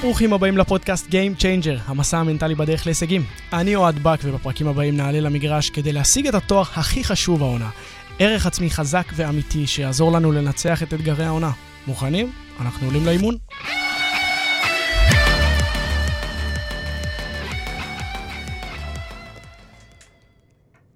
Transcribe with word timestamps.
ברוכים 0.00 0.32
הבאים 0.32 0.56
לפודקאסט 0.56 1.06
Game 1.06 1.40
Changer, 1.40 1.80
המסע 1.86 2.18
המנטלי 2.18 2.54
בדרך 2.54 2.86
להישגים. 2.86 3.22
אני 3.52 3.76
אוהד 3.76 3.98
בק, 4.02 4.18
ובפרקים 4.24 4.68
הבאים 4.68 4.96
נעלה 4.96 5.20
למגרש 5.20 5.70
כדי 5.70 5.92
להשיג 5.92 6.26
את 6.26 6.34
התואר 6.34 6.62
הכי 6.62 7.04
חשוב 7.04 7.42
העונה. 7.42 7.70
ערך 8.18 8.46
עצמי 8.46 8.70
חזק 8.70 9.06
ואמיתי 9.14 9.66
שיעזור 9.66 10.12
לנו 10.12 10.32
לנצח 10.32 10.82
את 10.82 10.94
אתגרי 10.94 11.24
העונה. 11.24 11.50
מוכנים? 11.86 12.32
אנחנו 12.60 12.86
עולים 12.86 13.06
לאימון. 13.06 13.36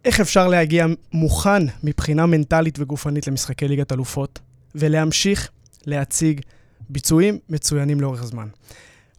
איך 0.05 0.21
אפשר 0.21 0.49
להגיע 0.49 0.87
מוכן 1.13 1.63
מבחינה 1.83 2.27
מנטלית 2.27 2.79
וגופנית 2.79 3.27
למשחקי 3.27 3.69
ליגת 3.69 3.93
אלופות, 3.93 4.39
ולהמשיך 4.75 5.51
להציג 5.87 6.41
ביצועים 6.89 7.39
מצוינים 7.49 8.01
לאורך 8.01 8.25
זמן? 8.25 8.49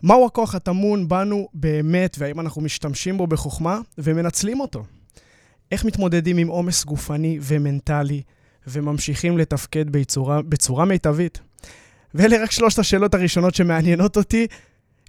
מהו 0.05 0.25
הכוח 0.25 0.55
הטמון 0.55 1.07
בנו 1.07 1.47
באמת, 1.53 2.15
והאם 2.19 2.39
אנחנו 2.39 2.61
משתמשים 2.61 3.17
בו 3.17 3.27
בחוכמה 3.27 3.79
ומנצלים 3.97 4.59
אותו? 4.59 4.83
איך 5.71 5.85
מתמודדים 5.85 6.37
עם 6.37 6.47
עומס 6.47 6.83
גופני 6.83 7.39
ומנטלי 7.41 8.21
וממשיכים 8.67 9.37
לתפקד 9.37 9.89
בצורה, 9.89 10.41
בצורה 10.41 10.85
מיטבית? 10.85 11.39
ואלה 12.15 12.43
רק 12.43 12.51
שלושת 12.51 12.79
השאלות 12.79 13.13
הראשונות 13.13 13.55
שמעניינות 13.55 14.17
אותי. 14.17 14.47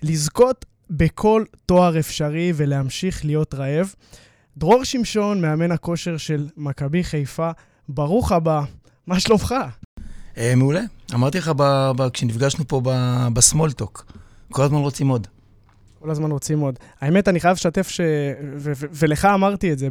לזכות 0.03 0.65
בכל 0.91 1.45
תואר 1.67 1.99
אפשרי 1.99 2.53
ולהמשיך 2.57 3.25
להיות 3.25 3.55
רעב. 3.55 3.95
דרור 4.57 4.85
שמשון, 4.85 5.41
מאמן 5.41 5.73
הכושר 5.73 6.17
של 6.17 6.49
מכבי 6.57 7.05
חיפה, 7.05 7.51
ברוך 7.89 8.33
הבא, 8.33 8.63
מה 9.07 9.21
שלומך? 9.21 9.55
אה, 10.39 10.55
מעולה. 10.57 10.83
אמרתי 11.15 11.39
לך 11.39 11.53
כשנפגשנו 12.13 12.69
פה 12.69 12.81
בסמולטוק, 13.33 14.07
כל 14.53 14.63
הזמן 14.63 14.79
רוצים 14.79 15.09
עוד. 15.09 15.27
כל 16.01 16.11
הזמן 16.11 16.31
רוצים 16.31 16.61
עוד. 16.61 16.79
האמת, 17.01 17.29
אני 17.29 17.41
חייב 17.41 17.55
לשתף 17.55 17.89
ש... 17.89 18.01
ו- 18.57 18.73
ו- 18.77 18.87
ולך 18.93 19.25
אמרתי 19.25 19.73
את 19.73 19.79
זה. 19.79 19.89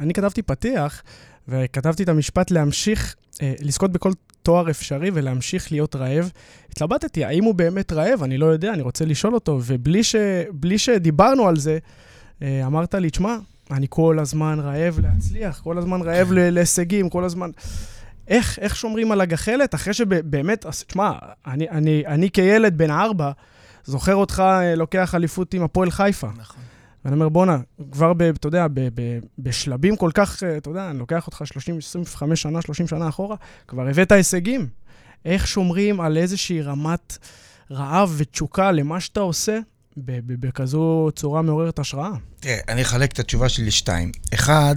אני 0.00 0.14
כתבתי 0.14 0.42
פתיח, 0.42 1.02
וכתבתי 1.48 2.02
את 2.02 2.08
המשפט 2.08 2.50
להמשיך, 2.50 3.16
אה, 3.42 3.54
לזכות 3.60 3.92
בכל 3.92 4.12
תואר 4.42 4.70
אפשרי 4.70 5.10
ולהמשיך 5.14 5.72
להיות 5.72 5.96
רעב. 5.96 6.30
התלבטתי, 6.70 7.24
האם 7.24 7.44
הוא 7.44 7.54
באמת 7.54 7.92
רעב? 7.92 8.22
אני 8.22 8.38
לא 8.38 8.46
יודע, 8.46 8.72
אני 8.72 8.82
רוצה 8.82 9.04
לשאול 9.04 9.34
אותו. 9.34 9.60
ובלי 9.66 10.04
ש... 10.04 10.16
שדיברנו 10.76 11.48
על 11.48 11.56
זה, 11.56 11.78
אה, 12.42 12.66
אמרת 12.66 12.94
לי, 12.94 13.10
תשמע, 13.10 13.36
אני 13.70 13.86
כל 13.90 14.18
הזמן 14.18 14.60
רעב 14.60 15.00
להצליח, 15.02 15.60
כל 15.60 15.78
הזמן 15.78 16.02
רעב 16.02 16.32
ל- 16.32 16.50
להישגים, 16.50 17.08
כל 17.08 17.24
הזמן... 17.24 17.50
איך, 18.28 18.58
איך 18.58 18.76
שומרים 18.76 19.12
על 19.12 19.20
הגחלת 19.20 19.74
אחרי 19.74 19.94
שבאמת, 19.94 20.66
תשמע, 20.86 21.12
אני, 21.46 21.70
אני, 21.70 22.02
אני 22.06 22.30
כילד 22.30 22.78
בן 22.78 22.90
ארבע, 22.90 23.32
זוכר 23.86 24.14
אותך 24.14 24.42
אה, 24.46 24.74
לוקח 24.74 25.14
אליפות 25.14 25.54
עם 25.54 25.62
הפועל 25.62 25.90
חיפה. 25.90 26.28
נכון. 26.36 26.62
ואני 27.04 27.14
אומר, 27.14 27.28
בואנה, 27.28 27.58
כבר, 27.92 28.12
ב, 28.12 28.22
אתה 28.22 28.48
יודע, 28.48 28.66
ב, 28.68 28.80
ב, 28.94 29.18
בשלבים 29.38 29.96
כל 29.96 30.10
כך, 30.14 30.42
אה, 30.42 30.56
אתה 30.56 30.70
יודע, 30.70 30.90
אני 30.90 30.98
לוקח 30.98 31.26
אותך 31.26 31.42
30, 31.44 31.78
25 31.78 32.42
שנה, 32.42 32.62
30 32.62 32.88
שנה 32.88 33.08
אחורה, 33.08 33.36
כבר 33.68 33.88
הבאת 33.88 34.12
הישגים. 34.12 34.68
איך 35.24 35.46
שומרים 35.46 36.00
על 36.00 36.16
איזושהי 36.16 36.62
רמת 36.62 37.18
רעב 37.70 38.14
ותשוקה 38.16 38.72
למה 38.72 39.00
שאתה 39.00 39.20
עושה 39.20 39.58
בכזו 39.96 41.10
צורה 41.14 41.42
מעוררת 41.42 41.78
השראה? 41.78 42.10
תראה, 42.40 42.58
אני 42.68 42.82
אחלק 42.82 43.12
את 43.12 43.18
התשובה 43.18 43.48
שלי 43.48 43.66
לשתיים. 43.66 44.12
אחד, 44.34 44.76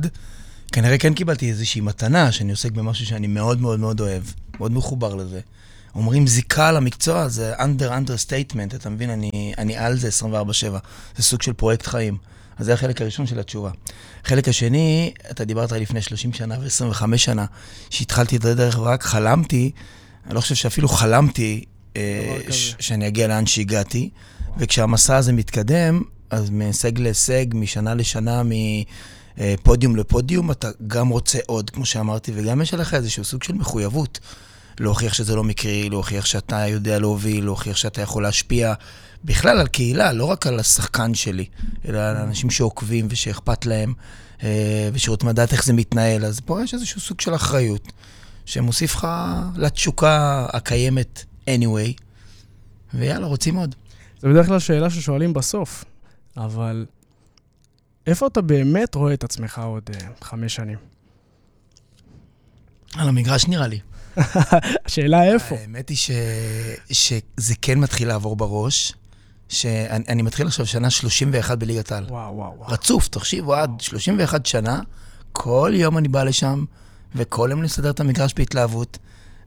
כנראה 0.71 0.97
כן 0.97 1.13
קיבלתי 1.13 1.49
איזושהי 1.49 1.81
מתנה, 1.81 2.31
שאני 2.31 2.51
עוסק 2.51 2.71
במשהו 2.71 3.05
שאני 3.05 3.27
מאוד 3.27 3.61
מאוד 3.61 3.79
מאוד 3.79 4.01
אוהב, 4.01 4.23
מאוד 4.59 4.71
מחובר 4.71 5.15
לזה. 5.15 5.39
אומרים 5.95 6.27
זיקה 6.27 6.71
למקצוע, 6.71 7.27
זה 7.27 7.55
under 7.55 7.89
understatement, 7.89 8.75
אתה 8.75 8.89
מבין? 8.89 9.09
אני, 9.09 9.53
אני 9.57 9.77
על 9.77 9.97
זה 9.97 10.09
24-7. 10.09 10.31
זה 11.17 11.23
סוג 11.23 11.41
של 11.41 11.53
פרויקט 11.53 11.87
חיים. 11.87 12.17
אז 12.57 12.65
זה 12.65 12.73
החלק 12.73 13.01
הראשון 13.01 13.27
של 13.27 13.39
התשובה. 13.39 13.71
החלק 14.25 14.47
השני, 14.47 15.13
אתה 15.31 15.45
דיברת 15.45 15.71
לפני 15.71 16.01
30 16.01 16.33
שנה 16.33 16.55
ו-25 16.59 17.17
שנה, 17.17 17.45
שהתחלתי 17.89 18.35
את 18.35 18.45
הדרך 18.45 18.79
ורק 18.79 19.03
חלמתי, 19.03 19.71
אני 20.25 20.35
לא 20.35 20.41
חושב 20.41 20.55
שאפילו 20.55 20.87
חלמתי 20.87 21.63
אה, 21.97 22.37
ש- 22.49 22.75
שאני 22.79 23.07
אגיע 23.07 23.27
לאן 23.27 23.45
שהגעתי, 23.45 24.09
וכשהמסע 24.57 25.15
הזה 25.17 25.33
מתקדם, 25.33 26.01
אז 26.29 26.49
מהישג 26.49 26.99
להישג, 26.99 27.45
משנה 27.53 27.93
לשנה, 27.93 28.41
מפודיום 29.37 29.95
לפודיום, 29.95 30.51
אתה 30.51 30.69
גם 30.87 31.09
רוצה 31.09 31.39
עוד, 31.45 31.69
כמו 31.69 31.85
שאמרתי, 31.85 32.31
וגם 32.35 32.61
יש 32.61 32.73
עליך 32.73 32.93
איזשהו 32.93 33.23
סוג 33.23 33.43
של 33.43 33.53
מחויבות. 33.53 34.19
להוכיח 34.79 35.13
שזה 35.13 35.35
לא 35.35 35.43
מקרי, 35.43 35.89
להוכיח 35.89 36.25
שאתה 36.25 36.67
יודע 36.67 36.99
להוביל, 36.99 37.43
להוכיח 37.43 37.75
שאתה 37.75 38.01
יכול 38.01 38.23
להשפיע 38.23 38.73
בכלל 39.23 39.59
על 39.59 39.67
קהילה, 39.67 40.13
לא 40.13 40.25
רק 40.25 40.47
על 40.47 40.59
השחקן 40.59 41.13
שלי, 41.13 41.45
אלא 41.87 41.97
על 41.97 42.17
אנשים 42.17 42.49
שעוקבים 42.49 43.07
ושאכפת 43.09 43.65
להם, 43.65 43.93
אה, 44.43 44.89
ושרוצים 44.93 45.29
לדעת 45.29 45.53
איך 45.53 45.65
זה 45.65 45.73
מתנהל. 45.73 46.25
אז 46.25 46.39
פה 46.39 46.63
יש 46.63 46.73
איזשהו 46.73 47.01
סוג 47.01 47.21
של 47.21 47.35
אחריות, 47.35 47.91
שמוסיף 48.45 48.95
לך 48.95 49.07
לתשוקה 49.55 50.45
הקיימת 50.53 51.25
anyway, 51.45 52.01
ויאללה, 52.93 53.27
רוצים 53.27 53.55
עוד. 53.55 53.75
זה 54.19 54.27
בדרך 54.29 54.47
כלל 54.47 54.59
שאלה 54.59 54.89
ששואלים 54.89 55.33
בסוף, 55.33 55.85
אבל 56.37 56.85
איפה 58.07 58.27
אתה 58.27 58.41
באמת 58.41 58.95
רואה 58.95 59.13
את 59.13 59.23
עצמך 59.23 59.61
עוד 59.65 59.83
uh, 59.89 60.25
חמש 60.25 60.55
שנים? 60.55 60.77
על 62.95 63.09
המגרש 63.09 63.47
נראה 63.47 63.67
לי. 63.67 63.79
השאלה 64.85 65.23
איפה. 65.23 65.55
האמת 65.55 65.89
היא 65.89 65.97
ש... 65.97 66.11
שזה 66.91 67.53
כן 67.61 67.79
מתחיל 67.79 68.07
לעבור 68.07 68.35
בראש. 68.35 68.93
שאני 69.49 70.21
מתחיל 70.21 70.47
עכשיו 70.47 70.65
שנה 70.65 70.89
31 70.89 71.57
בליגת 71.57 71.91
העל. 71.91 72.05
וואו, 72.09 72.35
וואו, 72.35 72.53
וואו. 72.57 72.71
רצוף, 72.71 73.07
תחשיבו, 73.07 73.53
עד 73.53 73.81
31 73.81 74.45
שנה, 74.45 74.79
כל 75.31 75.71
יום 75.75 75.97
אני 75.97 76.07
בא 76.07 76.23
לשם, 76.23 76.65
וכל 77.15 77.47
יום 77.51 77.59
אני 77.59 77.65
מסדר 77.65 77.89
את 77.89 77.99
המגרש 77.99 78.33
בהתלהבות, 78.33 78.97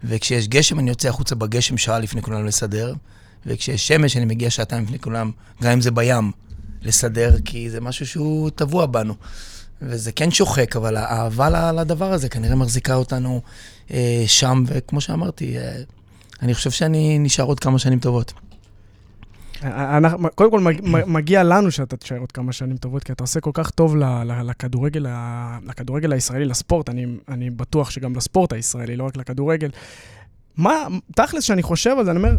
וכשיש 0.05 0.49
גשם 0.49 0.79
אני 0.79 0.91
יוצא 0.91 1.09
החוצה 1.09 1.35
בגשם 1.35 1.79
שעה 1.79 1.99
לפני 1.99 2.23
כולם 2.23 2.47
לסדר, 2.47 2.95
וכשיש 3.47 3.89
שמש 3.89 4.17
אני 4.17 4.25
מגיע 4.25 4.51
שעתיים 4.51 4.85
לפני 4.85 4.99
כולם, 4.99 5.31
גם 5.63 5.73
אם 5.73 5.81
זה 5.81 5.91
בים, 5.91 6.33
לסדר, 6.83 7.37
כי 7.45 7.71
זה 7.71 7.81
משהו 7.81 8.07
שהוא 8.07 8.51
טבוע 8.51 8.87
בנו. 8.87 9.15
וזה 9.83 10.13
כן 10.13 10.31
שוחק, 10.31 10.77
אבל 10.77 10.97
האהבה 10.97 11.73
לדבר 11.73 12.13
הזה 12.13 12.29
כנראה 12.29 12.55
מחזיקה 12.55 12.95
אותנו 12.95 13.41
אה, 13.91 14.25
שם, 14.27 14.65
וכמו 14.67 15.01
שאמרתי, 15.01 15.59
אה, 15.59 15.83
אני 16.43 16.55
חושב 16.55 16.71
שאני 16.71 17.19
נשאר 17.19 17.45
עוד 17.45 17.61
כמה 17.61 17.79
שנים 17.79 17.99
טובות. 17.99 18.33
אנחנו, 19.63 20.29
קודם 20.35 20.51
כל, 20.51 20.61
מגיע 21.07 21.43
לנו 21.43 21.71
שאתה 21.71 21.97
תשאר 21.97 22.19
עוד 22.19 22.33
כמה 22.33 22.53
שנים 22.53 22.77
טובות, 22.77 23.05
כי 23.05 23.13
אתה 23.13 23.25
עושה 23.25 23.41
כל 23.41 23.51
כך 23.55 23.71
טוב 23.71 23.97
לכדורגל, 24.45 25.07
לכדורגל 25.67 26.13
הישראלי, 26.13 26.45
לספורט. 26.45 26.89
אני, 26.89 27.07
אני 27.29 27.51
בטוח 27.51 27.91
שגם 27.91 28.17
לספורט 28.17 28.53
הישראלי, 28.53 28.97
לא 28.97 29.05
רק 29.05 29.17
לכדורגל. 29.17 29.71
מה, 30.57 30.75
תכלס, 31.17 31.45
שאני 31.45 31.63
חושב 31.63 31.97
על 31.99 32.05
זה, 32.05 32.11
אני 32.11 32.19
אומר, 32.19 32.39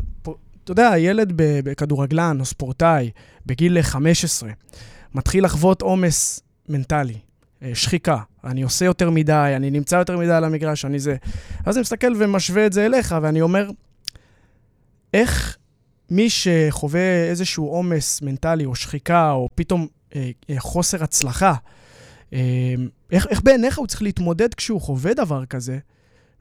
אתה 0.63 0.71
יודע, 0.71 0.91
ילד 0.97 1.33
בכדורגלן 1.35 2.37
או 2.39 2.45
ספורטאי 2.45 3.11
בגיל 3.45 3.81
15, 3.81 4.49
מתחיל 5.13 5.45
לחוות 5.45 5.81
עומס 5.81 6.39
מנטלי, 6.69 7.13
אה, 7.13 7.19
שחיקה, 7.73 8.17
אני 8.43 8.61
עושה 8.61 8.85
יותר 8.85 9.09
מדי, 9.09 9.53
אני 9.55 9.71
נמצא 9.71 9.95
יותר 9.95 10.17
מדי 10.17 10.31
על 10.31 10.43
המגרש, 10.43 10.85
אני 10.85 10.99
זה. 10.99 11.15
אז 11.65 11.77
אני 11.77 11.81
מסתכל 11.81 12.13
ומשווה 12.17 12.65
את 12.65 12.73
זה 12.73 12.85
אליך, 12.85 13.15
ואני 13.21 13.41
אומר, 13.41 13.69
איך 15.13 15.57
מי 16.09 16.29
שחווה 16.29 17.29
איזשהו 17.29 17.67
עומס 17.67 18.21
מנטלי 18.21 18.65
או 18.65 18.75
שחיקה, 18.75 19.31
או 19.31 19.49
פתאום 19.55 19.87
אה, 20.15 20.31
אה, 20.49 20.59
חוסר 20.59 21.03
הצלחה, 21.03 21.53
אה, 22.33 22.75
איך, 23.11 23.27
איך 23.27 23.41
בעיניך 23.41 23.77
הוא 23.77 23.87
צריך 23.87 24.01
להתמודד 24.01 24.53
כשהוא 24.53 24.81
חווה 24.81 25.13
דבר 25.13 25.45
כזה? 25.45 25.79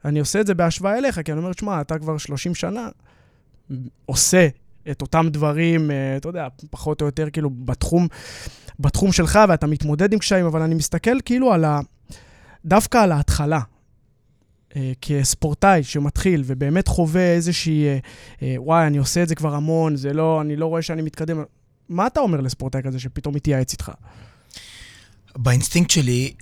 אני 0.05 0.19
עושה 0.19 0.41
את 0.41 0.47
זה 0.47 0.53
בהשוואה 0.53 0.97
אליך, 0.97 1.19
כי 1.25 1.31
אני 1.31 1.39
אומר, 1.39 1.51
שמע, 1.51 1.81
אתה 1.81 1.99
כבר 1.99 2.17
30 2.17 2.55
שנה 2.55 2.89
עושה 4.05 4.47
את 4.91 5.01
אותם 5.01 5.27
דברים, 5.31 5.91
אה, 5.91 6.17
אתה 6.17 6.29
יודע, 6.29 6.47
פחות 6.69 7.01
או 7.01 7.05
יותר 7.05 7.29
כאילו 7.29 7.49
בתחום, 7.49 8.07
בתחום 8.79 9.11
שלך, 9.11 9.39
ואתה 9.49 9.67
מתמודד 9.67 10.13
עם 10.13 10.19
קשיים, 10.19 10.45
אבל 10.45 10.61
אני 10.61 10.75
מסתכל 10.75 11.21
כאילו 11.25 11.53
על 11.53 11.65
ה... 11.65 11.79
דווקא 12.65 12.97
על 12.97 13.11
ההתחלה. 13.11 13.59
אה, 14.75 14.91
כספורטאי 15.01 15.83
שמתחיל 15.83 16.43
ובאמת 16.45 16.87
חווה 16.87 17.33
איזושהי, 17.33 17.85
אה, 18.41 18.55
וואי, 18.57 18.87
אני 18.87 18.97
עושה 18.97 19.23
את 19.23 19.27
זה 19.27 19.35
כבר 19.35 19.55
המון, 19.55 19.95
זה 19.95 20.13
לא, 20.13 20.41
אני 20.41 20.55
לא 20.55 20.65
רואה 20.65 20.81
שאני 20.81 21.01
מתקדם. 21.01 21.43
מה 21.89 22.07
אתה 22.07 22.19
אומר 22.19 22.41
לספורטאי 22.41 22.81
כזה 22.83 22.99
שפתאום 22.99 23.35
מתייעץ 23.35 23.71
איתך? 23.71 23.91
באינסטינקט 25.37 25.89
שלי, 25.89 26.33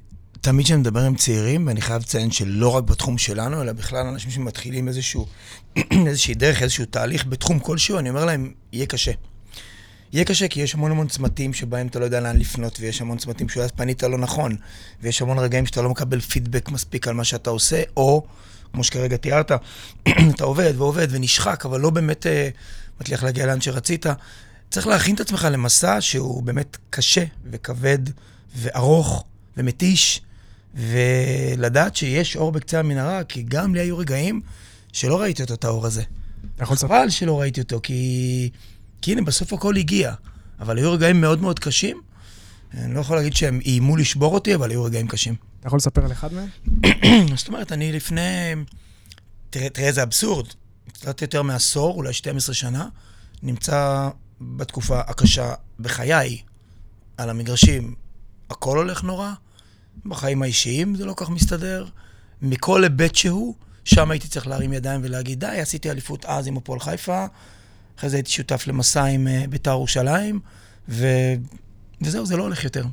תמיד 0.42 0.66
כשאני 0.66 0.80
מדבר 0.80 1.00
עם 1.00 1.16
צעירים, 1.16 1.68
ואני 1.68 1.82
חייב 1.82 2.02
לציין 2.02 2.32
שלא 2.32 2.76
רק 2.76 2.84
בתחום 2.84 3.18
שלנו, 3.18 3.62
אלא 3.62 3.72
בכלל 3.72 4.08
אנשים 4.08 4.32
שמתחילים 4.32 4.88
איזשהו, 4.88 5.26
איזושהי 6.08 6.34
דרך, 6.34 6.62
איזשהו 6.62 6.86
תהליך 6.86 7.26
בתחום 7.26 7.60
כלשהו, 7.60 8.00
אני 8.00 8.10
אומר 8.10 8.26
להם, 8.26 8.52
יהיה 8.72 8.86
קשה. 8.86 9.12
יהיה 10.14 10.26
קשה 10.26 10.48
כי 10.48 10.62
יש 10.62 10.76
המון 10.76 10.92
המון 10.92 11.08
צמתים 11.08 11.54
שבהם 11.54 11.88
אתה 11.88 12.00
לא 12.00 12.06
יודע 12.06 12.20
לאן 12.20 12.38
לפנות, 12.38 12.78
ויש 12.80 13.02
המון 13.02 13.18
צמתים 13.18 13.50
שאולי 13.50 13.68
פנית 13.76 14.04
לא 14.04 14.18
נכון, 14.18 14.56
ויש 15.02 15.22
המון 15.22 15.40
רגעים 15.40 15.66
שאתה 15.66 15.82
לא 15.82 15.90
מקבל 15.90 16.20
פידבק 16.20 16.70
מספיק 16.70 17.08
על 17.08 17.14
מה 17.14 17.24
שאתה 17.24 17.50
עושה, 17.50 17.84
או, 17.98 18.24
כמו 18.74 18.84
שכרגע 18.84 19.18
תיארת, 19.18 19.52
אתה 20.36 20.44
עובד 20.44 20.74
ועובד 20.78 21.08
ונשחק, 21.12 21.66
אבל 21.66 21.80
לא 21.80 21.90
באמת 21.90 22.26
uh, 22.26 23.00
מצליח 23.02 23.24
להגיע 23.24 23.46
לאן 23.46 23.62
שרצית. 23.62 24.06
צריך 24.70 24.88
להכין 24.88 25.16
את 25.16 25.20
עצמך 25.20 25.48
למסע 25.52 26.02
שהוא 26.02 26.44
באמת 26.44 26.78
קשה 26.90 27.24
וכבד 27.52 28.00
וארוך 28.56 29.24
ומתיש, 29.58 30.22
ולדעת 30.74 31.96
שיש 31.96 32.36
אור 32.36 32.52
בקצה 32.52 32.80
המנהרה, 32.80 33.24
כי 33.24 33.44
גם 33.44 33.76
לי 33.76 33.82
היו 33.82 33.98
רגעים 33.98 34.42
שלא 34.94 35.22
ראיתי 35.22 35.42
אותו, 35.42 35.54
את 35.54 35.64
האור 35.64 35.86
הזה. 35.86 36.04
לספר? 36.62 36.76
חבל 36.88 37.10
שלא 37.10 37.42
ראיתי 37.42 37.62
אותו, 37.62 37.80
כי... 37.84 38.50
כי 39.02 39.12
הנה, 39.12 39.22
בסוף 39.22 39.54
הכל 39.54 39.78
הגיע. 39.78 40.14
אבל 40.60 40.78
היו 40.78 40.92
רגעים 40.92 41.22
מאוד 41.22 41.42
מאוד 41.42 41.60
קשים. 41.60 42.02
אני 42.74 42.94
לא 42.94 43.00
יכול 43.00 43.18
להגיד 43.18 43.36
שהם 43.36 43.60
איימו 43.66 43.98
לשבור 43.98 44.34
אותי, 44.34 44.56
אבל 44.56 44.70
היו 44.70 44.84
רגעים 44.84 45.08
קשים. 45.08 45.36
אתה 45.60 45.68
יכול 45.68 45.78
לספר 45.78 46.06
על 46.06 46.12
אחד 46.12 46.30
מהם? 46.34 46.48
זאת 47.38 47.48
אומרת, 47.48 47.72
אני 47.72 47.92
לפני... 47.92 48.54
תראה, 49.50 49.70
תראה 49.70 49.88
איזה 49.88 50.04
אבסורד. 50.04 50.48
קצת 50.94 51.22
יותר 51.22 51.42
מעשור, 51.42 51.96
אולי 51.96 52.14
12 52.14 52.56
שנה, 52.56 52.88
נמצא 53.44 54.10
בתקופה 54.42 55.00
הקשה 55.00 55.54
בחיי, 55.80 56.42
על 57.18 57.30
המגרשים. 57.30 57.96
הכל 58.50 58.78
הולך 58.78 59.04
נורא, 59.04 59.32
בחיים 60.06 60.42
האישיים 60.42 60.96
זה 60.96 61.06
לא 61.06 61.14
כך 61.18 61.30
מסתדר. 61.30 61.86
מכל 62.42 62.84
היבט 62.84 63.16
שהוא, 63.16 63.56
שם 63.86 64.12
הייתי 64.12 64.28
צריך 64.28 64.48
להרים 64.48 64.74
ידיים 64.74 65.02
ולהגיד, 65.04 65.40
די, 65.40 65.60
עשיתי 65.62 65.92
אליפות 65.92 66.26
אז 66.26 66.48
עם 66.48 66.58
הפועל 66.58 66.80
חיפה, 66.80 67.26
אחרי 67.98 68.10
זה 68.10 68.18
הייתי 68.18 68.32
שותף 68.32 68.68
למסע 68.68 69.04
עם 69.04 69.28
uh, 69.28 69.48
בית"ר 69.48 69.72
ירושלים, 69.72 70.40
ו... 70.90 71.08
וזהו, 72.02 72.26
זה 72.26 72.38
לא 72.38 72.44
הולך 72.44 72.64
יותר. 72.64 72.86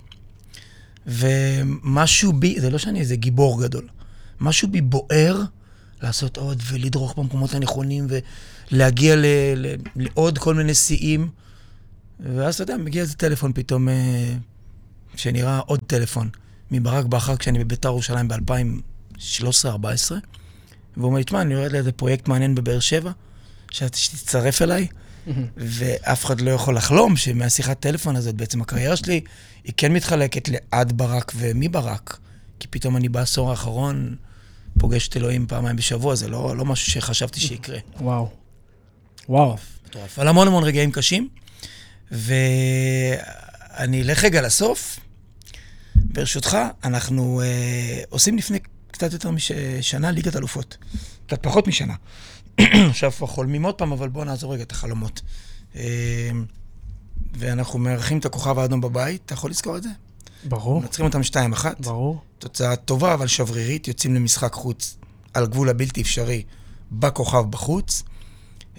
ומשהו 1.06 2.32
בי, 2.32 2.60
זה 2.60 2.70
לא 2.70 2.78
שאני 2.78 3.00
איזה 3.00 3.16
גיבור 3.16 3.62
גדול, 3.62 3.88
משהו 4.40 4.68
בי 4.68 4.80
בוער 4.80 5.42
לעשות 6.02 6.36
עוד 6.36 6.62
ולדרוך 6.66 7.18
במקומות 7.18 7.54
הנכונים 7.54 8.06
ולהגיע 8.70 9.16
ל... 9.16 9.24
ל... 9.56 9.74
לעוד 9.96 10.38
כל 10.38 10.54
מיני 10.54 10.74
שיאים. 10.74 11.28
ואז 12.20 12.54
אתה 12.54 12.62
יודע, 12.62 12.76
מגיע 12.76 13.02
איזה 13.02 13.14
טלפון 13.14 13.52
פתאום, 13.52 13.88
uh, 13.88 13.92
שנראה 15.16 15.58
עוד 15.58 15.80
טלפון, 15.86 16.28
מברק 16.70 17.04
בכר 17.04 17.36
כשאני 17.36 17.58
בביתר 17.58 17.88
ירושלים 17.88 18.28
ב-2013-2014, 18.28 20.12
והוא 20.96 21.06
אומר 21.06 21.18
לי, 21.18 21.24
תשמע, 21.24 21.40
אני 21.40 21.54
יורד 21.54 21.72
לאיזה 21.72 21.92
פרויקט 21.92 22.28
מעניין 22.28 22.54
בבאר 22.54 22.80
שבע, 22.80 23.10
שתצטרף 23.70 24.62
אליי, 24.62 24.86
ואף 25.56 26.24
אחד 26.24 26.40
לא 26.40 26.50
יכול 26.50 26.76
לחלום 26.76 27.16
שמהשיחת 27.16 27.80
טלפון 27.80 28.16
הזאת, 28.16 28.34
בעצם 28.34 28.62
הקריירה 28.62 28.96
שלי, 28.96 29.20
היא 29.64 29.72
כן 29.76 29.92
מתחלקת 29.92 30.48
לעד 30.48 30.92
ברק 30.92 31.32
ומברק, 31.36 32.18
כי 32.60 32.68
פתאום 32.68 32.96
אני 32.96 33.08
בעשור 33.08 33.50
האחרון 33.50 34.16
פוגש 34.78 35.08
את 35.08 35.16
אלוהים 35.16 35.46
פעמיים 35.46 35.76
בשבוע, 35.76 36.14
זה 36.14 36.28
לא, 36.28 36.56
לא 36.56 36.64
משהו 36.64 36.92
שחשבתי 36.92 37.40
שיקרה. 37.40 37.78
וואו. 38.00 38.28
וואו. 39.28 39.56
מטורף. 39.86 40.18
על 40.18 40.28
המון 40.28 40.48
המון 40.48 40.64
רגעים 40.64 40.92
קשים, 40.92 41.28
ואני 42.10 44.02
אלך 44.02 44.24
רגע 44.24 44.42
לסוף. 44.42 45.00
ברשותך, 46.04 46.58
אנחנו 46.84 47.40
אה, 47.40 48.02
עושים 48.08 48.38
לפני 48.38 48.58
קצת 48.90 49.12
יותר 49.12 49.30
משנה 49.30 50.10
ליגת 50.10 50.36
אלופות. 50.36 50.76
קצת 51.26 51.42
פחות 51.42 51.66
משנה. 51.66 51.94
עכשיו 52.90 53.12
כבר 53.12 53.26
חולמים 53.26 53.62
עוד 53.62 53.74
פעם, 53.74 53.92
אבל 53.92 54.08
בואו 54.08 54.24
נעזור 54.24 54.54
רגע 54.54 54.62
את 54.62 54.72
החלומות. 54.72 55.20
אה, 55.76 56.30
ואנחנו 57.38 57.78
מארחים 57.78 58.18
את 58.18 58.24
הכוכב 58.24 58.58
האדום 58.58 58.80
בבית, 58.80 59.22
אתה 59.26 59.34
יכול 59.34 59.50
לזכור 59.50 59.76
את 59.76 59.82
זה? 59.82 59.88
ברור. 60.44 60.80
מנצחים 60.80 61.04
אותם 61.06 61.20
2-1. 61.20 61.64
ברור. 61.80 62.22
תוצאה 62.38 62.76
טובה, 62.76 63.14
אבל 63.14 63.26
שברירית, 63.26 63.88
יוצאים 63.88 64.14
למשחק 64.14 64.52
חוץ 64.52 64.96
על 65.34 65.46
גבול 65.46 65.68
הבלתי 65.68 66.02
אפשרי 66.02 66.42
בכוכב 66.92 67.44
בחוץ. 67.50 68.02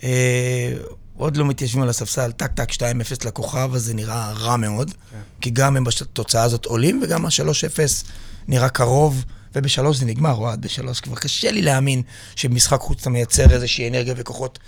אה, 0.04 0.74
עוד 1.20 1.38
לא 1.38 1.46
מתיישבים 1.46 1.84
על 1.84 1.90
הספסל, 1.90 2.32
טק 2.32 2.52
טק 2.52 2.72
2-0 2.72 2.82
לכוכב, 3.26 3.72
אז 3.76 3.84
זה 3.84 3.94
נראה 3.94 4.32
רע 4.32 4.58
מאוד. 4.58 4.90
כן. 5.12 5.18
כי 5.42 5.50
גם 5.50 5.78
הם 5.78 5.84
בתוצאה 5.84 6.44
הזאת 6.44 6.66
עולים, 6.66 7.00
וגם 7.04 7.26
ה-3-0 7.26 8.06
נראה 8.48 8.70
קרוב, 8.70 9.26
וב-3 9.56 9.94
זה 9.94 10.06
נגמר, 10.06 10.34
אוהד, 10.34 10.62
ב-3 10.62 11.02
כבר 11.02 11.16
קשה 11.16 11.52
לי 11.52 11.62
להאמין 11.62 12.02
שבמשחק 12.36 12.80
חוץ 12.80 13.02
אתה 13.02 13.10
מייצר 13.10 13.52
איזושהי 13.52 13.90
אנרגיה 13.90 14.14
וכוחות. 14.18 14.60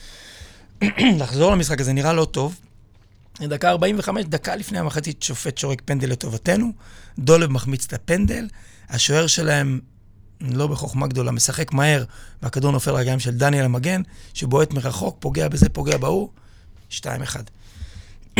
לחזור 1.21 1.51
למשחק 1.51 1.81
הזה 1.81 1.93
נראה 1.93 2.13
לא 2.13 2.25
טוב. 2.25 2.55
דקה 3.41 3.69
45, 3.69 4.25
דקה 4.25 4.55
לפני 4.55 4.79
המחצית, 4.79 5.23
שופט 5.23 5.57
שורק 5.57 5.81
פנדל 5.85 6.09
לטובתנו, 6.09 6.71
דולב 7.19 7.51
מחמיץ 7.51 7.85
את 7.85 7.93
הפנדל, 7.93 8.47
השוער 8.89 9.27
שלהם, 9.27 9.79
לא 10.41 10.67
בחוכמה 10.67 11.07
גדולה, 11.07 11.31
משחק 11.31 11.71
מהר, 11.71 12.03
והכדור 12.41 12.71
נופל 12.71 12.91
לרגליים 12.91 13.19
של 13.19 13.31
דניאל 13.37 13.65
המגן, 13.65 14.01
שבועט 14.33 14.73
מרחוק, 14.73 15.17
פוגע 15.19 15.47
בזה, 15.47 15.69
פוגע 15.69 15.97
בהוא, 15.97 16.29
2-1. 16.91 17.01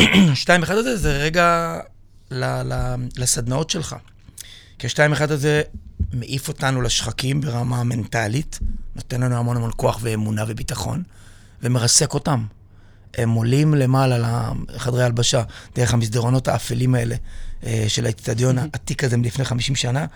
הזה 0.70 0.96
זה 0.96 1.16
רגע 1.16 1.78
ל- 2.30 2.62
ל- 2.72 2.94
לסדנאות 3.16 3.70
שלך. 3.70 3.96
כי 4.78 4.86
ה-2-1 4.86 5.32
הזה 5.32 5.62
מעיף 6.12 6.48
אותנו 6.48 6.82
לשחקים 6.82 7.40
ברמה 7.40 7.80
המנטלית, 7.80 8.58
נותן 8.96 9.20
לנו 9.20 9.36
המון 9.36 9.56
המון 9.56 9.70
כוח 9.76 9.98
ואמונה 10.02 10.44
וביטחון, 10.48 11.02
ומרסק 11.62 12.14
אותם. 12.14 12.44
הם 13.14 13.30
עולים 13.30 13.74
למעלה 13.74 14.42
לחדרי 14.68 15.04
הלבשה, 15.04 15.42
דרך 15.74 15.94
המסדרונות 15.94 16.48
האפלים 16.48 16.94
האלה 16.94 17.16
אה, 17.64 17.84
של 17.88 18.06
האצטדיון 18.06 18.58
העתיק 18.58 19.04
הזה 19.04 19.16
מלפני 19.16 19.44
50 19.44 19.76
שנה, 19.76 20.06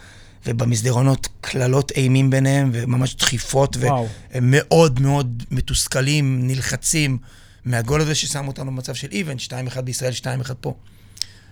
ובמסדרונות 0.47 1.29
קללות 1.41 1.91
אימים 1.91 2.31
ביניהם, 2.31 2.71
וממש 2.73 3.15
דחיפות, 3.15 3.77
וואו. 3.77 4.09
והם 4.33 4.45
מאוד 4.51 5.01
מאוד 5.01 5.43
מתוסכלים, 5.51 6.47
נלחצים 6.47 7.19
מהגול 7.65 8.01
הזה 8.01 8.15
ששם 8.15 8.49
אותנו 8.49 8.71
במצב 8.71 8.95
של 8.95 9.09
איבן, 9.13 9.37
2-1 9.77 9.81
בישראל, 9.81 10.13
2-1 10.13 10.55
פה. 10.61 10.75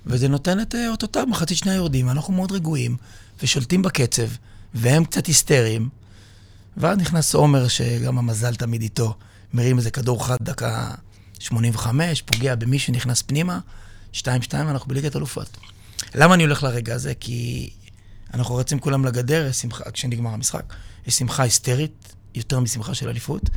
וזה 0.06 0.28
נותן 0.28 0.60
את 0.60 0.74
אה, 0.74 0.88
אותותיו, 0.88 1.26
מחצית 1.26 1.58
שני 1.58 1.72
היורדים, 1.72 2.10
אנחנו 2.10 2.32
מאוד 2.32 2.52
רגועים, 2.52 2.96
ושולטים 3.42 3.82
בקצב, 3.82 4.28
והם 4.74 5.04
קצת 5.04 5.26
היסטריים. 5.26 5.88
ואז 6.76 6.98
נכנס 6.98 7.34
עומר, 7.34 7.68
שגם 7.68 8.18
המזל 8.18 8.54
תמיד 8.54 8.82
איתו, 8.82 9.14
מרים 9.54 9.78
איזה 9.78 9.90
כדור 9.90 10.26
חד 10.26 10.36
דקה 10.40 10.94
85, 11.38 12.22
פוגע 12.22 12.54
במי 12.54 12.78
שנכנס 12.78 13.22
פנימה, 13.22 13.58
2-2, 14.12 14.18
אנחנו 14.52 14.88
בליגת 14.88 15.16
אלופות. 15.16 15.56
למה 16.14 16.34
אני 16.34 16.42
הולך 16.42 16.62
לרגע 16.62 16.94
הזה? 16.94 17.12
כי 17.20 17.70
אנחנו 18.34 18.56
רצים 18.56 18.78
כולם 18.78 19.04
לגדר, 19.04 19.52
שמחה, 19.52 19.90
כשנגמר 19.90 20.30
המשחק. 20.30 20.72
יש 21.06 21.14
שמחה 21.18 21.42
היסטרית, 21.42 22.14
יותר 22.34 22.60
משמחה 22.60 22.94
של 22.94 23.08
אליפות, 23.08 23.50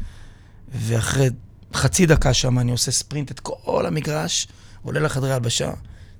ואחרי 0.76 1.30
חצי 1.74 2.06
דקה 2.06 2.34
שם 2.34 2.60
אני 2.60 2.72
עושה 2.72 2.92
ספרינט 2.92 3.32
את 3.32 3.40
כל 3.40 3.86
המגרש, 3.86 4.48
עולה 4.84 5.00
לחדרי 5.00 5.34
הלבשה, 5.34 5.72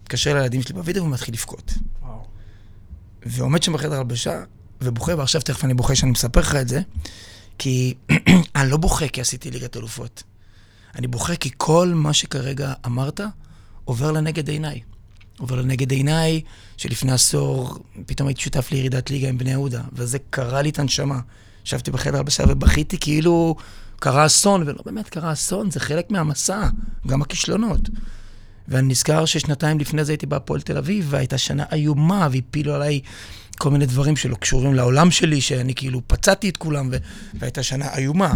מתקשר 0.02 0.34
לילדים 0.34 0.62
שלי 0.62 0.74
בווידאו 0.74 1.04
ומתחיל 1.04 1.34
לבכות. 1.34 1.74
ועומד 3.26 3.64
שם 3.64 3.74
בחדר 3.74 3.98
הלבשה, 3.98 4.44
ובוכה, 4.82 5.16
ועכשיו 5.16 5.42
תכף 5.42 5.64
אני 5.64 5.74
בוכה 5.74 5.96
שאני 5.96 6.12
מספר 6.12 6.40
לך 6.40 6.56
את 6.56 6.68
זה, 6.68 6.82
כי 7.58 7.94
אני 8.56 8.72
לא 8.72 8.78
בוכה 8.78 9.08
כי 9.08 9.22
עשיתי 9.22 9.52
ליגת 9.52 9.78
אלופות. 9.78 10.24
אני 10.96 11.08
בוכה 11.08 11.36
כי 11.36 11.50
כל 11.58 11.92
מה 11.96 12.14
שכרגע 12.14 12.74
אמרת 12.86 13.22
עובר 13.86 14.12
לנגד 14.12 14.50
עיניי. 14.50 14.82
עובר 15.40 15.56
לנגד 15.56 15.92
עיניי, 15.92 16.42
שלפני 16.78 17.12
עשור 17.12 17.80
פתאום 18.06 18.28
הייתי 18.28 18.42
שותף 18.42 18.72
לירידת 18.72 19.10
ליגה 19.10 19.30
עם 19.30 19.38
בני 19.38 19.52
יהודה, 19.52 19.82
וזה 19.94 20.18
קרה 20.30 20.62
לי 20.62 20.70
את 20.70 20.80
הנשמה. 20.80 21.20
ישבתי 21.66 21.92
בחדר 21.92 22.18
הלבשה 22.18 22.44
ובכיתי 22.48 22.98
כאילו 22.98 23.56
קרה 24.00 24.26
אסון, 24.26 24.64
ולא 24.66 24.80
באמת 24.86 25.10
קרה 25.10 25.32
אסון, 25.32 25.72
זה 25.72 25.80
חלק 25.80 26.12
מהמסע, 26.12 26.68
גם 27.08 27.22
הכישלונות. 27.22 27.90
ואני 28.68 28.88
נזכר 28.88 29.26
ששנתיים 29.26 29.80
לפני 29.80 30.06
זה 30.06 30.12
הייתי 30.12 30.26
בהפועל 30.26 30.62
תל 30.62 30.78
אביב, 30.78 31.08
והייתה 31.10 31.38
שנה 31.38 31.64
איומה, 31.72 32.28
והפילו 32.32 32.74
עליי 32.74 33.02
כל 33.58 33.72
מיני 33.72 33.86
דברים 33.86 34.16
שלא 34.16 34.36
קשורים 34.36 34.74
לעולם 34.74 35.12
שלי, 35.12 35.42
שאני 35.42 35.76
כאילו 35.76 36.02
פצעתי 36.08 36.50
את 36.50 36.58
כולם, 36.58 36.90
והייתה 37.34 37.64
שנה 37.64 37.96
איומה. 37.96 38.34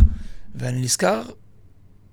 ואני 0.56 0.82
נזכר 0.82 1.22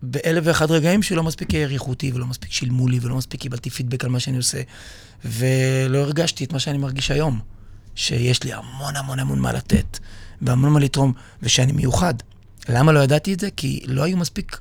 באלף 0.03 0.45
ואחד 0.47 0.71
רגעים 0.71 1.03
שלא 1.03 1.23
מספיק 1.23 1.55
העריכו 1.55 1.91
אותי, 1.91 2.13
ולא 2.15 2.27
מספיק 2.27 2.53
שילמו 2.53 2.89
לי, 2.89 2.99
ולא 3.03 3.17
מספיק 3.17 3.41
קיבלתי 3.41 3.71
פידבק 3.71 4.05
על 4.05 4.11
מה 4.11 4.21
שאני 4.21 4.37
עושה, 4.37 4.61
ולא 5.25 5.99
הרגשתי 5.99 6.45
את 6.45 6.53
מה 6.53 6.59
שאני 6.59 6.79
מרגיש 6.79 7.11
היום, 7.11 7.41
שיש 7.95 8.45
לי 8.45 8.53
המון 8.53 8.97
המון 8.97 9.19
המון 9.19 9.39
מה 9.39 9.53
לתת, 9.53 9.99
והמון 10.43 10.73
מה 10.73 10.81
לתרום, 10.81 11.13
ושאני 11.43 11.73
מיוחד. 11.73 12.15
למה 12.69 12.93
לא 12.93 13.01
ידעתי 13.01 13.35
את 13.35 13.41
זה? 13.41 13.49
כי 13.57 13.81
לא 13.85 14.03
היו 14.03 14.17
מספיק 14.17 14.59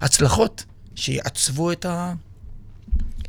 הצלחות 0.00 0.64
שיעצבו 0.94 1.72
את, 1.72 1.84
ה... 1.84 2.14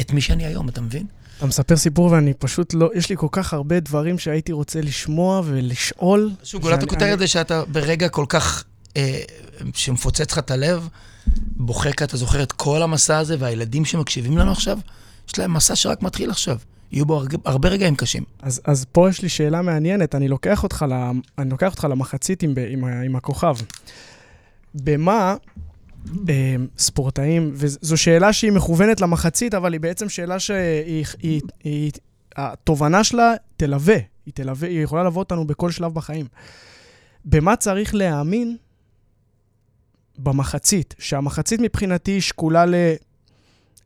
את 0.01 0.12
מי 0.12 0.22
שאני 0.22 0.46
היום, 0.46 0.70
אתה 0.70 0.82
מבין? 0.82 1.06
אתה 1.38 1.46
מספר 1.46 1.77
סיפור 1.77 2.12
ואני 2.12 2.34
פשוט 2.34 2.74
לא, 2.74 2.89
יש 2.96 3.10
לי 3.10 3.15
כל 3.18 3.27
כך 3.32 3.53
הרבה 3.53 3.80
דברים 3.80 4.20
שהייתי 4.20 4.51
רוצה 4.51 4.82
לשמוע 4.82 5.41
ולשאול. 5.46 6.32
שוב, 6.44 6.62
גולת 6.62 6.84
הכותרת 6.84 7.20
זה 7.20 7.27
שאתה 7.27 7.65
ברגע 7.65 8.10
כל 8.10 8.25
כך, 8.30 8.63
שמפוצץ 9.74 10.31
לך 10.31 10.38
את 10.38 10.51
הלב, 10.51 10.88
בוכה 11.38 11.91
כי 11.91 12.03
אתה 12.03 12.17
זוכר 12.17 12.43
את 12.43 12.51
כל 12.51 12.81
המסע 12.81 13.17
הזה, 13.17 13.36
והילדים 13.39 13.86
שמקשיבים 13.86 14.38
לנו 14.38 14.51
עכשיו, 14.51 14.79
יש 15.27 15.39
להם 15.39 15.53
מסע 15.53 15.75
שרק 15.75 16.01
מתחיל 16.01 16.29
עכשיו. 16.29 16.57
יהיו 16.91 17.05
בו 17.05 17.24
הרבה, 17.45 17.69
רגעים 17.69 17.95
קשים. 17.95 18.24
אז, 18.41 18.62
אז 18.65 18.86
פה 18.91 19.10
יש 19.10 19.21
לי 19.21 19.29
שאלה 19.29 19.62
מעניינת, 19.62 20.15
אני 20.15 20.27
לוקח 20.27 20.63
אותך, 20.63 20.86
ל, 20.89 20.93
אני 21.38 21.50
לוקח 21.50 21.71
אותך 21.71 21.88
למחצית 21.89 22.43
עם, 22.43 22.53
עם, 22.69 22.83
עם 22.86 23.15
הכוכב. 23.15 23.55
במה 24.75 25.36
אה, 26.29 26.55
ספורטאים, 26.77 27.51
וזו 27.53 27.98
שאלה 27.98 28.33
שהיא 28.33 28.51
מכוונת 28.51 29.01
למחצית, 29.01 29.53
אבל 29.53 29.74
היא 29.74 29.81
בעצם 29.81 30.10
שאלה 30.10 30.39
שהיא... 30.39 31.05
היא, 31.21 31.41
היא, 31.63 31.91
התובנה 32.36 33.03
שלה 33.03 33.33
תלווה, 33.57 33.98
היא 34.25 34.33
תלווה, 34.33 34.67
היא 34.67 34.83
יכולה 34.83 35.03
לבוא 35.03 35.21
אותנו 35.21 35.48
בכל 35.48 35.71
שלב 35.71 35.93
בחיים. 35.93 36.25
במה 37.25 37.55
צריך 37.55 37.95
להאמין 37.95 38.57
במחצית, 40.24 40.96
שהמחצית 41.00 41.60
מבחינתי 41.60 42.22
שקולה 42.22 42.66
ל... 42.66 42.75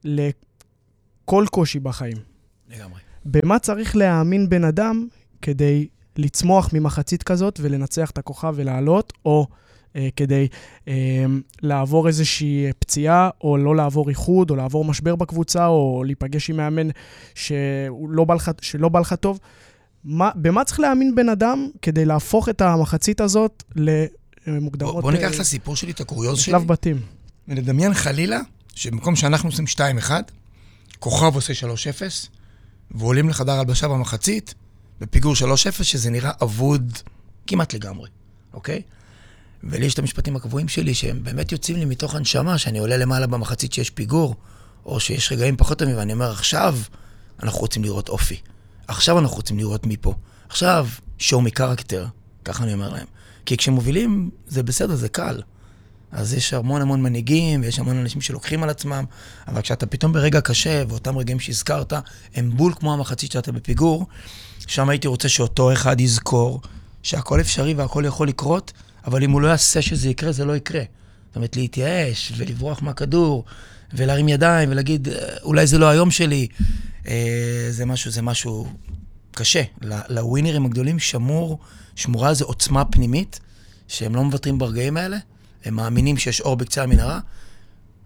לכל 0.04 1.46
קושי 1.52 1.80
בחיים. 1.80 2.18
לגמרי. 2.70 3.00
במה 3.26 3.60
צריך 3.60 3.96
להאמין 3.96 4.50
בן 4.50 4.64
אדם 4.64 5.08
כדי 5.42 5.88
לצמוח 6.18 6.70
ממחצית 6.74 7.24
כזאת 7.24 7.60
ולנצח 7.64 8.12
את 8.12 8.18
הכוכב 8.18 8.54
ולעלות, 8.56 9.14
או 9.26 9.48
אה, 9.96 10.08
כדי 10.16 10.48
אה, 10.88 11.26
לעבור 11.62 12.08
איזושהי 12.08 12.66
פציעה, 12.80 13.30
או 13.42 13.58
לא 13.58 13.76
לעבור 13.76 14.10
איחוד, 14.10 14.50
או 14.50 14.56
לעבור 14.56 14.86
משבר 14.86 15.16
בקבוצה, 15.16 15.68
או 15.68 16.04
להיפגש 16.06 16.50
עם 16.50 16.58
מאמן 16.58 16.88
שלא 17.36 18.24
בא 18.28 18.34
לך, 18.34 18.52
שלא 18.62 18.90
בא 18.90 19.00
לך 19.00 19.14
טוב. 19.14 19.40
מה, 20.04 20.32
במה 20.36 20.64
צריך 20.64 20.80
להאמין 20.80 21.16
בן 21.16 21.30
אדם 21.30 21.70
כדי 21.82 22.06
להפוך 22.06 22.50
את 22.50 22.62
המחצית 22.62 23.22
הזאת 23.22 23.64
למוקדמות... 23.76 24.25
בוא, 24.48 25.02
בוא 25.02 25.12
ניקח 25.12 25.36
את 25.36 25.40
הסיפור 25.40 25.76
שלי, 25.76 25.92
את 25.92 26.02
הקוריוז 26.02 26.40
שלי. 26.40 26.54
לשלב 26.54 26.68
בתים. 26.68 27.02
ונדמיין 27.48 27.94
חלילה, 27.94 28.40
שבמקום 28.76 29.16
שאנחנו 29.16 29.50
עושים 29.50 29.66
2-1, 30.08 30.12
כוכב 31.00 31.36
עושה 31.36 31.54
3-0, 31.54 31.68
ועולים 32.92 33.30
לחדר 33.30 33.52
הלבשה 33.52 33.88
במחצית, 33.88 34.54
בפיגור 35.02 35.34
3-0, 35.34 35.84
שזה 35.84 36.10
נראה 36.10 36.32
אבוד 36.42 36.94
כמעט 37.48 37.74
לגמרי, 37.74 38.10
אוקיי? 38.54 38.82
ולי 39.64 39.86
יש 39.86 39.94
את 39.94 40.00
המשפטים 40.00 40.36
הקבועים 40.36 40.68
שלי, 40.68 40.94
שהם 40.94 41.24
באמת 41.24 41.52
יוצאים 41.52 41.78
לי 41.78 41.86
מתוך 41.86 42.16
הנשמה, 42.16 42.58
שאני 42.58 42.80
עולה 42.80 42.98
למעלה 42.98 43.28
במחצית 43.28 43.74
שיש 43.74 43.90
פיגור, 43.90 44.36
או 44.86 45.00
שיש 45.00 45.32
רגעים 45.32 45.58
פחות 45.58 45.80
טובים, 45.80 45.98
ואני 45.98 46.14
אומר, 46.14 46.32
עכשיו 46.32 46.78
אנחנו 47.44 47.60
רוצים 47.60 47.84
לראות 47.84 48.10
אופי. 48.10 48.38
עכשיו 48.88 49.20
אנחנו 49.20 49.36
רוצים 49.36 49.58
לראות 49.60 49.86
מפה. 49.86 50.14
עכשיו, 50.50 50.88
show 51.20 51.34
me 51.34 51.60
character, 51.60 52.08
ככה 52.46 52.64
אני 52.64 52.74
אומר 52.74 52.90
להם. 52.90 53.06
כי 53.46 53.58
כשמובילים, 53.58 54.30
זה 54.48 54.64
בסדר, 54.64 54.96
זה 54.96 55.10
קל. 55.10 55.42
אז 56.12 56.34
יש 56.34 56.54
המון 56.54 56.82
המון 56.82 57.02
מנהיגים, 57.02 57.62
ויש 57.62 57.80
המון 57.80 57.98
אנשים 57.98 58.22
שלוקחים 58.22 58.64
על 58.64 58.70
עצמם, 58.70 59.06
אבל 59.48 59.62
כשאתה 59.62 59.86
פתאום 59.86 60.14
ברגע 60.14 60.42
קשה, 60.42 60.84
ואותם 60.88 61.18
רגעים 61.18 61.40
שהזכרת, 61.40 61.94
הם 62.36 62.52
בול 62.58 62.74
כמו 62.74 62.94
המחצית 62.94 63.32
שאתה 63.32 63.52
בפיגור, 63.52 64.06
שם 64.68 64.90
הייתי 64.90 65.08
רוצה 65.08 65.30
שאותו 65.30 65.74
אחד 65.74 66.02
יזכור 66.02 66.62
שהכל 67.04 67.42
אפשרי 67.42 67.74
והכל 67.74 68.04
יכול 68.08 68.28
לקרות, 68.28 68.74
אבל 69.08 69.24
אם 69.24 69.32
הוא 69.32 69.42
לא 69.42 69.48
יעשה 69.48 69.82
שזה 69.82 70.10
יקרה, 70.10 70.32
זה 70.32 70.46
לא 70.46 70.56
יקרה. 70.56 70.84
זאת 71.28 71.36
אומרת, 71.36 71.56
להתייאש 71.56 72.34
ולברוח 72.38 72.82
מהכדור, 72.82 73.46
ולהרים 73.94 74.30
ידיים 74.30 74.72
ולהגיד, 74.72 75.08
אולי 75.44 75.68
זה 75.68 75.78
לא 75.78 75.90
היום 75.90 76.12
שלי, 76.12 76.48
אה, 77.08 77.68
זה 77.70 77.86
משהו, 77.86 78.12
זה 78.12 78.22
משהו 78.22 78.68
קשה. 79.36 79.64
לווינרים 80.10 80.66
הגדולים 80.66 81.00
שמור, 81.00 81.60
שמורה 81.96 82.30
איזו 82.30 82.46
עוצמה 82.46 82.86
פנימית, 82.86 83.40
שהם 83.88 84.16
לא 84.16 84.24
מוותרים 84.24 84.58
ברגעים 84.58 84.98
האלה, 84.98 85.18
הם 85.66 85.74
מאמינים 85.74 86.18
שיש 86.18 86.42
אור 86.42 86.56
בקצה 86.56 86.84
המנהרה, 86.84 87.20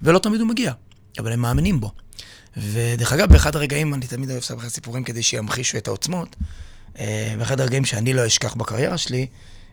ולא 0.01 0.19
תמיד 0.19 0.41
הוא 0.41 0.49
מגיע, 0.49 0.73
אבל 1.19 1.31
הם 1.31 1.39
מאמינים 1.39 1.79
בו. 1.79 1.91
ודרך 2.57 3.13
אגב, 3.13 3.29
באחד 3.29 3.55
הרגעים, 3.55 3.93
אני 3.93 4.07
תמיד 4.07 4.29
אוהב 4.29 4.41
לספר 4.41 4.69
סיפורים 4.69 5.03
כדי 5.03 5.23
שימחישו 5.23 5.77
את 5.77 5.87
העוצמות, 5.87 6.35
אה, 6.99 7.35
באחד 7.37 7.61
הרגעים 7.61 7.85
שאני 7.85 8.13
לא 8.13 8.27
אשכח 8.27 8.53
בקריירה 8.53 8.97
שלי, 8.97 9.27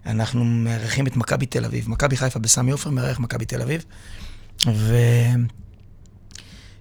אנחנו 0.06 0.44
מארחים 0.44 1.06
את 1.06 1.16
מכבי 1.16 1.46
תל 1.46 1.64
אביב. 1.64 1.90
מכבי 1.90 2.16
חיפה 2.16 2.38
בסמי 2.38 2.72
עופר 2.72 2.90
מארח 2.90 3.18
מכבי 3.18 3.44
תל 3.44 3.62
אביב. 3.62 3.84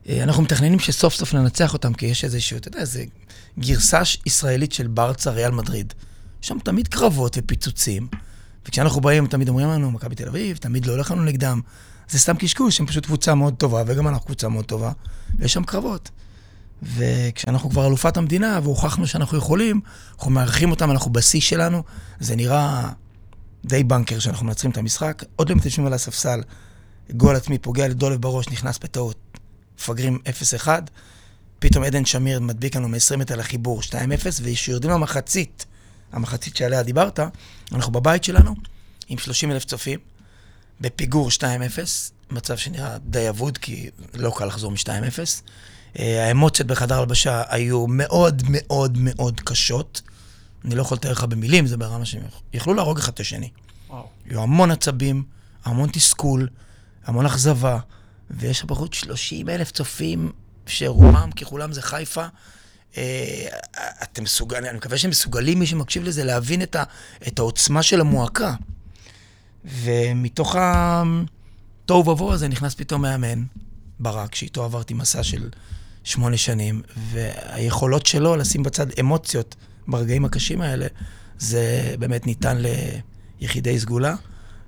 ואנחנו 0.05 0.44
מתכננים 0.44 0.79
שסוף 0.79 1.15
סוף 1.15 1.34
ננצח 1.34 1.74
אותם, 1.74 1.94
כי 1.94 2.05
יש 2.05 2.24
איזשהו, 2.24 2.58
אתה 2.58 2.67
יודע, 2.67 2.79
איזה 2.79 3.03
גרסה 3.59 4.01
ישראלית 4.25 4.71
של 4.71 4.88
ברצה 4.88 5.31
ריאל 5.31 5.51
מדריד. 5.51 5.93
שם 6.41 6.57
תמיד 6.59 6.88
קרבות 6.88 7.38
ופיצוצים, 7.39 8.07
וכשאנחנו 8.67 9.01
באים, 9.01 9.27
תמיד 9.27 9.50
אומרים 9.50 9.67
לנו, 9.67 9.91
מכבי 9.91 10.15
תל 10.15 10.27
אביב, 10.27 10.57
תמיד 10.57 10.85
לא 10.85 10.91
הולך 10.91 11.12
לנו 11.12 11.24
נגדם. 11.24 11.62
זה 12.09 12.19
סתם 12.19 12.35
קשקוש, 12.38 12.79
הם 12.79 12.85
פשוט 12.85 13.05
קבוצה 13.05 13.35
מאוד 13.35 13.53
טובה, 13.53 13.83
וגם 13.88 14.07
אנחנו 14.07 14.25
קבוצה 14.25 14.50
מאוד 14.50 14.65
טובה, 14.65 14.91
ויש 15.39 15.53
שם 15.53 15.63
קרבות. 15.63 16.09
וכשאנחנו 16.83 17.69
כבר 17.69 17.88
אלופת 17.88 18.17
המדינה, 18.17 18.59
והוכחנו 18.63 19.07
שאנחנו 19.07 19.38
יכולים, 19.38 19.81
אנחנו 20.17 20.31
מארחים 20.31 20.71
אותם, 20.71 20.91
אנחנו 20.91 21.13
בשיא 21.13 21.41
שלנו, 21.41 21.83
זה 22.19 22.35
נראה 22.35 22.89
די 23.65 23.83
בנקר 23.83 24.19
שאנחנו 24.19 24.45
מנצחים 24.45 24.71
את 24.71 24.77
המשחק. 24.77 25.24
עוד 25.35 25.50
לא 25.50 25.55
מתיישבים 25.55 25.85
על 25.85 25.93
הספסל, 25.93 26.41
גול 27.13 27.35
עצמי 27.35 27.57
פוגע 27.57 27.88
לדולב 27.88 28.21
בראש, 28.21 28.50
נכנס 28.50 28.79
בטעות, 28.79 29.17
מפגרים 29.79 30.19
0-1. 30.65 30.67
פתאום 31.69 31.84
עדן 31.84 32.05
שמיר 32.05 32.39
מדביק 32.39 32.75
לנו 32.75 32.89
מ-20 32.89 33.17
מטר 33.17 33.36
לחיבור 33.36 33.81
2-0, 33.81 33.93
וכשיורדים 34.41 34.91
למחצית, 34.91 35.65
המחצית 36.12 36.57
שעליה 36.57 36.84
דיברת, 36.84 37.19
אנחנו 37.72 37.91
בבית 37.91 38.24
שלנו 38.24 38.55
עם 39.07 39.17
30 39.17 39.51
אלף 39.51 39.65
צופים, 39.65 40.00
בפיגור 40.81 41.29
2-0, 41.29 41.41
מצב 42.31 42.57
שנראה 42.57 42.98
די 42.98 43.29
אבוד, 43.29 43.57
כי 43.57 43.89
לא 44.13 44.34
קל 44.36 44.45
לחזור 44.45 44.72
מ-2-0. 44.72 45.19
אה, 46.00 46.27
האמוציות 46.27 46.67
בחדר 46.67 47.00
הלבשה 47.00 47.43
היו 47.50 47.88
מאוד 47.88 48.43
מאוד 48.50 48.98
מאוד 49.01 49.41
קשות. 49.41 50.01
אני 50.65 50.75
לא 50.75 50.81
יכול 50.81 50.95
לתאר 50.98 51.12
לך 51.12 51.24
במילים, 51.24 51.67
זה 51.67 51.77
ברמה 51.77 52.05
שהם 52.05 52.24
יכלו 52.53 52.74
להרוג 52.74 52.98
אחד 52.98 53.12
את 53.12 53.19
השני. 53.19 53.50
וואו. 53.89 54.07
היו 54.29 54.41
המון 54.41 54.72
עצבים, 54.72 55.24
המון 55.65 55.89
תסכול, 55.89 56.48
המון 57.05 57.25
אכזבה, 57.25 57.79
ויש 58.31 58.65
בחוץ 58.65 58.95
30 58.95 59.50
אלף 59.50 59.72
צופים, 59.72 60.31
שרובם 60.67 61.31
ככולם 61.31 61.74
זה 61.74 61.81
חיפה. 61.81 62.25
אה, 62.98 63.48
אתם 64.03 64.24
מסוגלים, 64.24 64.65
אני 64.65 64.77
מקווה 64.77 64.98
שהם 64.98 65.12
מסוגלים, 65.12 65.60
מי 65.60 65.65
שמקשיב 65.65 66.03
לזה, 66.03 66.24
להבין 66.24 66.62
את, 66.62 66.75
ה, 66.75 66.84
את 67.27 67.39
העוצמה 67.39 67.84
של 67.84 68.01
המועקה. 68.01 68.53
ומתוך 69.65 70.55
התוהו 70.60 72.07
ובוהו 72.10 72.34
הזה 72.34 72.48
נכנס 72.48 72.75
פתאום 72.75 73.01
מאמן, 73.01 73.43
ברק, 74.00 74.36
שאיתו 74.36 74.63
עברתי 74.63 74.93
מסע 74.93 75.24
של 75.24 75.50
שמונה 76.03 76.38
שנים, 76.38 76.81
והיכולות 76.98 78.05
שלו 78.05 78.36
לשים 78.36 78.63
בצד 78.63 79.00
אמוציות 79.00 79.55
ברגעים 79.88 80.25
הקשים 80.25 80.62
האלה, 80.62 80.88
זה 81.39 81.95
באמת 82.00 82.25
ניתן 82.25 82.57
ליחידי 83.41 83.79
סגולה. 83.79 84.15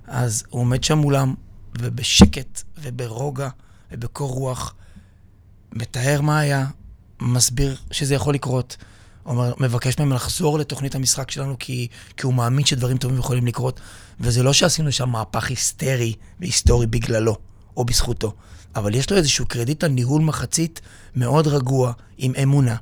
אז 0.06 0.44
הוא 0.48 0.60
עומד 0.60 0.84
שם 0.84 0.98
מולם, 0.98 1.34
ובשקט, 1.78 2.62
וברוגע, 2.78 3.48
ובקור 3.92 4.30
רוח, 4.30 4.74
מתאר 5.72 6.20
מה 6.20 6.38
היה, 6.38 6.66
מסביר 7.20 7.76
שזה 7.90 8.14
יכול 8.14 8.34
לקרות. 8.34 8.76
אומר, 9.26 9.52
מבקש 9.60 9.98
מהם 9.98 10.12
לחזור 10.12 10.58
לתוכנית 10.58 10.94
המשחק 10.94 11.30
שלנו, 11.30 11.56
כי, 11.58 11.88
כי 12.16 12.26
הוא 12.26 12.34
מאמין 12.34 12.66
שדברים 12.66 12.98
טובים 12.98 13.18
יכולים 13.18 13.46
לקרות. 13.46 13.80
וזה 14.20 14.42
לא 14.42 14.52
שעשינו 14.52 14.92
שם 14.92 15.08
מהפך 15.08 15.48
היסטרי 15.48 16.14
והיסטורי 16.40 16.86
בגללו, 16.86 17.36
או 17.76 17.84
בזכותו. 17.84 18.34
אבל 18.76 18.94
יש 18.94 19.10
לו 19.10 19.16
איזשהו 19.16 19.46
קרדיט 19.46 19.84
על 19.84 19.90
ניהול 19.90 20.22
מחצית 20.22 20.80
מאוד 21.16 21.46
רגוע, 21.46 21.92
עם 22.18 22.32
אמונה, 22.42 22.76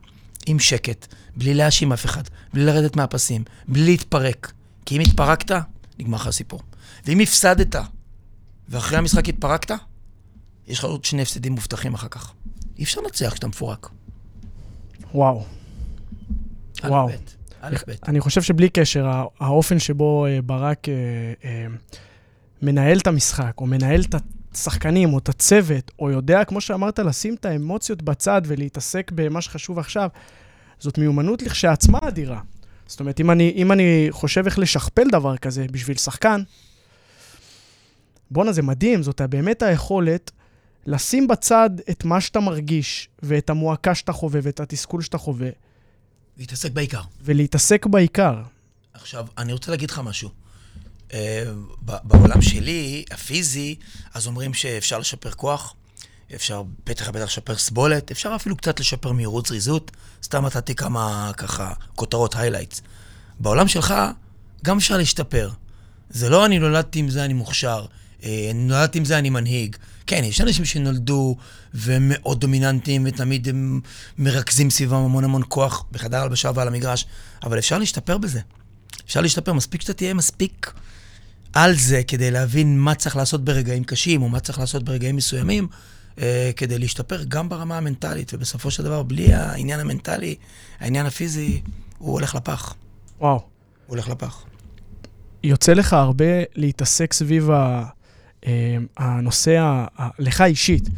עם 0.46 0.58
שקט, 0.58 1.06
בלי 1.36 1.54
להאשים 1.54 1.92
אף 1.92 2.04
אחד, 2.04 2.22
בלי 2.54 2.64
לרדת 2.64 2.96
מהפסים, 2.96 3.44
בלי 3.68 3.84
להתפרק. 3.84 4.52
כי 4.86 4.96
אם 4.96 5.00
התפרקת, 5.00 5.56
נגמר 5.98 6.16
לך 6.18 6.26
הסיפור. 6.26 6.60
ואם 7.06 7.20
הפסדת, 7.20 7.76
ואחרי 8.68 8.98
המשחק 8.98 9.28
התפרקת, 9.28 9.74
יש 10.66 10.78
לך 10.78 10.84
עוד 10.84 11.04
שני 11.04 11.22
הפסדים 11.22 11.52
מובטחים 11.52 11.94
אחר 11.94 12.08
כך. 12.08 12.32
אי 12.78 12.84
אפשר 12.84 13.00
לנצח 13.00 13.32
כשאתה 13.32 13.48
מפורק. 13.48 13.88
וואו. 15.14 15.44
וואו. 16.84 17.08
אני 18.08 18.20
חושב 18.20 18.42
שבלי 18.42 18.68
קשר, 18.68 19.06
האופן 19.40 19.78
שבו 19.78 20.26
אה, 20.26 20.42
ברק 20.42 20.88
אה, 20.88 20.94
אה, 21.44 21.66
מנהל 22.62 22.98
את 22.98 23.06
המשחק, 23.06 23.52
או 23.58 23.66
מנהל 23.66 24.00
את 24.00 24.14
השחקנים, 24.54 25.12
או 25.12 25.18
את 25.18 25.28
הצוות, 25.28 25.90
או 25.98 26.10
יודע, 26.10 26.44
כמו 26.44 26.60
שאמרת, 26.60 26.98
לשים 26.98 27.34
את 27.34 27.44
האמוציות 27.44 28.02
בצד 28.02 28.42
ולהתעסק 28.46 29.12
במה 29.14 29.40
שחשוב 29.40 29.78
עכשיו, 29.78 30.08
זאת 30.78 30.98
מיומנות 30.98 31.42
לכשעצמה 31.42 31.98
אדירה. 32.02 32.40
זאת 32.86 33.00
אומרת, 33.00 33.20
אם 33.20 33.30
אני, 33.30 33.52
אם 33.56 33.72
אני 33.72 34.06
חושב 34.10 34.44
איך 34.44 34.58
לשכפל 34.58 35.08
דבר 35.12 35.36
כזה 35.36 35.66
בשביל 35.70 35.96
שחקן, 35.96 36.42
בואנה, 38.30 38.52
זה 38.52 38.62
מדהים, 38.62 39.02
זאת 39.02 39.20
באמת 39.20 39.62
היכולת 39.62 40.30
לשים 40.86 41.28
בצד 41.28 41.70
את 41.90 42.04
מה 42.04 42.20
שאתה 42.20 42.40
מרגיש, 42.40 43.08
ואת 43.22 43.50
המועקה 43.50 43.94
שאתה 43.94 44.12
חווה, 44.12 44.40
ואת 44.42 44.60
התסכול 44.60 45.02
שאתה 45.02 45.18
חווה. 45.18 45.48
להתעסק 46.36 46.70
בעיקר. 46.70 47.00
ולהתעסק 47.22 47.86
בעיקר. 47.86 48.42
עכשיו, 48.94 49.26
אני 49.38 49.52
רוצה 49.52 49.70
להגיד 49.70 49.90
לך 49.90 49.98
משהו. 49.98 50.30
אה, 51.08 51.12
בעולם 51.82 52.42
שלי, 52.42 53.04
הפיזי, 53.10 53.76
אז 54.14 54.26
אומרים 54.26 54.54
שאפשר 54.54 54.98
לשפר 54.98 55.30
כוח, 55.30 55.74
אפשר 56.34 56.62
בטח 56.86 57.08
בטח 57.08 57.24
לשפר 57.24 57.56
סבולת, 57.56 58.10
אפשר 58.10 58.32
אפילו 58.36 58.56
קצת 58.56 58.80
לשפר 58.80 59.12
מהירות 59.12 59.46
זריזות. 59.46 59.90
סתם 60.22 60.46
נתתי 60.46 60.74
כמה 60.74 61.32
ככה 61.36 61.72
כותרות, 61.94 62.36
highlights. 62.36 62.82
בעולם 63.40 63.68
שלך 63.68 63.94
גם 64.64 64.76
אפשר 64.76 64.96
להשתפר. 64.96 65.50
זה 66.10 66.28
לא 66.28 66.46
אני 66.46 66.58
נולדתי 66.58 66.98
עם 66.98 67.08
זה, 67.08 67.24
אני 67.24 67.34
מוכשר. 67.34 67.86
אה, 68.24 68.50
נולדתי 68.54 68.98
עם 68.98 69.04
זה, 69.04 69.18
אני 69.18 69.30
מנהיג. 69.30 69.76
כן, 70.06 70.24
יש 70.24 70.40
אנשים 70.40 70.64
שנולדו 70.64 71.36
והם 71.74 72.12
מאוד 72.14 72.40
דומיננטיים 72.40 73.02
ותמיד 73.06 73.48
הם 73.48 73.80
מרכזים 74.18 74.70
סביבם 74.70 74.96
המון 74.96 75.24
המון 75.24 75.42
כוח 75.48 75.84
בחדר 75.92 76.22
הלבשה 76.22 76.50
ועל 76.54 76.68
המגרש, 76.68 77.06
אבל 77.42 77.58
אפשר 77.58 77.78
להשתפר 77.78 78.18
בזה. 78.18 78.40
אפשר 79.06 79.20
להשתפר, 79.20 79.52
מספיק 79.52 79.80
שאתה 79.80 79.92
תהיה 79.92 80.14
מספיק 80.14 80.72
על 81.52 81.74
זה 81.74 82.02
כדי 82.02 82.30
להבין 82.30 82.78
מה 82.78 82.94
צריך 82.94 83.16
לעשות 83.16 83.44
ברגעים 83.44 83.84
קשים, 83.84 84.22
או 84.22 84.28
מה 84.28 84.40
צריך 84.40 84.58
לעשות 84.58 84.82
ברגעים 84.82 85.16
מסוימים, 85.16 85.68
אה, 86.18 86.50
כדי 86.56 86.78
להשתפר 86.78 87.24
גם 87.28 87.48
ברמה 87.48 87.76
המנטלית, 87.76 88.34
ובסופו 88.34 88.70
של 88.70 88.82
דבר, 88.82 89.02
בלי 89.02 89.34
העניין 89.34 89.80
המנטלי, 89.80 90.34
העניין 90.80 91.06
הפיזי, 91.06 91.62
הוא 91.98 92.12
הולך 92.12 92.34
לפח. 92.34 92.74
וואו. 93.20 93.34
הוא 93.34 93.42
הולך 93.86 94.08
לפח. 94.08 94.44
יוצא 95.42 95.72
לך 95.72 95.92
הרבה 95.92 96.24
להתעסק 96.54 97.12
סביב 97.12 97.50
ה, 97.50 97.84
הנושא, 98.96 99.58
ה, 99.58 99.86
ה, 99.98 100.08
לך 100.18 100.40
אישית, 100.40 100.88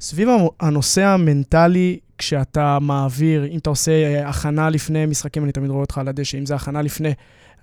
סביב 0.00 0.28
הנושא 0.60 1.04
המנטלי, 1.04 1.98
כשאתה 2.18 2.78
מעביר, 2.80 3.46
אם 3.46 3.58
אתה 3.58 3.70
עושה 3.70 3.92
אה, 3.92 4.28
הכנה 4.28 4.70
לפני 4.70 5.06
משחקים, 5.06 5.44
אני 5.44 5.52
תמיד 5.52 5.70
רואה 5.70 5.80
אותך 5.80 5.98
על 5.98 6.08
הדשא, 6.08 6.38
אם 6.38 6.46
זה 6.46 6.54
הכנה 6.54 6.82
לפני 6.82 7.12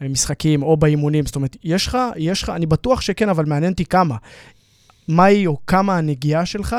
משחקים 0.01 0.63
או 0.63 0.77
באימונים, 0.77 1.25
זאת 1.25 1.35
אומרת, 1.35 1.57
יש 1.63 1.87
לך, 1.87 1.97
יש 2.15 2.43
לך, 2.43 2.49
אני 2.49 2.65
בטוח 2.65 3.01
שכן, 3.01 3.29
אבל 3.29 3.45
מעניין 3.45 3.71
אותי 3.71 3.85
כמה. 3.85 4.15
מהי 5.07 5.47
או 5.47 5.57
כמה 5.67 5.97
הנגיעה 5.97 6.45
שלך 6.45 6.75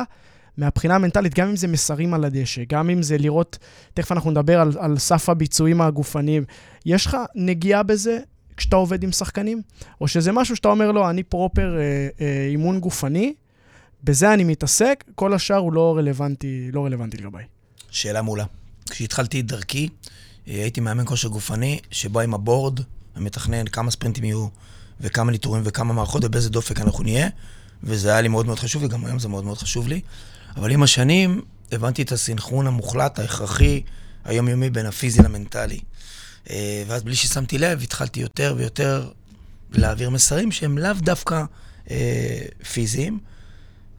מהבחינה 0.59 0.95
המנטלית, 0.95 1.35
גם 1.35 1.49
אם 1.49 1.57
זה 1.57 1.69
מסרים 1.69 2.14
על 2.14 2.25
הדשא, 2.25 2.62
גם 2.69 2.90
אם 2.90 3.02
זה 3.02 3.19
לראות, 3.19 3.59
תכף 3.95 4.12
אנחנו 4.12 4.31
נדבר 4.31 4.61
על, 4.61 4.73
על 4.78 4.99
סף 4.99 5.28
הביצועים 5.28 5.81
הגופניים, 5.81 6.45
יש 6.87 7.07
לך 7.07 7.16
נגיעה 7.35 7.83
בזה 7.83 8.19
כשאתה 8.56 8.76
עובד 8.76 9.02
עם 9.02 9.12
שחקנים? 9.12 9.62
או 10.00 10.09
שזה 10.09 10.32
משהו 10.32 10.56
שאתה 10.56 10.68
אומר 10.68 10.92
לו, 10.92 11.11
אני 11.11 11.23
פרופר 11.23 11.76
אה, 11.76 12.09
אה, 12.21 12.47
אימון 12.50 12.80
גופני, 12.80 13.35
בזה 14.04 14.35
אני 14.35 14.44
מתעסק, 14.44 15.04
כל 15.14 15.35
השאר 15.35 15.56
הוא 15.56 15.73
לא 15.73 15.97
רלוונטי, 15.97 16.71
לא 16.73 16.85
רלוונטי 16.85 17.16
לגביי. 17.16 17.44
שאלה 17.90 18.23
מעולה. 18.23 18.44
כשהתחלתי 18.90 19.40
את 19.40 19.47
דרכי, 19.47 19.88
אה, 20.49 20.54
הייתי 20.54 20.80
מאמן 20.80 21.04
כושר 21.06 21.28
גופני, 21.28 21.80
שבא 21.90 22.21
עם 22.21 22.35
הבורד, 22.35 22.80
ומתכנן 23.16 23.66
כמה 23.66 23.90
ספרינטים 23.90 24.25
יהיו, 24.25 24.49
וכמה 25.00 25.32
ניטורים 25.32 25.62
וכמה 25.66 25.92
מערכות, 25.94 26.25
ובאיזה 26.25 26.50
דופק 26.50 26.80
אנחנו 26.80 27.04
נהיה, 27.04 27.28
וזה 27.82 28.12
היה 28.12 28.21
לי 28.21 28.28
מאוד 28.28 28.47
מאוד 28.47 28.59
חשוב, 28.59 28.82
וגם 28.82 29.04
היום 29.04 29.18
זה 29.18 29.28
מאוד 29.28 29.44
מאוד 29.44 29.59
חשוב 29.59 29.88
לי. 29.88 30.00
אבל 30.56 30.71
עם 30.71 30.82
השנים 30.82 31.40
הבנתי 31.73 32.02
את 32.02 32.12
הסינכרון 32.12 32.66
המוחלט, 32.66 33.18
ההכרחי, 33.18 33.82
היומיומי 34.25 34.71
בין 34.71 34.87
הפיזי 34.87 35.23
למנטלי. 35.23 35.80
אה, 36.51 36.85
ואז 36.87 37.03
בלי 37.03 37.15
ששמתי 37.15 37.59
לב, 37.59 37.83
התחלתי 37.83 38.21
יותר 38.21 38.55
ויותר 38.57 39.11
להעביר 39.73 40.11
מסרים 40.11 40.53
שהם 40.53 40.79
לאו 40.79 40.93
דווקא 40.93 41.45
אה, 41.91 42.41
פיזיים, 42.73 43.19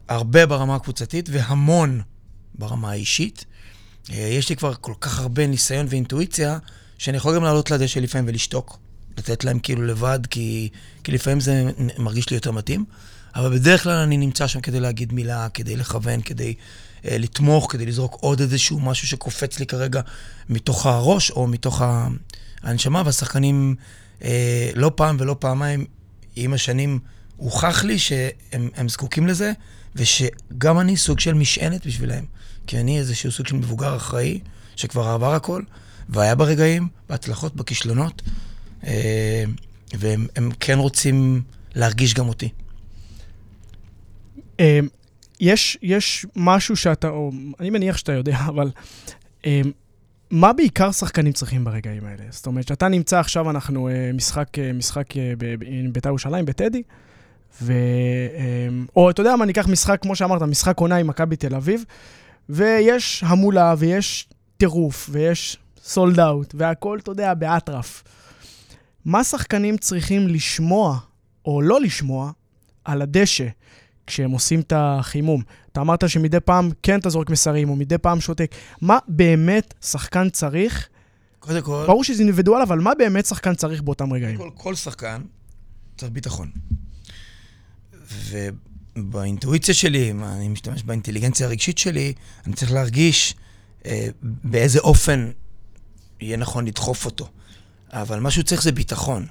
הרבה 0.08 0.46
ברמה 0.46 0.74
הקבוצתית 0.74 1.28
והמון 1.32 2.00
ברמה 2.54 2.90
האישית. 2.90 3.44
אה, 4.10 4.16
יש 4.16 4.48
לי 4.48 4.56
כבר 4.56 4.74
כל 4.74 4.94
כך 5.00 5.20
הרבה 5.20 5.46
ניסיון 5.46 5.86
ואינטואיציה, 5.88 6.58
שאני 6.98 7.16
יכול 7.16 7.34
גם 7.34 7.44
לעלות 7.44 7.70
לדשא 7.70 7.98
לפעמים 7.98 8.28
ולשתוק. 8.28 8.78
לתת 9.18 9.44
להם 9.44 9.58
כאילו 9.58 9.82
לבד, 9.82 10.18
כי, 10.30 10.68
כי 11.04 11.12
לפעמים 11.12 11.40
זה 11.40 11.70
מרגיש 11.98 12.30
לי 12.30 12.36
יותר 12.36 12.50
מתאים. 12.50 12.84
אבל 13.34 13.58
בדרך 13.58 13.82
כלל 13.82 13.92
אני 13.92 14.16
נמצא 14.16 14.46
שם 14.46 14.60
כדי 14.60 14.80
להגיד 14.80 15.12
מילה, 15.12 15.48
כדי 15.54 15.76
לכוון, 15.76 16.20
כדי 16.22 16.54
לתמוך, 17.04 17.72
כדי 17.72 17.86
לזרוק 17.86 18.16
עוד 18.20 18.40
איזשהו 18.40 18.80
משהו 18.80 19.08
שקופץ 19.08 19.58
לי 19.58 19.66
כרגע 19.66 20.00
מתוך 20.48 20.86
הראש 20.86 21.30
או 21.30 21.46
מתוך 21.46 21.82
הנשמה, 22.62 23.02
והשחקנים 23.04 23.74
אה, 24.24 24.70
לא 24.74 24.92
פעם 24.94 25.16
ולא 25.20 25.36
פעמיים, 25.38 25.84
עם 26.36 26.52
השנים, 26.52 26.98
הוכח 27.36 27.84
לי 27.84 27.98
שהם 27.98 28.88
זקוקים 28.88 29.26
לזה, 29.26 29.52
ושגם 29.96 30.80
אני 30.80 30.96
סוג 30.96 31.20
של 31.20 31.34
משענת 31.34 31.86
בשבילם. 31.86 32.24
כי 32.66 32.80
אני 32.80 32.98
איזשהו 32.98 33.32
סוג 33.32 33.46
של 33.46 33.56
מבוגר 33.56 33.96
אחראי, 33.96 34.40
שכבר 34.76 35.08
עבר 35.08 35.34
הכל, 35.34 35.62
והיה 36.08 36.34
ברגעים, 36.34 36.88
בהצלחות, 37.08 37.56
בכישלונות, 37.56 38.22
אה, 38.86 39.44
והם 39.98 40.50
כן 40.60 40.78
רוצים 40.78 41.42
להרגיש 41.74 42.14
גם 42.14 42.28
אותי. 42.28 42.48
אה, 45.42 45.46
יש, 45.46 45.78
יש 45.82 46.26
משהו 46.36 46.76
שאתה, 46.76 47.08
או 47.08 47.30
אני 47.60 47.70
מניח 47.70 47.96
שאתה 47.96 48.12
יודע, 48.12 48.38
אבל 48.48 48.70
אה, 49.46 49.60
מה 50.30 50.52
בעיקר 50.52 50.92
שחקנים 50.92 51.32
צריכים 51.32 51.64
ברגעים 51.64 52.04
האלה? 52.04 52.24
זאת 52.30 52.46
אומרת, 52.46 52.68
שאתה 52.68 52.88
נמצא 52.88 53.20
עכשיו, 53.20 53.50
אנחנו 53.50 53.88
משחק, 54.14 54.48
משחק 54.74 55.06
בבית"ר 55.38 56.08
ירושלים, 56.08 56.44
בטדי, 56.44 56.82
ו... 57.62 57.72
או 58.96 59.10
אתה 59.10 59.20
יודע 59.20 59.36
מה, 59.36 59.44
ניקח 59.44 59.68
משחק, 59.68 60.02
כמו 60.02 60.16
שאמרת, 60.16 60.42
משחק 60.42 60.78
עונה 60.78 60.96
עם 60.96 61.06
מכבי 61.06 61.36
תל 61.36 61.54
אביב, 61.54 61.84
ויש 62.48 63.24
המולה, 63.26 63.74
ויש 63.78 64.28
טירוף, 64.56 65.08
ויש 65.12 65.58
סולד 65.82 66.20
אאוט, 66.20 66.54
והכל, 66.58 66.98
אתה 66.98 67.10
יודע, 67.10 67.34
באטרף. 67.34 68.04
מה 69.04 69.24
שחקנים 69.24 69.76
צריכים 69.76 70.28
לשמוע, 70.28 70.98
או 71.44 71.62
לא 71.62 71.80
לשמוע, 71.80 72.30
על 72.84 73.02
הדשא 73.02 73.46
כשהם 74.06 74.30
עושים 74.30 74.60
את 74.60 74.72
החימום? 74.76 75.42
אתה 75.72 75.80
אמרת 75.80 76.08
שמדי 76.08 76.40
פעם 76.40 76.70
כן 76.82 77.00
אתה 77.00 77.10
זורק 77.10 77.30
מסרים, 77.30 77.68
או 77.68 77.76
מדי 77.76 77.98
פעם 77.98 78.20
שותק. 78.20 78.54
מה 78.80 78.98
באמת 79.08 79.74
שחקן 79.82 80.30
צריך? 80.30 80.88
קודם 81.38 81.62
כל... 81.62 81.84
ברור 81.86 82.04
שזה 82.04 82.22
אינדיבידואל, 82.22 82.62
אבל 82.62 82.78
מה 82.78 82.92
באמת 82.98 83.26
שחקן 83.26 83.54
צריך 83.54 83.82
באותם 83.82 84.12
רגעים? 84.12 84.36
כל, 84.36 84.50
כל 84.54 84.74
שחקן 84.74 85.22
צריך 85.96 86.12
ביטחון. 86.12 86.50
ובאינטואיציה 88.96 89.74
שלי, 89.74 90.10
אני 90.10 90.48
משתמש 90.48 90.82
באינטליגנציה 90.82 91.46
הרגשית 91.46 91.78
שלי, 91.78 92.12
אני 92.46 92.54
צריך 92.54 92.72
להרגיש 92.72 93.34
אה, 93.86 94.08
באיזה 94.22 94.78
אופן 94.78 95.30
יהיה 96.20 96.36
נכון 96.36 96.66
לדחוף 96.66 97.04
אותו. 97.04 97.28
אבל 97.92 98.20
מה 98.20 98.30
שהוא 98.30 98.44
צריך 98.44 98.62
זה 98.62 98.72
ביטחון. 98.72 99.26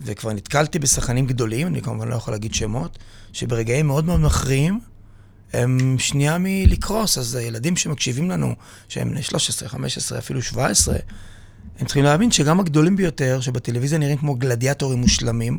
וכבר 0.00 0.32
נתקלתי 0.32 0.78
בשחקנים 0.78 1.26
גדולים, 1.26 1.66
אני 1.66 1.82
כמובן 1.82 2.08
לא 2.08 2.14
יכול 2.14 2.34
להגיד 2.34 2.54
שמות, 2.54 2.98
שברגעים 3.32 3.86
מאוד 3.86 4.04
מאוד 4.04 4.20
מכריעים, 4.20 4.80
הם 5.52 5.96
שנייה 5.98 6.36
מלקרוס. 6.40 7.18
אז 7.18 7.34
הילדים 7.34 7.76
שמקשיבים 7.76 8.30
לנו, 8.30 8.54
שהם 8.88 9.10
בני 9.10 9.22
13, 9.22 9.68
15, 9.68 10.18
אפילו 10.18 10.42
17, 10.42 10.96
הם 11.78 11.86
צריכים 11.86 12.04
להבין 12.04 12.30
שגם 12.30 12.60
הגדולים 12.60 12.96
ביותר, 12.96 13.40
שבטלוויזיה 13.40 13.98
נראים 13.98 14.18
כמו 14.18 14.34
גלדיאטורים 14.34 14.98
מושלמים, 14.98 15.58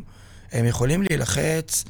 הם 0.52 0.64
יכולים 0.64 1.02
להילחץ, 1.02 1.84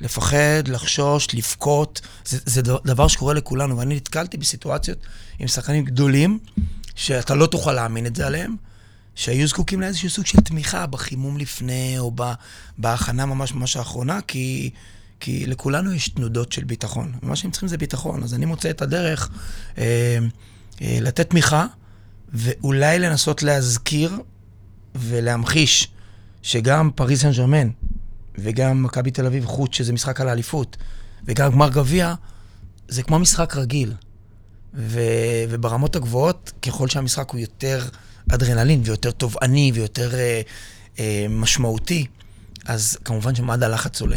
לפחד, 0.00 0.68
לחשוש, 0.68 1.34
לבכות. 1.34 2.00
זה, 2.24 2.38
זה 2.44 2.62
דבר 2.62 3.08
שקורה 3.08 3.34
לכולנו, 3.34 3.78
ואני 3.78 3.96
נתקלתי 3.96 4.36
בסיטואציות 4.36 4.98
עם 5.38 5.48
שחקנים 5.48 5.84
גדולים, 5.84 6.38
שאתה 6.94 7.34
לא 7.34 7.46
תוכל 7.46 7.72
להאמין 7.72 8.06
את 8.06 8.16
זה 8.16 8.26
עליהם, 8.26 8.56
שהיו 9.14 9.46
זקוקים 9.48 9.80
לאיזשהו 9.80 10.10
סוג 10.10 10.26
של 10.26 10.40
תמיכה 10.40 10.86
בחימום 10.86 11.38
לפני, 11.38 11.98
או 11.98 12.12
בהכנה 12.78 13.26
ממש 13.26 13.54
ממש 13.54 13.76
האחרונה, 13.76 14.20
כי, 14.20 14.70
כי 15.20 15.46
לכולנו 15.46 15.92
יש 15.92 16.08
תנודות 16.08 16.52
של 16.52 16.64
ביטחון. 16.64 17.12
ומה 17.22 17.36
שהם 17.36 17.50
צריכים 17.50 17.68
זה 17.68 17.76
ביטחון. 17.78 18.22
אז 18.22 18.34
אני 18.34 18.46
מוצא 18.46 18.70
את 18.70 18.82
הדרך 18.82 19.30
אה, 19.78 20.18
אה, 20.82 20.98
לתת 21.00 21.30
תמיכה, 21.30 21.66
ואולי 22.32 22.98
לנסות 22.98 23.42
להזכיר 23.42 24.18
ולהמחיש 24.94 25.88
שגם 26.42 26.90
פריס 26.94 27.20
סן 27.20 27.32
ג'רמן, 27.32 27.68
וגם 28.38 28.82
מכבי 28.82 29.10
תל 29.10 29.26
אביב 29.26 29.46
חוץ, 29.46 29.74
שזה 29.74 29.92
משחק 29.92 30.20
על 30.20 30.28
האליפות, 30.28 30.76
וגם 31.24 31.52
גמר 31.52 31.68
גביע, 31.68 32.14
זה 32.88 33.02
כמו 33.02 33.18
משחק 33.18 33.56
רגיל. 33.56 33.92
ו, 34.74 35.00
וברמות 35.48 35.96
הגבוהות, 35.96 36.52
ככל 36.62 36.88
שהמשחק 36.88 37.30
הוא 37.30 37.40
יותר 37.40 37.84
אדרנלין 38.32 38.82
ויותר 38.84 39.10
תובעני 39.10 39.72
ויותר 39.74 40.14
אה, 40.14 40.40
אה, 40.98 41.26
משמעותי, 41.30 42.06
אז 42.66 42.98
כמובן 43.04 43.34
שמד 43.34 43.62
הלחץ 43.62 44.00
עולה. 44.00 44.16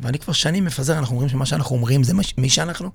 ואני 0.00 0.18
כבר 0.18 0.32
שנים 0.32 0.64
מפזר, 0.64 0.98
אנחנו 0.98 1.14
אומרים 1.14 1.28
שמה 1.28 1.46
שאנחנו 1.46 1.76
אומרים 1.76 2.04
זה 2.04 2.12
מי 2.38 2.48
שאנחנו, 2.48 2.90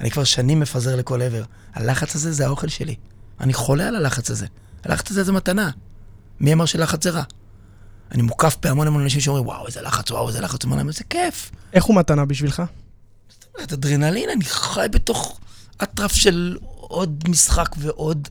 אני 0.00 0.10
כבר 0.10 0.24
שנים 0.24 0.60
מפזר 0.60 0.96
לכל 0.96 1.22
עבר. 1.22 1.42
הלחץ 1.74 2.14
הזה 2.14 2.32
זה 2.32 2.46
האוכל 2.46 2.68
שלי. 2.68 2.94
אני 3.40 3.54
חולה 3.54 3.88
על 3.88 3.96
הלחץ 3.96 4.30
הזה. 4.30 4.46
הלחץ 4.84 5.10
הזה 5.10 5.24
זה 5.24 5.32
מתנה. 5.32 5.70
מי 6.40 6.52
אמר 6.52 6.66
שלחץ 6.66 7.04
זה 7.04 7.10
רע? 7.10 7.22
אני 8.12 8.22
מוקף 8.22 8.56
בהמון 8.62 8.86
המון 8.86 9.02
אנשים 9.02 9.20
שאומרים, 9.20 9.46
וואו, 9.46 9.66
איזה 9.66 9.82
לחץ, 9.82 10.10
וואו, 10.10 10.28
איזה 10.28 10.40
לחץ, 10.40 10.64
אומר 10.64 10.76
להם, 10.76 10.88
איזה 10.88 11.04
כיף. 11.10 11.50
איך 11.72 11.84
הוא 11.84 11.96
מתנה 11.96 12.24
בשבילך? 12.24 12.62
זאת 13.28 13.44
אומרת, 13.54 13.72
אדרנלין, 13.72 14.30
אני 14.30 14.44
חי 14.44 14.86
בתוך 14.90 15.40
אטרף 15.82 16.12
של 16.12 16.56
עוד 16.88 17.24
משחק 17.28 17.68
ועוד 17.78 18.28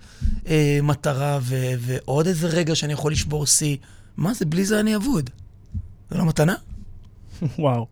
אה, 0.47 0.79
מטרה 0.83 1.39
ו- 1.41 1.73
ועוד 1.79 2.27
איזה 2.27 2.47
רגע 2.47 2.75
שאני 2.75 2.93
יכול 2.93 3.11
לשבור 3.11 3.45
שיא. 3.45 3.77
מה 4.17 4.33
זה, 4.33 4.45
בלי 4.45 4.65
זה 4.65 4.79
אני 4.79 4.95
אבוד. 4.95 5.29
זה 6.11 6.17
לא 6.17 6.25
מתנה? 6.25 6.55
וואו. 7.59 7.87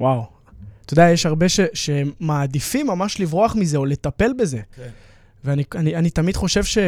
וואו. 0.00 0.26
אתה 0.86 0.92
יודע, 0.92 1.10
יש 1.10 1.26
הרבה 1.26 1.48
ש- 1.48 1.60
שמעדיפים 1.74 2.86
ממש 2.86 3.20
לברוח 3.20 3.56
מזה 3.56 3.76
או 3.76 3.84
לטפל 3.84 4.32
בזה. 4.32 4.60
כן. 4.76 4.88
ואני 5.44 5.64
אני, 5.74 5.96
אני 5.96 6.10
תמיד 6.10 6.36
חושב 6.36 6.64
ש... 6.64 6.78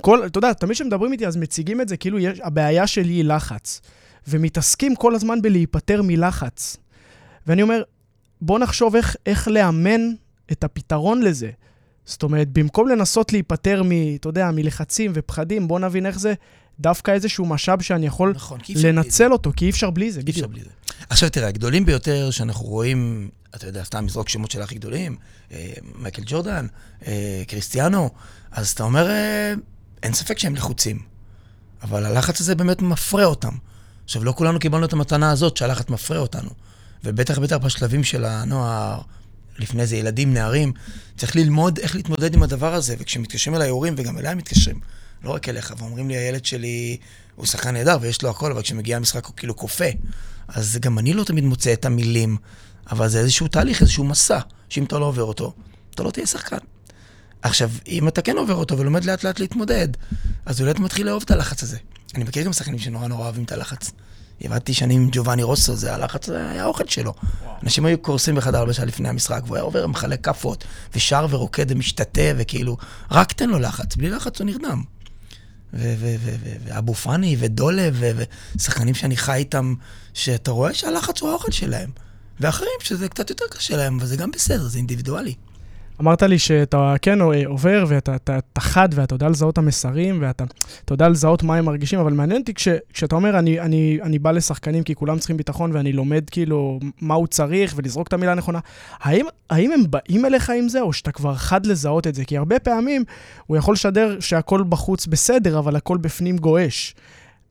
כל, 0.00 0.26
אתה 0.26 0.38
יודע, 0.38 0.52
תמיד 0.52 0.72
כשמדברים 0.72 1.12
איתי 1.12 1.26
אז 1.26 1.36
מציגים 1.36 1.80
את 1.80 1.88
זה 1.88 1.96
כאילו 1.96 2.18
יש, 2.18 2.40
הבעיה 2.42 2.86
שלי 2.86 3.12
היא 3.12 3.24
לחץ. 3.24 3.80
ומתעסקים 4.28 4.96
כל 4.96 5.14
הזמן 5.14 5.42
בלהיפטר 5.42 6.02
מלחץ. 6.02 6.76
ואני 7.46 7.62
אומר, 7.62 7.82
בוא 8.40 8.58
נחשוב 8.58 8.96
איך, 8.96 9.16
איך 9.26 9.48
לאמן 9.48 10.00
את 10.52 10.64
הפתרון 10.64 11.22
לזה. 11.22 11.50
זאת 12.04 12.22
אומרת, 12.22 12.48
במקום 12.48 12.88
לנסות 12.88 13.32
להיפטר 13.32 13.82
מ, 13.82 13.90
אתה 14.14 14.28
יודע, 14.28 14.50
מלחצים 14.50 15.12
ופחדים, 15.14 15.68
בוא 15.68 15.78
נבין 15.78 16.06
איך 16.06 16.18
זה 16.18 16.34
דווקא 16.80 17.10
איזשהו 17.10 17.46
משאב 17.46 17.82
שאני 17.82 18.06
יכול 18.06 18.32
נכון, 18.34 18.58
לנצל 18.76 19.32
אותו, 19.32 19.52
כי 19.56 19.64
אי 19.64 19.70
אפשר 19.70 19.90
בלי 19.90 20.12
זה, 20.12 20.20
אפשר 20.20 20.32
בדיוק. 20.32 20.50
בלי 20.50 20.60
זה. 20.60 20.70
עכשיו 21.08 21.30
תראה, 21.30 21.48
הגדולים 21.48 21.86
ביותר 21.86 22.30
שאנחנו 22.30 22.66
רואים, 22.66 23.30
אתה 23.54 23.66
יודע, 23.66 23.84
סתם 23.84 24.06
לזרוק 24.06 24.28
שמות 24.28 24.50
של 24.50 24.62
הכי 24.62 24.74
גדולים, 24.74 25.16
אה, 25.52 25.72
מייקל 25.94 26.22
ג'ורדן, 26.26 26.66
אה, 27.06 27.42
קריסטיאנו, 27.48 28.10
אז 28.50 28.70
אתה 28.70 28.82
אומר, 28.82 29.10
אה, 29.10 29.54
אין 30.02 30.12
ספק 30.12 30.38
שהם 30.38 30.54
לחוצים. 30.54 30.98
אבל 31.82 32.06
הלחץ 32.06 32.40
הזה 32.40 32.54
באמת 32.54 32.82
מפרה 32.82 33.24
אותם. 33.24 33.52
עכשיו, 34.04 34.24
לא 34.24 34.32
כולנו 34.36 34.58
קיבלנו 34.58 34.84
את 34.84 34.92
המתנה 34.92 35.30
הזאת 35.30 35.56
שהלחץ 35.56 35.88
מפרה 35.88 36.18
אותנו. 36.18 36.50
ובטח 37.04 37.38
בטח 37.38 37.56
בשלבים 37.56 38.04
של 38.04 38.24
הנוער, 38.24 39.00
לפני 39.58 39.86
זה 39.86 39.96
ילדים, 39.96 40.34
נערים, 40.34 40.72
צריך 41.16 41.36
ללמוד 41.36 41.78
איך 41.78 41.94
להתמודד 41.94 42.34
עם 42.34 42.42
הדבר 42.42 42.74
הזה. 42.74 42.94
וכשמתקשרים 42.98 43.56
אליי 43.56 43.68
הורים, 43.68 43.94
וגם 43.96 44.18
אליי 44.18 44.34
מתקשרים, 44.34 44.80
לא 45.24 45.30
רק 45.30 45.48
אליך, 45.48 45.74
ואומרים 45.78 46.08
לי, 46.08 46.16
הילד 46.16 46.44
שלי 46.44 46.96
הוא 47.36 47.46
שחקן 47.46 47.70
נהדר 47.70 47.98
ויש 48.00 48.22
לו 48.22 48.30
הכל, 48.30 48.52
אבל 48.52 48.62
כשמגיע 48.62 48.96
המשחק 48.96 49.26
הוא 49.26 49.34
כאילו 49.36 49.56
כופה. 49.56 49.84
אז 50.48 50.78
גם 50.80 50.98
אני 50.98 51.12
לא 51.12 51.24
תמיד 51.24 51.44
מוצא 51.44 51.72
את 51.72 51.84
המילים, 51.84 52.36
אבל 52.90 53.08
זה 53.08 53.18
איזשהו 53.18 53.48
תהליך, 53.48 53.80
איזשהו 53.80 54.04
מסע, 54.04 54.38
שאם 54.68 54.84
אתה 54.84 54.98
לא 54.98 55.04
עובר 55.04 55.22
אותו, 55.22 55.52
אתה 55.94 56.02
לא 56.02 56.10
תהיה 56.10 56.26
שחקן. 56.26 56.56
עכשיו, 57.42 57.70
אם 57.88 58.08
אתה 58.08 58.22
כן 58.22 58.36
עובר 58.36 58.54
אותו 58.54 58.78
ולומד 58.78 59.04
לאט 59.04 59.24
לאט 59.24 59.40
להתמודד, 59.40 59.88
אז 60.46 60.60
אולי 60.60 60.70
אתה 60.70 60.80
מתחיל 60.80 61.06
לאהוב 61.06 61.22
את 61.22 61.30
הלחץ 61.30 61.62
הזה. 61.62 61.78
אני 62.14 62.24
מכיר 62.24 62.42
גם 62.42 62.52
שחקנים 62.52 62.78
שנורא 62.78 63.06
נורא 63.06 63.24
אוהבים 63.24 63.44
את 63.44 63.52
הלחץ. 63.52 63.90
עבדתי 64.40 64.74
שנים 64.74 65.02
עם 65.02 65.08
ג'ובאני 65.12 65.42
רוסו, 65.42 65.76
זה 65.76 65.94
הלחץ, 65.94 66.26
זה 66.26 66.50
היה 66.50 66.62
האוכל 66.62 66.84
שלו. 66.86 67.14
אנשים 67.62 67.86
היו 67.86 67.98
קורסים 67.98 68.34
בחדר 68.34 68.60
הלבשה 68.60 68.84
לפני 68.84 69.08
המשחק, 69.08 69.42
והוא 69.44 69.56
היה 69.56 69.64
עובר, 69.64 69.86
מחלק 69.86 70.24
כאפות, 70.24 70.64
ושר 70.94 71.26
ורוקד 71.30 71.66
ומשתתה, 71.68 72.20
וכאילו, 72.36 72.76
רק 73.10 73.32
תן 73.32 73.48
לו 73.48 73.58
לחץ, 73.58 73.96
בלי 73.96 74.10
לחץ 74.10 74.40
הוא 74.40 74.46
נרדם. 74.46 74.82
ואבו 75.72 76.94
פאני 76.94 77.36
ודולב 77.38 77.96
ו- 77.98 78.22
ושחקנים 78.56 78.94
שאני 78.94 79.16
חי 79.16 79.36
איתם, 79.36 79.74
שאתה 80.14 80.50
רואה 80.50 80.74
שהלחץ 80.74 81.20
הוא 81.20 81.30
האוכל 81.30 81.52
שלהם. 81.52 81.90
ואחרים 82.40 82.78
שזה 82.80 83.08
קצת 83.08 83.30
יותר 83.30 83.44
קשה 83.50 83.76
להם, 83.76 83.98
אבל 83.98 84.06
זה 84.06 84.16
גם 84.16 84.30
בסדר, 84.30 84.68
זה 84.68 84.78
אינדיבידואלי. 84.78 85.34
אמרת 86.00 86.22
לי 86.22 86.38
שאתה 86.38 86.94
כן 87.02 87.18
עובר 87.46 87.84
ואתה 87.88 88.16
אתה, 88.16 88.38
אתה 88.38 88.60
חד 88.60 88.88
ואתה 88.92 89.14
יודע 89.14 89.28
לזהות 89.28 89.52
את 89.52 89.58
המסרים 89.58 90.18
ואתה 90.20 90.44
אתה 90.84 90.94
יודע 90.94 91.08
לזהות 91.08 91.42
מה 91.42 91.56
הם 91.56 91.64
מרגישים, 91.64 91.98
אבל 91.98 92.12
מעניין 92.12 92.40
אותי 92.40 92.54
כש, 92.54 92.68
כשאתה 92.92 93.16
אומר, 93.16 93.38
אני, 93.38 93.60
אני, 93.60 93.98
אני 94.02 94.18
בא 94.18 94.30
לשחקנים 94.30 94.82
כי 94.82 94.94
כולם 94.94 95.18
צריכים 95.18 95.36
ביטחון 95.36 95.70
ואני 95.72 95.92
לומד 95.92 96.30
כאילו 96.30 96.80
מה 97.00 97.14
הוא 97.14 97.26
צריך 97.26 97.74
ולזרוק 97.76 98.08
את 98.08 98.12
המילה 98.12 98.32
הנכונה, 98.32 98.58
האם, 99.00 99.26
האם 99.50 99.72
הם 99.72 99.82
באים 99.90 100.24
אליך 100.24 100.50
עם 100.50 100.68
זה 100.68 100.80
או 100.80 100.92
שאתה 100.92 101.12
כבר 101.12 101.34
חד 101.34 101.66
לזהות 101.66 102.06
את 102.06 102.14
זה? 102.14 102.24
כי 102.24 102.36
הרבה 102.36 102.58
פעמים 102.58 103.04
הוא 103.46 103.56
יכול 103.56 103.74
לשדר 103.74 104.20
שהכל 104.20 104.64
בחוץ 104.68 105.06
בסדר, 105.06 105.58
אבל 105.58 105.76
הכל 105.76 105.98
בפנים 105.98 106.36
גועש. 106.36 106.94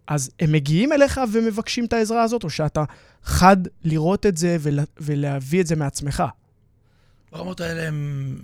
אז 0.07 0.31
הם 0.39 0.51
מגיעים 0.51 0.93
אליך 0.93 1.21
ומבקשים 1.31 1.85
את 1.85 1.93
העזרה 1.93 2.23
הזאת, 2.23 2.43
או 2.43 2.49
שאתה 2.49 2.83
חד 3.23 3.57
לראות 3.83 4.25
את 4.25 4.37
זה 4.37 4.57
ולה, 4.59 4.83
ולהביא 5.01 5.61
את 5.61 5.67
זה 5.67 5.75
מעצמך? 5.75 6.23
ברמות 7.35 7.61
האלה 7.61 7.87
הם 7.87 8.37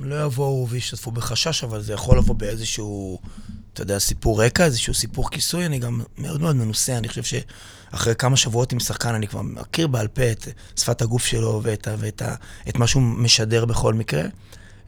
לא 0.00 0.24
יבואו 0.24 0.68
וישתתפו 0.68 1.10
בחשש, 1.10 1.64
אבל 1.64 1.82
זה 1.82 1.92
יכול 1.92 2.18
לבוא 2.18 2.34
באיזשהו, 2.34 3.18
אתה 3.72 3.82
יודע, 3.82 3.98
סיפור 3.98 4.44
רקע, 4.44 4.64
איזשהו 4.64 4.94
סיפור 4.94 5.30
כיסוי. 5.30 5.66
אני 5.66 5.78
גם 5.78 6.00
מאוד 6.18 6.40
מאוד 6.40 6.56
מנוסה, 6.56 6.98
אני 6.98 7.08
חושב 7.08 7.22
שאחרי 7.22 8.14
כמה 8.14 8.36
שבועות 8.36 8.72
עם 8.72 8.80
שחקן, 8.80 9.14
אני 9.14 9.28
כבר 9.28 9.42
מכיר 9.42 9.86
בעל 9.86 10.08
פה 10.08 10.32
את 10.32 10.48
שפת 10.76 11.02
הגוף 11.02 11.24
שלו 11.24 11.60
ואת, 11.62 11.88
ואת, 11.98 12.22
את 12.68 12.76
מה 12.78 12.86
שהוא 12.86 13.02
משדר 13.02 13.64
בכל 13.64 13.94
מקרה. 13.94 14.22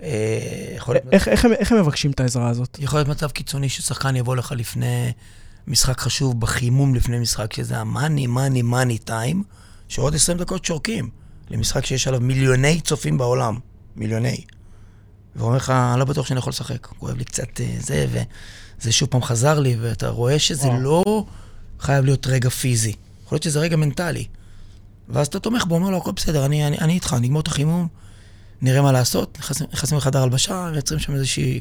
אה, 0.02 0.08
יכול 0.76 0.94
להיות... 0.94 1.06
איך, 1.12 1.28
איך, 1.28 1.44
איך 1.44 1.72
הם 1.72 1.80
מבקשים 1.80 2.10
את 2.10 2.20
העזרה 2.20 2.48
הזאת? 2.48 2.78
יכול 2.80 2.98
להיות 2.98 3.08
מצב 3.08 3.30
קיצוני 3.30 3.68
ששחקן 3.68 4.16
יבוא 4.16 4.36
לך 4.36 4.52
לפני 4.56 5.12
משחק 5.66 6.00
חשוב, 6.00 6.40
בחימום 6.40 6.94
לפני 6.94 7.18
משחק, 7.18 7.52
שזה 7.52 7.78
המאני, 7.78 8.26
מאני, 8.26 8.62
מאני 8.62 8.98
טיים, 8.98 9.42
שעוד 9.88 10.14
20 10.14 10.38
דקות 10.38 10.64
שורקים. 10.64 11.25
למשחק 11.50 11.86
שיש 11.86 12.08
עליו 12.08 12.20
מיליוני 12.20 12.80
צופים 12.80 13.18
בעולם, 13.18 13.58
מיליוני. 13.96 14.44
ואומר 15.36 15.56
לך, 15.56 15.70
אני 15.70 16.00
לא 16.00 16.04
בטוח 16.04 16.26
שאני 16.26 16.38
יכול 16.38 16.50
לשחק, 16.50 16.86
כואב 16.86 17.16
לי 17.16 17.24
קצת 17.24 17.60
אה, 17.60 17.76
זה, 17.78 18.06
וזה 18.10 18.92
שוב 18.92 19.08
פעם 19.08 19.22
חזר 19.22 19.60
לי, 19.60 19.76
ואתה 19.80 20.08
רואה 20.08 20.38
שזה 20.38 20.68
וואו. 20.68 20.80
לא 20.80 21.24
חייב 21.80 22.04
להיות 22.04 22.26
רגע 22.26 22.48
פיזי, 22.48 22.94
יכול 23.24 23.36
להיות 23.36 23.42
שזה 23.42 23.60
רגע 23.60 23.76
מנטלי. 23.76 24.26
ואז 25.08 25.26
אתה 25.26 25.38
תומך 25.38 25.64
בו, 25.64 25.74
אומר 25.74 25.90
לו, 25.90 25.96
הכל 25.96 26.12
בסדר, 26.16 26.46
אני, 26.46 26.66
אני, 26.66 26.78
אני 26.78 26.92
איתך, 26.92 27.16
נגמור 27.20 27.40
את 27.40 27.46
החימום, 27.46 27.88
נראה 28.62 28.82
מה 28.82 28.92
לעשות, 28.92 29.38
נכנסים 29.72 29.98
לחדר 29.98 30.22
הלבשה, 30.22 30.68
מייצרים 30.72 31.00
שם 31.00 31.14
איזושהי, 31.14 31.60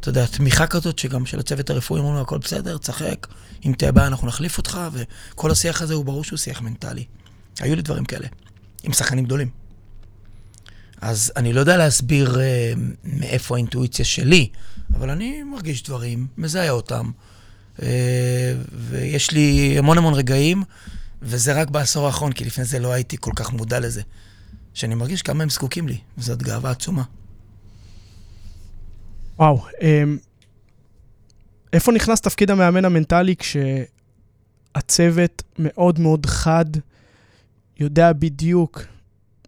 אתה 0.00 0.08
יודע, 0.08 0.26
תמיכה 0.26 0.66
כזאת, 0.66 0.98
שגם 0.98 1.26
של 1.26 1.38
הצוות 1.38 1.70
הרפואי 1.70 2.00
אומרים 2.00 2.16
לו, 2.16 2.22
הכל 2.22 2.38
בסדר, 2.38 2.78
תשחק, 2.78 3.26
אם 3.66 3.72
תהיה 3.78 3.92
בעיה 3.92 4.06
אנחנו 4.06 4.28
נחליף 4.28 4.58
אותך, 4.58 4.80
וכל 4.92 5.50
השיח 5.50 5.82
הזה 5.82 5.94
הוא 5.94 6.04
ברור 6.04 6.24
שהוא 6.24 6.36
שיח 6.36 6.60
מנטלי. 6.60 7.04
היו 7.60 7.76
לי 7.76 7.82
דברים 7.82 8.04
כאלה. 8.04 8.26
עם 8.84 8.92
שחקנים 8.92 9.24
גדולים. 9.24 9.48
אז 11.00 11.32
אני 11.36 11.52
לא 11.52 11.60
יודע 11.60 11.76
להסביר 11.76 12.34
uh, 12.34 12.38
מאיפה 13.04 13.54
האינטואיציה 13.54 14.04
שלי, 14.04 14.48
אבל 14.94 15.10
אני 15.10 15.42
מרגיש 15.42 15.82
דברים, 15.82 16.26
מזהה 16.36 16.70
אותם, 16.70 17.10
uh, 17.76 17.82
ויש 18.72 19.30
לי 19.30 19.74
המון 19.78 19.98
המון 19.98 20.14
רגעים, 20.14 20.62
וזה 21.22 21.60
רק 21.60 21.70
בעשור 21.70 22.06
האחרון, 22.06 22.32
כי 22.32 22.44
לפני 22.44 22.64
זה 22.64 22.78
לא 22.78 22.92
הייתי 22.92 23.16
כל 23.20 23.32
כך 23.36 23.52
מודע 23.52 23.80
לזה, 23.80 24.02
שאני 24.74 24.94
מרגיש 24.94 25.22
כמה 25.22 25.42
הם 25.42 25.50
זקוקים 25.50 25.88
לי, 25.88 25.98
וזאת 26.18 26.42
גאווה 26.42 26.70
עצומה. 26.70 27.02
וואו, 29.38 29.66
um, 29.68 29.80
איפה 31.72 31.92
נכנס 31.92 32.20
תפקיד 32.20 32.50
המאמן 32.50 32.84
המנטלי 32.84 33.34
כשהצוות 34.76 35.42
מאוד 35.58 36.00
מאוד 36.00 36.26
חד, 36.26 36.64
יודע 37.80 38.12
בדיוק 38.12 38.82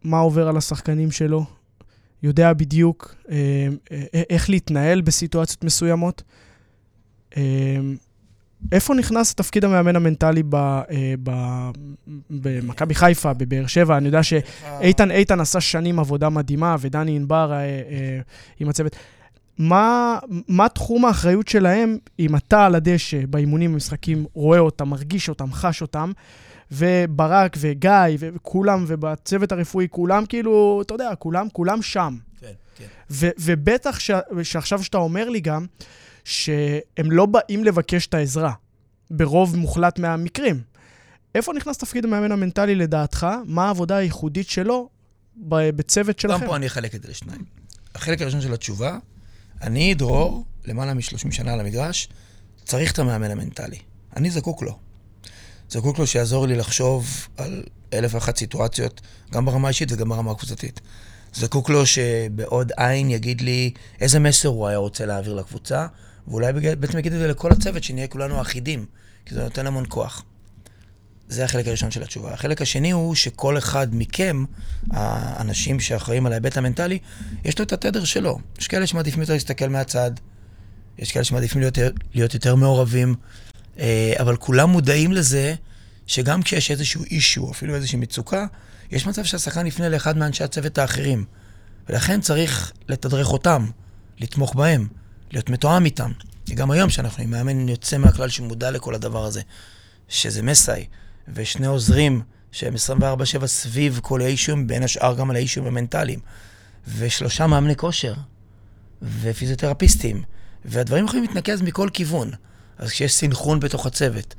מה 0.05 0.19
עובר 0.19 0.49
על 0.49 0.57
השחקנים 0.57 1.11
שלו, 1.11 1.45
יודע 2.23 2.53
בדיוק 2.53 3.15
אה, 3.31 3.37
אה, 3.93 4.23
איך 4.31 4.51
להתנהל 4.51 5.01
בסיטואציות 5.01 5.65
מסוימות. 5.65 6.23
אה, 7.37 7.43
איפה 8.73 8.95
נכנס 8.95 9.35
תפקיד 9.35 9.65
המאמן 9.65 9.97
המנטלי 9.97 10.43
אה, 10.55 11.15
במכבי 12.31 12.95
חיפה, 12.95 13.33
בבאר 13.33 13.67
שבע? 13.67 13.97
אני 13.97 14.07
יודע 14.07 14.23
שאיתן 14.23 15.11
איתן 15.11 15.41
עשה 15.41 15.61
שנים 15.61 15.99
עבודה 15.99 16.29
מדהימה, 16.29 16.77
ודני 16.81 17.17
ענבר 17.17 17.53
אה, 17.53 17.59
אה, 17.59 18.21
עם 18.61 18.69
הצוות. 18.69 18.97
מה, 19.59 20.19
מה 20.49 20.69
תחום 20.69 21.05
האחריות 21.05 21.49
שלהם 21.49 21.99
אם 22.19 22.37
אתה 22.37 22.67
על 22.67 22.75
הדשא 22.75 23.27
באימונים 23.31 23.73
במשחקים 23.73 24.27
רואה 24.33 24.59
אותם, 24.59 24.89
מרגיש 24.89 25.29
אותם, 25.29 25.53
חש 25.53 25.83
אותם, 25.83 26.13
וברק 26.73 27.57
וגיא 27.61 27.91
וכולם, 28.19 28.85
ובצוות 28.89 29.53
הרפואי, 29.53 29.87
כולם 29.91 30.27
כאילו, 30.27 30.83
אתה 30.87 30.95
יודע, 30.95 31.15
כולם, 31.15 31.47
כולם 31.53 31.83
שם. 31.83 32.17
כן, 32.41 32.53
כן. 32.77 32.85
ו- 33.11 33.29
ובטח 33.39 33.99
ש- 33.99 34.11
שעכשיו 34.43 34.85
שאתה 34.85 34.99
אומר 34.99 35.29
לי 35.29 35.41
גם, 35.41 35.67
שהם 36.25 37.11
לא 37.11 37.27
באים 37.27 37.65
לבקש 37.65 38.07
את 38.07 38.15
העזרה, 38.15 38.53
ברוב 39.11 39.57
מוחלט 39.57 39.99
מהמקרים. 39.99 40.61
איפה 41.35 41.53
נכנס 41.53 41.79
תפקיד 41.79 42.05
המאמן 42.05 42.33
המנטלי 42.33 42.75
לדעתך? 42.75 43.27
מה 43.45 43.67
העבודה 43.67 43.97
הייחודית 43.97 44.49
שלו 44.49 44.89
בצוות 45.37 46.19
שלכם? 46.21 46.41
גם 46.41 46.47
פה 46.47 46.57
אני 46.57 46.67
אחלק 46.67 46.95
את 46.95 47.03
זה 47.03 47.09
לשניים. 47.09 47.45
החלק 47.95 48.23
הראשון 48.23 48.41
של 48.41 48.53
התשובה, 48.53 48.99
אני, 49.63 49.95
דרור, 49.95 50.45
למעלה 50.65 50.95
מ-30 50.95 51.31
שנה 51.31 51.53
על 51.53 51.61
המגרש, 51.61 52.09
צריך 52.65 52.93
את 52.93 52.99
המאמן 52.99 53.31
המנטלי. 53.31 53.79
אני 54.17 54.31
זקוק 54.31 54.63
לו. 54.63 54.79
זקוק 55.71 55.99
לו 55.99 56.07
שיעזור 56.07 56.47
לי 56.47 56.57
לחשוב 56.57 57.29
על 57.37 57.63
אלף 57.93 58.15
ואחת 58.15 58.37
סיטואציות, 58.37 59.01
גם 59.33 59.45
ברמה 59.45 59.69
האישית 59.69 59.93
וגם 59.93 60.09
ברמה 60.09 60.31
הקבוצתית. 60.31 60.81
זקוק 61.35 61.71
לו 61.71 61.87
שבעוד 61.87 62.73
עין 62.77 63.11
יגיד 63.11 63.41
לי 63.41 63.71
איזה 64.01 64.19
מסר 64.19 64.49
הוא 64.49 64.67
היה 64.67 64.79
רוצה 64.79 65.07
להעביר 65.07 65.35
לקבוצה, 65.35 65.87
ואולי 66.29 66.53
בעצם 66.53 66.99
יגיד 66.99 67.13
את 67.13 67.19
זה 67.19 67.29
לכל 67.29 67.53
הצוות, 67.53 67.85
שנהיה 67.85 68.07
כולנו 68.07 68.41
אחידים, 68.41 68.85
כי 69.27 69.35
זה 69.35 69.43
נותן 69.43 69.67
המון 69.67 69.85
כוח. 69.89 70.25
זה 71.29 71.45
החלק 71.45 71.69
הראשון 71.69 71.91
של 71.91 72.03
התשובה. 72.03 72.33
החלק 72.33 72.63
השני 72.63 72.91
הוא 72.91 73.15
שכל 73.15 73.59
אחד 73.59 73.89
מכם, 73.93 74.45
האנשים 74.91 75.81
שאחראים 75.81 76.27
על 76.27 76.33
ההיבט 76.33 76.57
המנטלי, 76.57 76.99
יש 77.45 77.59
לו 77.59 77.65
את 77.65 77.73
התדר 77.73 78.05
שלו. 78.05 78.39
יש 78.59 78.69
כאלה 78.69 78.87
שמעדיפים 78.87 79.21
יותר 79.21 79.33
להסתכל 79.33 79.69
מהצד, 79.69 80.11
יש 80.99 81.13
כאלה 81.13 81.25
שמעדיפים 81.25 81.61
להיות, 81.61 81.79
להיות 82.15 82.35
יותר 82.35 82.55
מעורבים, 82.55 83.15
אבל 84.21 84.37
כולם 84.37 84.71
מודעים 84.71 85.13
לזה 85.13 85.55
שגם 86.07 86.43
כשיש 86.43 86.71
איזשהו 86.71 87.05
אישו, 87.05 87.51
אפילו 87.51 87.75
איזושהי 87.75 87.99
מצוקה, 87.99 88.47
יש 88.91 89.07
מצב 89.07 89.25
שהשחקן 89.25 89.67
יפנה 89.67 89.89
לאחד 89.89 90.17
מאנשי 90.17 90.45
הצוות 90.45 90.79
האחרים. 90.79 91.25
ולכן 91.89 92.21
צריך 92.21 92.73
לתדרך 92.89 93.29
אותם, 93.33 93.67
לתמוך 94.19 94.55
בהם, 94.55 94.89
להיות 95.33 95.51
מתואם 95.51 95.85
איתם. 95.85 96.13
וגם 96.49 96.71
היום, 96.71 96.91
שאנחנו 96.91 97.23
עם 97.23 97.31
מאמן 97.31 97.69
יוצא 97.69 97.99
מהכלל 97.99 98.29
שמודע 98.29 98.71
לכל 98.71 98.95
הדבר 98.95 99.25
הזה, 99.25 99.41
שזה 100.09 100.43
מסאי, 100.43 100.87
ושני 101.35 101.67
עוזרים 101.67 102.23
שהם 102.53 102.75
24-7 103.43 103.47
סביב 103.47 104.01
כל 104.03 104.21
האישויים, 104.21 104.67
בין 104.67 104.83
השאר 104.83 105.15
גם 105.15 105.31
על 105.31 105.37
האישויים 105.37 105.69
המנטליים. 105.69 106.21
ושלושה 106.99 107.47
מאמני 107.47 107.77
כושר, 107.77 108.15
ופיזיותרפיסטים, 109.21 110.23
והדברים 110.65 111.05
יכולים 111.05 111.25
להתנקז 111.25 111.63
מכל 111.63 111.89
כיוון. 111.93 112.31
אז 112.79 112.91
כשיש 112.91 113.15
סינכרון 113.15 113.61
בתוך 113.61 113.87
הצוות, 113.87 114.35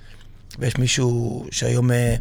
ויש 0.60 0.78
מישהו 0.78 1.46
שהיום 1.52 1.92
אה, 1.92 2.16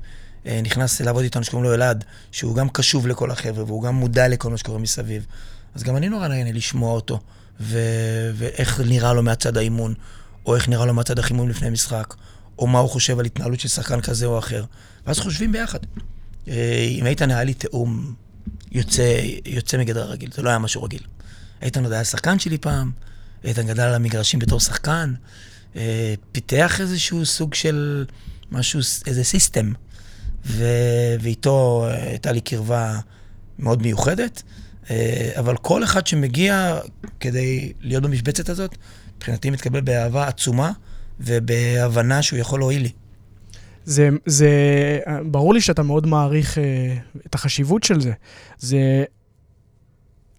אה, 0.46 0.60
נכנס 0.62 1.00
לעבוד 1.00 1.22
איתנו, 1.22 1.44
שקוראים 1.44 1.68
לו 1.68 1.74
אלעד, 1.74 2.04
שהוא 2.32 2.56
גם 2.56 2.68
קשוב 2.68 3.06
לכל 3.06 3.30
החבר'ה, 3.30 3.64
והוא 3.64 3.82
גם 3.82 3.94
מודע 3.94 4.28
לכל 4.28 4.50
מה 4.50 4.56
שקורה 4.56 4.78
מסביב, 4.78 5.26
אז 5.74 5.82
גם 5.82 5.96
אני 5.96 6.08
נורא 6.08 6.28
נהנה 6.28 6.52
לשמוע 6.52 6.92
אותו, 6.92 7.20
ו- 7.60 8.30
ואיך 8.34 8.80
נראה 8.80 9.12
לו 9.12 9.22
מהצד 9.22 9.56
האימון, 9.56 9.94
או 10.46 10.56
איך 10.56 10.68
נראה 10.68 10.86
לו 10.86 10.94
מהצד 10.94 11.18
החימום 11.18 11.48
לפני 11.48 11.70
משחק, 11.70 12.14
או 12.58 12.66
מה 12.66 12.78
הוא 12.78 12.90
חושב 12.90 13.18
על 13.18 13.24
התנהלות 13.24 13.60
של 13.60 13.68
שחקן 13.68 14.00
כזה 14.00 14.26
או 14.26 14.38
אחר. 14.38 14.64
ואז 15.06 15.18
חושבים 15.18 15.52
ביחד. 15.52 15.78
אה, 16.48 16.86
עם 16.90 17.06
איתן 17.06 17.30
היה 17.30 17.44
לי 17.44 17.54
תיאום 17.54 18.14
יוצא, 18.72 19.20
יוצא 19.44 19.78
מגדר 19.78 20.02
הרגיל, 20.02 20.30
זה 20.32 20.42
לא 20.42 20.48
היה 20.48 20.58
משהו 20.58 20.82
רגיל. 20.82 21.02
איתן 21.62 21.84
עוד 21.84 21.92
היה 21.92 22.04
שחקן 22.04 22.38
שלי 22.38 22.58
פעם, 22.58 22.90
איתן 23.44 23.66
גדל 23.66 23.82
על 23.82 23.94
המגרשים 23.94 24.40
בתור 24.40 24.60
שחקן, 24.60 25.14
פיתח 26.32 26.80
איזשהו 26.80 27.26
סוג 27.26 27.54
של 27.54 28.04
משהו, 28.52 28.80
איזה 29.06 29.24
סיסטם, 29.24 29.72
ו... 30.46 30.64
ואיתו 31.20 31.86
אה, 31.88 32.08
הייתה 32.08 32.32
לי 32.32 32.40
קרבה 32.40 32.98
מאוד 33.58 33.82
מיוחדת, 33.82 34.42
אה, 34.90 35.30
אבל 35.38 35.56
כל 35.56 35.84
אחד 35.84 36.06
שמגיע 36.06 36.78
כדי 37.20 37.72
להיות 37.80 38.02
במשבצת 38.02 38.48
הזאת, 38.48 38.76
מבחינתי 39.16 39.50
מתקבל 39.50 39.80
באהבה 39.80 40.28
עצומה 40.28 40.72
ובהבנה 41.20 42.22
שהוא 42.22 42.38
יכול 42.38 42.60
להועיל 42.60 42.82
לי. 42.82 42.90
זה, 43.84 44.08
זה, 44.26 44.50
ברור 45.30 45.54
לי 45.54 45.60
שאתה 45.60 45.82
מאוד 45.82 46.06
מעריך 46.06 46.58
אה, 46.58 46.96
את 47.26 47.34
החשיבות 47.34 47.82
של 47.82 48.00
זה. 48.00 48.12
זה 48.58 49.04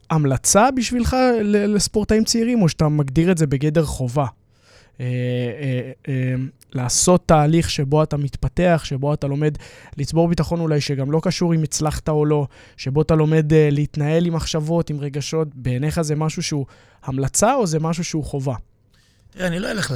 המלצה 0.09 0.71
בשבילך 0.71 1.15
לספורטאים 1.43 2.23
צעירים, 2.23 2.61
או 2.61 2.69
שאתה 2.69 2.87
מגדיר 2.87 3.31
את 3.31 3.37
זה 3.37 3.47
בגדר 3.47 3.85
חובה? 3.85 4.25
אה, 4.99 5.05
אה, 5.05 5.91
אה, 6.07 6.33
לעשות 6.73 7.27
תהליך 7.27 7.69
שבו 7.69 8.03
אתה 8.03 8.17
מתפתח, 8.17 8.81
שבו 8.85 9.13
אתה 9.13 9.27
לומד 9.27 9.57
לצבור 9.97 10.27
ביטחון 10.27 10.59
אולי, 10.59 10.81
שגם 10.81 11.11
לא 11.11 11.19
קשור 11.23 11.55
אם 11.55 11.63
הצלחת 11.63 12.09
או 12.09 12.25
לא, 12.25 12.47
שבו 12.77 13.01
אתה 13.01 13.15
לומד 13.15 13.51
להתנהל 13.71 14.25
עם 14.25 14.33
מחשבות, 14.33 14.89
עם 14.89 14.99
רגשות, 14.99 15.47
בעיניך 15.55 16.01
זה 16.01 16.15
משהו 16.15 16.43
שהוא 16.43 16.65
המלצה 17.03 17.55
או 17.55 17.67
זה 17.67 17.79
משהו 17.79 18.03
שהוא 18.03 18.23
חובה? 18.23 18.55
תראה, 19.29 19.47
אני 19.47 19.59
לא 19.59 19.71
אלך 19.71 19.93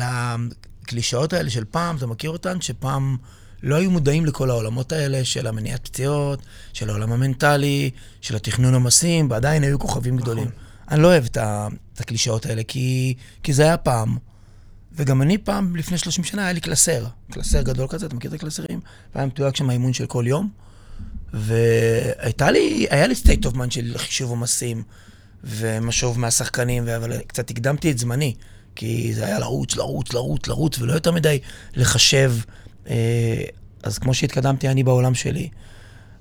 לקלישאות 0.83 1.33
האלה 1.33 1.49
של 1.49 1.65
פעם, 1.65 1.97
אתה 1.97 2.07
מכיר 2.07 2.29
אותן? 2.29 2.61
שפעם 2.61 3.17
לא 3.63 3.75
היו 3.75 3.91
מודעים 3.91 4.25
לכל 4.25 4.49
העולמות 4.49 4.91
האלה 4.91 5.25
של 5.25 5.47
המניעת 5.47 5.83
פציעות, 5.83 6.41
של 6.73 6.89
העולם 6.89 7.11
המנטלי, 7.11 7.89
של 8.21 8.35
התכנון 8.35 8.73
עומסים, 8.73 9.31
ועדיין 9.31 9.63
היו 9.63 9.79
כוכבים 9.79 10.15
נכון. 10.15 10.23
גדולים. 10.23 10.49
אני 10.91 11.01
לא 11.01 11.07
אוהב 11.07 11.25
את 11.25 11.37
הקלישאות 11.99 12.45
האלה, 12.45 12.61
כי, 12.67 13.13
כי 13.43 13.53
זה 13.53 13.63
היה 13.63 13.77
פעם. 13.77 14.17
וגם 14.95 15.21
אני 15.21 15.37
פעם, 15.37 15.75
לפני 15.75 15.97
30 15.97 16.23
שנה, 16.23 16.43
היה 16.43 16.53
לי 16.53 16.59
קלסר. 16.59 17.05
קלסר 17.31 17.61
גדול 17.61 17.87
כזה, 17.89 18.05
אתה 18.05 18.15
מכיר 18.15 18.29
את 18.29 18.35
הקלסרים? 18.35 18.79
והיה 19.15 19.27
מתויג 19.27 19.55
שם 19.55 19.69
האימון 19.69 19.93
של 19.93 20.05
כל 20.05 20.23
יום. 20.27 20.49
והייתה 21.33 22.51
לי, 22.51 22.87
היה 22.89 23.07
לי 23.07 23.13
state 23.23 23.45
of 23.45 23.55
mind 23.55 23.69
של 23.69 23.97
חישוב 23.97 24.29
עומסים 24.29 24.83
ומשוב 25.43 26.19
מהשחקנים, 26.19 26.87
אבל 26.87 27.17
קצת 27.27 27.49
הקדמתי 27.49 27.91
את 27.91 27.97
זמני, 27.97 28.33
כי 28.75 29.13
זה 29.13 29.25
היה 29.25 29.39
לרוץ, 29.39 29.75
לרוץ, 29.75 30.13
לרוץ, 30.13 30.47
לרוץ, 30.47 30.79
ולא 30.79 30.93
יותר 30.93 31.11
מדי 31.11 31.39
לחשב. 31.75 32.33
אה, 32.89 33.43
אז 33.83 33.97
כמו 33.97 34.13
שהתקדמתי 34.13 34.69
אני 34.69 34.83
בעולם 34.83 35.15
שלי, 35.15 35.49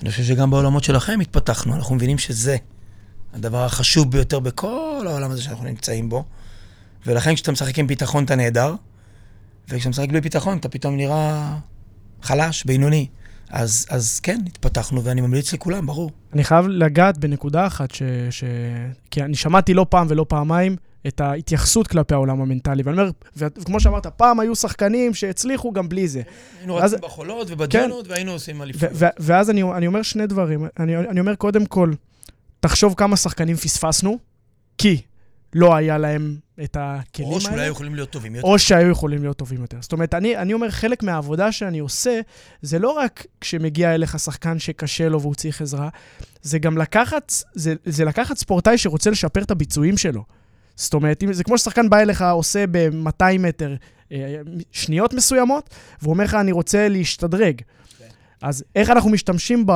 אני 0.03 0.11
חושב 0.11 0.25
שגם 0.25 0.51
בעולמות 0.51 0.85
שלכם 0.85 1.21
התפתחנו, 1.21 1.75
אנחנו 1.75 1.95
מבינים 1.95 2.19
שזה 2.19 2.57
הדבר 3.35 3.65
החשוב 3.65 4.11
ביותר 4.11 4.41
בכל 4.41 5.05
העולם 5.07 5.31
הזה 5.31 5.43
שאנחנו 5.43 5.65
נמצאים 5.65 6.09
בו. 6.09 6.25
ולכן 7.07 7.35
כשאתה 7.35 7.53
משחק 7.53 7.79
עם 7.79 7.87
ביטחון 7.87 8.25
אתה 8.25 8.37
נהדר, 8.37 8.75
וכשאתה 9.69 9.89
משחק 9.91 10.09
בלי 10.09 10.21
ביטחון 10.21 10.59
אתה 10.59 10.69
פתאום 10.69 10.97
נראה 10.97 11.57
חלש, 12.23 12.65
בינוני. 12.65 13.07
אז, 13.51 13.87
אז 13.91 14.21
כן, 14.21 14.41
התפתחנו, 14.47 15.05
ואני 15.05 15.21
ממליץ 15.21 15.53
לכולם, 15.53 15.87
ברור. 15.87 16.11
אני 16.33 16.45
חייב 16.45 16.67
לגעת 16.69 17.19
בנקודה 17.19 17.67
אחת, 17.67 17.91
ש, 17.91 18.03
ש... 18.31 18.45
כי 19.11 19.23
אני 19.23 19.35
שמעתי 19.35 19.75
לא 19.75 19.87
פעם 19.89 20.07
ולא 20.11 20.27
פעמיים 20.29 20.77
את 21.07 21.21
ההתייחסות 21.21 21.87
כלפי 21.87 22.15
העולם 22.15 22.41
המנטלי. 22.41 22.83
ואני 22.83 23.01
אומר, 23.01 23.11
וכמו 23.37 23.81
שאמרת, 23.81 24.07
פעם 24.07 24.41
היו 24.41 24.57
שחקנים 24.57 25.15
שהצליחו 25.15 25.73
גם 25.73 25.89
בלי 25.89 26.09
זה. 26.09 26.23
היינו 26.59 26.77
רצים 26.77 26.99
בחולות 27.03 27.51
ובדיונות, 27.51 28.07
כן. 28.07 28.13
והיינו 28.13 28.33
עושים 28.33 28.63
אליפות. 28.63 28.89
ואז 29.19 29.51
אני, 29.51 29.63
אני 29.63 29.87
אומר 29.87 30.03
שני 30.03 30.27
דברים. 30.27 30.67
אני, 30.79 30.97
אני 30.97 31.21
אומר, 31.21 31.35
קודם 31.35 31.67
כל, 31.67 31.93
תחשוב 32.61 32.95
כמה 32.97 33.17
שחקנים 33.17 33.57
פספסנו, 33.57 34.19
כי 34.79 35.03
לא 35.55 35.75
היה 35.75 35.99
להם 35.99 36.37
את 36.65 36.77
הכלים 36.81 37.29
האלה. 37.29 37.37
או 37.37 37.41
שאולי 37.41 37.63
היו 37.63 37.73
יכולים 37.73 37.95
להיות 37.95 38.11
טובים 38.11 38.35
יותר. 38.35 38.47
או 38.47 38.59
שהיו 38.59 38.91
יכולים 38.91 39.23
להיות 39.23 39.37
טובים 39.37 39.61
יותר. 39.61 39.77
זאת 39.81 39.93
אומרת, 39.93 40.15
אני, 40.15 40.37
אני 40.37 40.53
אומר, 40.53 40.71
חלק 40.71 41.03
מהעבודה 41.03 41.53
שאני 41.53 41.79
עושה, 41.79 42.21
זה 42.63 42.79
לא 42.79 42.91
רק 42.91 43.27
כשמגיע 43.41 43.95
אליך 43.95 44.19
שחקן 44.19 44.59
שקשה 44.59 45.09
לו 45.09 45.21
והוא 45.21 45.35
צריך 45.35 45.63
עזרה, 45.63 45.89
זה 46.43 46.59
גם 46.59 46.79
לקחת, 46.79 47.33
זה, 47.55 47.75
זה 47.85 48.05
לקחת 48.05 48.37
ספורטאי 48.37 48.79
שרוצה 48.79 49.11
לשפר 49.11 49.43
את 49.43 49.51
הביצועים 49.51 49.97
שלו. 49.97 50.25
זאת 50.77 50.95
אומרת, 50.95 51.25
זה 51.33 51.45
כמו 51.45 51.59
ששחקן 51.59 51.91
בא 51.91 51.99
אליך, 51.99 52.23
עושה 52.23 52.65
ב-200 52.71 53.39
מטר 53.39 53.75
אה, 54.13 54.37
שניות 54.73 55.15
מסוימות, 55.15 55.71
והוא 56.03 56.13
אומר 56.13 56.25
לך, 56.25 56.35
אני 56.35 56.53
רוצה 56.53 56.89
להשתדרג. 56.89 57.61
אז 58.43 58.65
איך 58.77 58.91
אנחנו 58.91 59.11
משתמשים 59.11 59.67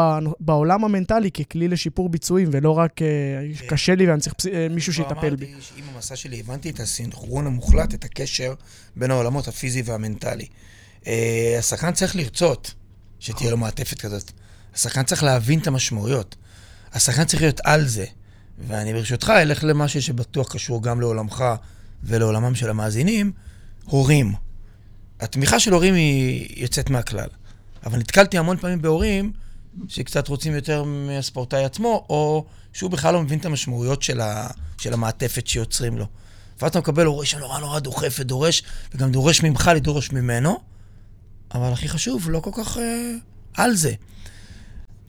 בעולם 0.41 0.85
המנטלי 0.85 1.31
ככלי 1.31 1.69
לשיפור 1.69 2.09
ביצועים, 2.09 2.49
ולא 2.53 2.79
רק 2.79 3.03
אה, 3.03 3.07
קשה 3.69 3.95
לי 3.95 4.07
ואני 4.07 4.21
צריך 4.21 4.35
אה, 4.53 4.67
מישהו 4.71 4.93
שיטפל 4.93 5.37
בי. 5.37 5.47
אמרתי 5.47 5.63
שעם 5.63 5.95
המסע 5.95 6.17
שלי 6.17 6.41
הבנתי 6.41 6.71
את 6.71 6.81
הסינכרון 6.81 7.47
המוחלט, 7.47 7.95
את 7.95 8.05
הקשר 8.05 8.55
בין 8.97 9.11
העולמות 9.11 9.49
הפיזי 9.49 9.83
והמנטלי. 9.83 10.47
אה, 11.07 11.57
השחקן 11.59 11.93
צריך 11.93 12.17
לרצות 12.17 12.75
שתהיה 13.21 13.51
לו 13.51 13.57
מעטפת 13.57 14.01
כזאת. 14.01 14.31
השחקן 14.75 15.03
צריך 15.03 15.23
להבין 15.23 15.59
את 15.59 15.67
המשמעויות. 15.67 16.37
השחקן 16.93 17.25
צריך 17.25 17.43
להיות 17.43 17.61
על 17.65 17.87
זה. 17.87 18.05
ואני 18.59 18.93
ברשותך 18.93 19.33
אלך 19.37 19.65
למשהו 19.65 20.03
שבטוח 20.03 20.53
קשור 20.53 20.83
גם 20.83 21.01
לעולמך 21.01 21.45
ולעולמם 22.03 22.55
של 22.55 22.71
המאזינים, 22.71 23.33
הורים. 23.85 24.33
התמיכה 25.21 25.61
של 25.61 25.73
הורים 25.73 25.95
היא 25.95 26.63
יוצאת 26.63 26.91
מהכלל. 26.91 27.29
אבל 27.85 27.99
נתקלתי 27.99 28.39
המון 28.39 28.57
פעמים 28.57 28.83
בהורים 28.83 29.33
שקצת 29.89 30.29
רוצים 30.29 30.55
יותר 30.55 30.85
מהספורטאי 30.85 31.65
עצמו, 31.65 32.07
או 32.09 32.45
שהוא 32.73 32.91
בכלל 32.91 33.15
לא 33.15 33.23
מבין 33.23 33.39
את 33.39 33.45
המשמעויות 33.45 34.03
של, 34.03 34.21
ה, 34.21 34.49
של 34.79 34.93
המעטפת 34.93 35.47
שיוצרים 35.47 35.99
לו. 35.99 36.07
ואז 36.61 36.71
אתה 36.71 36.79
מקבל 36.79 37.07
הורה 37.07 37.27
שנורא 37.27 37.61
נורא 37.61 37.79
דוחף 37.79 38.17
ודורש, 38.21 38.63
וגם 38.95 39.13
דורש 39.13 39.43
ממך 39.43 39.71
לדרוש 39.75 40.13
ממנו, 40.13 40.61
אבל 41.55 41.73
הכי 41.73 41.89
חשוב, 41.89 42.31
לא 42.31 42.41
כל 42.41 42.51
כך 42.55 42.79
אה, 42.79 43.15
על 43.55 43.75
זה. 43.75 43.95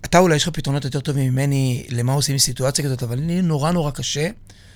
אתה 0.06 0.20
אולי 0.20 0.36
יש 0.36 0.44
לך 0.44 0.50
פתרונות 0.50 0.86
יותר 0.86 1.00
טובים 1.00 1.32
ממני 1.32 1.86
למה 1.90 2.14
עושים 2.14 2.36
בסיטואציה 2.36 2.86
כזאת, 2.86 3.04
אבל 3.04 3.20
לי 3.20 3.42
נורא 3.42 3.72
נורא 3.72 3.92
קשה 3.92 4.30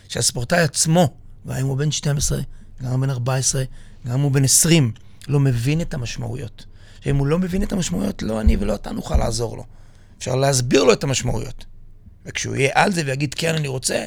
שהספורטאי 0.07 0.61
עצמו, 0.61 1.13
גם 1.47 1.55
אם 1.55 1.65
הוא 1.65 1.77
בן 1.77 1.91
12, 1.91 2.39
גם 2.83 2.91
הוא 2.91 2.99
בן 2.99 3.09
14, 3.09 3.63
גם 4.07 4.19
הוא 4.19 4.31
בן 4.31 4.43
20, 4.43 4.91
לא 5.27 5.39
מבין 5.39 5.81
את 5.81 5.93
המשמעויות. 5.93 6.65
שאם 7.03 7.15
הוא 7.15 7.27
לא 7.27 7.39
מבין 7.39 7.63
את 7.63 7.73
המשמעויות, 7.73 8.21
לא 8.21 8.41
אני 8.41 8.57
ולא 8.59 8.75
אתה 8.75 8.91
נוכל 8.91 9.17
לעזור 9.17 9.57
לו. 9.57 9.63
אפשר 10.17 10.35
להסביר 10.35 10.83
לו 10.83 10.93
את 10.93 11.03
המשמעויות. 11.03 11.65
וכשהוא 12.25 12.55
יהיה 12.55 12.71
על 12.75 12.91
זה 12.91 13.03
ויגיד, 13.05 13.33
כן, 13.33 13.55
אני 13.55 13.67
רוצה, 13.67 14.05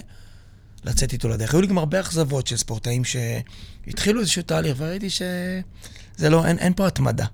לצאת 0.85 1.13
איתו 1.13 1.29
לדרך. 1.29 1.55
היו 1.55 1.61
לי 1.61 1.67
גם 1.67 1.79
הרבה 1.79 2.01
אכזבות 2.01 2.47
של 2.47 2.57
ספורטאים 2.57 3.03
שהתחילו 3.05 4.21
איזשהו 4.21 4.43
תהליך, 4.43 4.77
וראיתי 4.79 5.11
שזה 5.11 6.31
לא, 6.31 6.47
אין, 6.47 6.59
אין 6.59 6.73
פה 6.75 6.87
התמדה. 6.87 7.27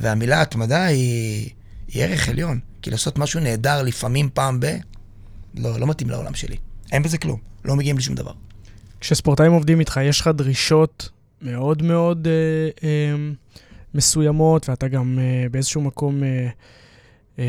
והמילה 0.00 0.42
התמדה 0.42 0.84
היא, 0.84 1.50
היא 1.88 2.02
ערך 2.02 2.28
עליון. 2.28 2.60
כי 2.82 2.90
לעשות 2.90 3.18
משהו 3.18 3.40
נהדר 3.40 3.82
לפעמים 3.82 4.28
פעם 4.34 4.60
ב... 4.60 4.66
לא, 5.54 5.80
לא 5.80 5.86
מתאים 5.86 6.10
לעולם 6.10 6.34
שלי. 6.34 6.56
אין 6.92 7.02
בזה 7.02 7.18
כלום. 7.18 7.40
לא 7.64 7.76
מגיעים 7.76 7.98
לשום 7.98 8.14
דבר. 8.14 8.32
כשספורטאים 9.00 9.52
עובדים 9.52 9.80
איתך, 9.80 10.00
יש 10.04 10.20
לך 10.20 10.30
דרישות 10.34 11.08
מאוד 11.42 11.82
מאוד 11.82 12.28
אה, 12.28 12.88
אה, 12.88 13.14
מסוימות, 13.94 14.68
ואתה 14.68 14.88
גם 14.88 15.18
uh, 15.18 15.52
באיזשהו 15.52 15.80
מקום 15.80 16.20
uh, 16.22 16.26
uh, 17.36 17.40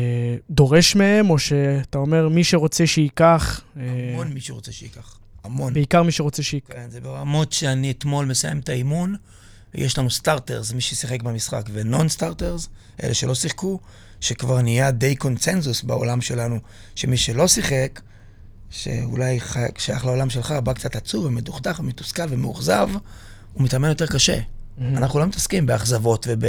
דורש 0.50 0.96
מהם, 0.96 1.30
או 1.30 1.38
שאתה 1.38 1.98
אומר, 1.98 2.28
מי 2.28 2.44
שרוצה 2.44 2.86
שייקח... 2.86 3.60
המון 3.76 4.32
מי 4.32 4.40
שרוצה 4.40 4.72
שייקח. 4.72 5.18
המון. 5.44 5.74
בעיקר 5.74 6.02
מי 6.02 6.12
שרוצה 6.12 6.42
שייקח. 6.42 6.74
כן, 6.74 6.90
זה 6.90 7.00
ברמות 7.00 7.52
שאני 7.52 7.90
אתמול 7.90 8.26
מסיים 8.26 8.58
את 8.58 8.68
האימון, 8.68 9.16
יש 9.74 9.98
לנו 9.98 10.10
סטארטרס, 10.10 10.72
מי 10.72 10.80
ששיחק 10.80 11.22
במשחק, 11.22 11.62
ונון 11.72 12.08
סטארטרס, 12.08 12.68
אלה 13.02 13.14
שלא 13.14 13.34
שיחקו, 13.34 13.80
שכבר 14.20 14.62
נהיה 14.62 14.90
די 14.90 15.16
קונצנזוס 15.16 15.82
בעולם 15.82 16.20
שלנו, 16.20 16.58
שמי 16.94 17.16
שלא 17.16 17.48
שיחק, 17.48 18.00
שאולי 18.70 19.38
שייך 19.78 20.04
לעולם 20.04 20.30
שלך, 20.30 20.52
בא 20.52 20.72
קצת 20.72 20.96
עצוב 20.96 21.24
ומדוכדך 21.24 21.80
ומתוסכל 21.80 22.22
ומאוכזב, 22.28 22.88
הוא 23.52 23.62
מתאמן 23.64 23.88
יותר 23.88 24.06
קשה. 24.06 24.38
Mm-hmm. 24.78 24.82
אנחנו 24.96 25.18
לא 25.18 25.26
מתעסקים 25.26 25.66
באכזבות 25.66 26.26
וב, 26.30 26.44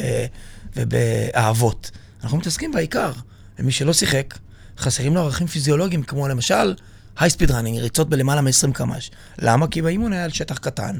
ובאהבות, 0.76 1.92
אנחנו 2.24 2.38
מתעסקים 2.38 2.72
בעיקר. 2.72 3.12
ומי 3.60 3.72
שלא 3.72 3.94
שיחק, 3.94 4.38
חסרים 4.78 5.16
לו 5.16 5.22
ערכים 5.22 5.48
פיזיולוגיים, 5.48 6.04
כמו 6.04 6.28
למשל, 6.28 6.76
high 7.20 7.34
speed 7.34 7.52
running, 7.52 7.80
ריצות 7.80 8.10
בלמעלה 8.10 8.42
מ-20 8.42 8.72
קמ"ש. 8.74 9.12
למה? 9.40 9.68
כי 9.68 9.82
באימון 9.82 10.14
היה 10.14 10.24
על 10.24 10.32
שטח 10.32 10.58
קטן, 10.58 11.00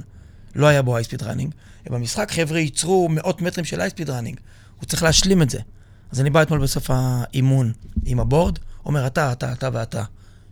לא 0.56 0.68
היה 0.68 0.82
בו 0.82 0.96
high 0.96 1.08
speed 1.08 1.24
running, 1.24 1.54
ובמשחק 1.88 2.32
חבר'ה 2.32 2.60
ייצרו 2.60 3.10
מאות 3.10 3.42
מטרים 3.42 3.66
של 3.66 3.82
high 3.82 3.94
speed 3.94 4.10
running. 4.10 4.40
הוא 4.80 4.86
צריך 4.86 5.04
להשלים 5.04 5.42
את 5.42 5.50
זה. 5.50 5.60
אז 6.12 6.22
אני 6.22 6.30
בא 6.30 6.42
אתמול 6.42 6.60
בסוף 6.60 6.90
האימון 6.90 7.72
עם 8.06 8.20
ה 8.20 8.25
board, 8.25 8.60
אומר, 8.86 9.08
אתה, 9.08 9.32
אתה, 9.32 9.52
אתה 9.52 9.70
ואתה, 9.74 10.04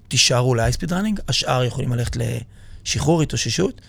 תישארו 0.08 0.56
ל 0.56 0.59
high 0.59 0.75
speed 0.75 0.94
running, 0.94 1.20
השאר 1.28 1.64
יכולים 1.64 1.94
ללכת 1.94 2.18
לשחרור, 2.86 3.22
התאוששות. 3.22 3.82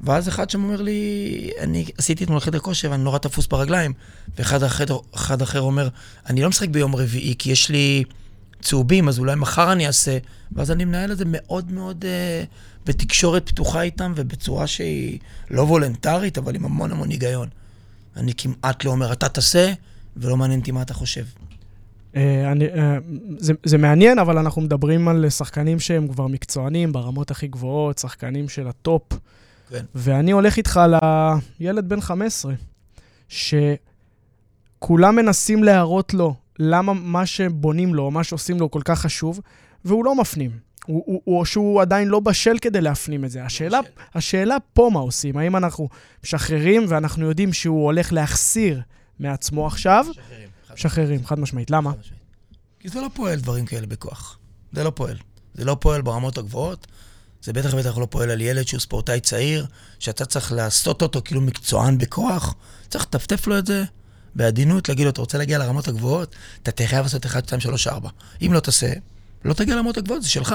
ואז 0.00 0.28
אחד 0.28 0.50
שם 0.50 0.64
אומר 0.64 0.82
לי, 0.82 1.50
אני 1.60 1.84
עשיתי 1.98 2.24
אתמול 2.24 2.40
חדר 2.40 2.58
כושר 2.58 2.90
ואני 2.90 3.02
נורא 3.02 3.18
תפוס 3.18 3.46
ברגליים, 3.46 3.92
ואחד 4.38 4.62
אחר, 4.62 4.84
אחד 5.14 5.42
אחר 5.42 5.60
אומר, 5.60 5.88
אני 6.26 6.42
לא 6.42 6.48
משחק 6.48 6.68
ביום 6.68 6.96
רביעי 6.96 7.34
כי 7.38 7.52
יש 7.52 7.70
לי 7.70 8.04
צהובים, 8.62 9.08
אז 9.08 9.18
אולי 9.18 9.34
מחר 9.34 9.72
אני 9.72 9.86
אעשה. 9.86 10.18
ואז 10.52 10.70
אני 10.70 10.84
מנהל 10.84 11.12
את 11.12 11.18
זה 11.18 11.24
מאוד 11.26 11.72
מאוד 11.72 12.04
אה, 12.04 12.86
בתקשורת 12.86 13.48
פתוחה 13.48 13.82
איתם, 13.82 14.12
ובצורה 14.16 14.66
שהיא 14.66 15.18
לא 15.50 15.62
וולנטרית, 15.62 16.38
אבל 16.38 16.54
עם 16.54 16.64
המון 16.64 16.92
המון 16.92 17.10
היגיון. 17.10 17.48
אני 18.16 18.32
כמעט 18.34 18.84
לא 18.84 18.90
אומר, 18.90 19.12
אתה 19.12 19.28
תעשה, 19.28 19.72
ולא 20.16 20.36
מעניין 20.36 20.60
אותי 20.60 20.72
מה 20.72 20.82
אתה 20.82 20.94
חושב. 20.94 21.24
אה, 22.12 22.16
אני, 22.52 22.66
אה, 22.66 22.78
זה, 23.38 23.52
זה 23.64 23.78
מעניין, 23.78 24.18
אבל 24.18 24.38
אנחנו 24.38 24.62
מדברים 24.62 25.08
על 25.08 25.30
שחקנים 25.30 25.80
שהם 25.80 26.08
כבר 26.08 26.26
מקצוענים 26.26 26.92
ברמות 26.92 27.30
הכי 27.30 27.46
גבוהות, 27.46 27.98
שחקנים 27.98 28.48
של 28.48 28.68
ה 28.68 28.75
top. 28.75 29.02
כן. 29.68 29.84
ואני 29.94 30.30
הולך 30.30 30.56
איתך 30.56 30.80
לילד 31.60 31.88
בן 31.88 32.00
15, 32.00 32.54
שכולם 33.28 35.16
מנסים 35.16 35.64
להראות 35.64 36.14
לו 36.14 36.34
למה 36.58 36.92
מה 36.92 37.26
שבונים 37.26 37.94
לו, 37.94 38.10
מה 38.10 38.24
שעושים 38.24 38.60
לו 38.60 38.70
כל 38.70 38.80
כך 38.84 39.00
חשוב, 39.00 39.40
והוא 39.84 40.04
לא 40.04 40.14
מפנים. 40.14 40.50
או 41.26 41.42
שהוא 41.44 41.82
עדיין 41.82 42.08
לא 42.08 42.20
בשל 42.20 42.58
כדי 42.60 42.80
להפנים 42.80 43.24
את 43.24 43.30
זה. 43.30 43.44
השאלה, 43.44 43.80
השאלה 44.14 44.56
פה 44.72 44.90
מה 44.92 45.00
עושים, 45.00 45.36
האם 45.36 45.56
אנחנו 45.56 45.88
משחררים 46.24 46.84
ואנחנו 46.88 47.26
יודעים 47.26 47.52
שהוא 47.52 47.84
הולך 47.84 48.12
להחסיר 48.12 48.80
מעצמו 49.18 49.66
עכשיו? 49.66 50.06
משחררים. 50.08 50.48
משחררים, 50.74 51.26
חד 51.26 51.38
משמעית. 51.38 51.70
למה? 51.70 51.92
כי 52.80 52.88
זה 52.88 53.00
לא 53.00 53.10
פועל 53.14 53.40
דברים 53.40 53.66
כאלה 53.66 53.86
בכוח. 53.86 54.38
זה 54.72 54.84
לא 54.84 54.92
פועל. 54.94 55.16
זה 55.54 55.64
לא 55.64 55.76
פועל 55.80 56.02
ברמות 56.02 56.38
הגבוהות. 56.38 56.86
זה 57.42 57.52
בטח 57.52 57.74
ובטח 57.74 57.98
לא 57.98 58.06
פועל 58.10 58.30
על 58.30 58.40
ילד 58.40 58.66
שהוא 58.66 58.80
ספורטאי 58.80 59.20
צעיר, 59.20 59.66
שאתה 59.98 60.24
צריך 60.24 60.52
לעשות 60.52 61.02
אותו 61.02 61.22
כאילו 61.24 61.40
מקצוען 61.40 61.98
בכוח. 61.98 62.54
צריך 62.88 63.04
לטפטף 63.04 63.46
לו 63.46 63.58
את 63.58 63.66
זה 63.66 63.84
בעדינות, 64.34 64.88
להגיד 64.88 65.04
לו, 65.04 65.10
אתה 65.10 65.20
רוצה 65.20 65.38
להגיע 65.38 65.58
לרמות 65.58 65.88
הגבוהות? 65.88 66.34
אתה 66.62 66.86
חייב 66.86 67.02
לעשות 67.02 67.26
1, 67.26 67.44
2, 67.46 67.60
3, 67.60 67.86
4. 67.86 68.08
אם 68.46 68.52
לא 68.52 68.60
תעשה, 68.60 68.92
לא 69.44 69.54
תגיע 69.54 69.74
לרמות 69.74 69.98
הגבוהות, 69.98 70.22
זה 70.22 70.28
שלך. 70.28 70.54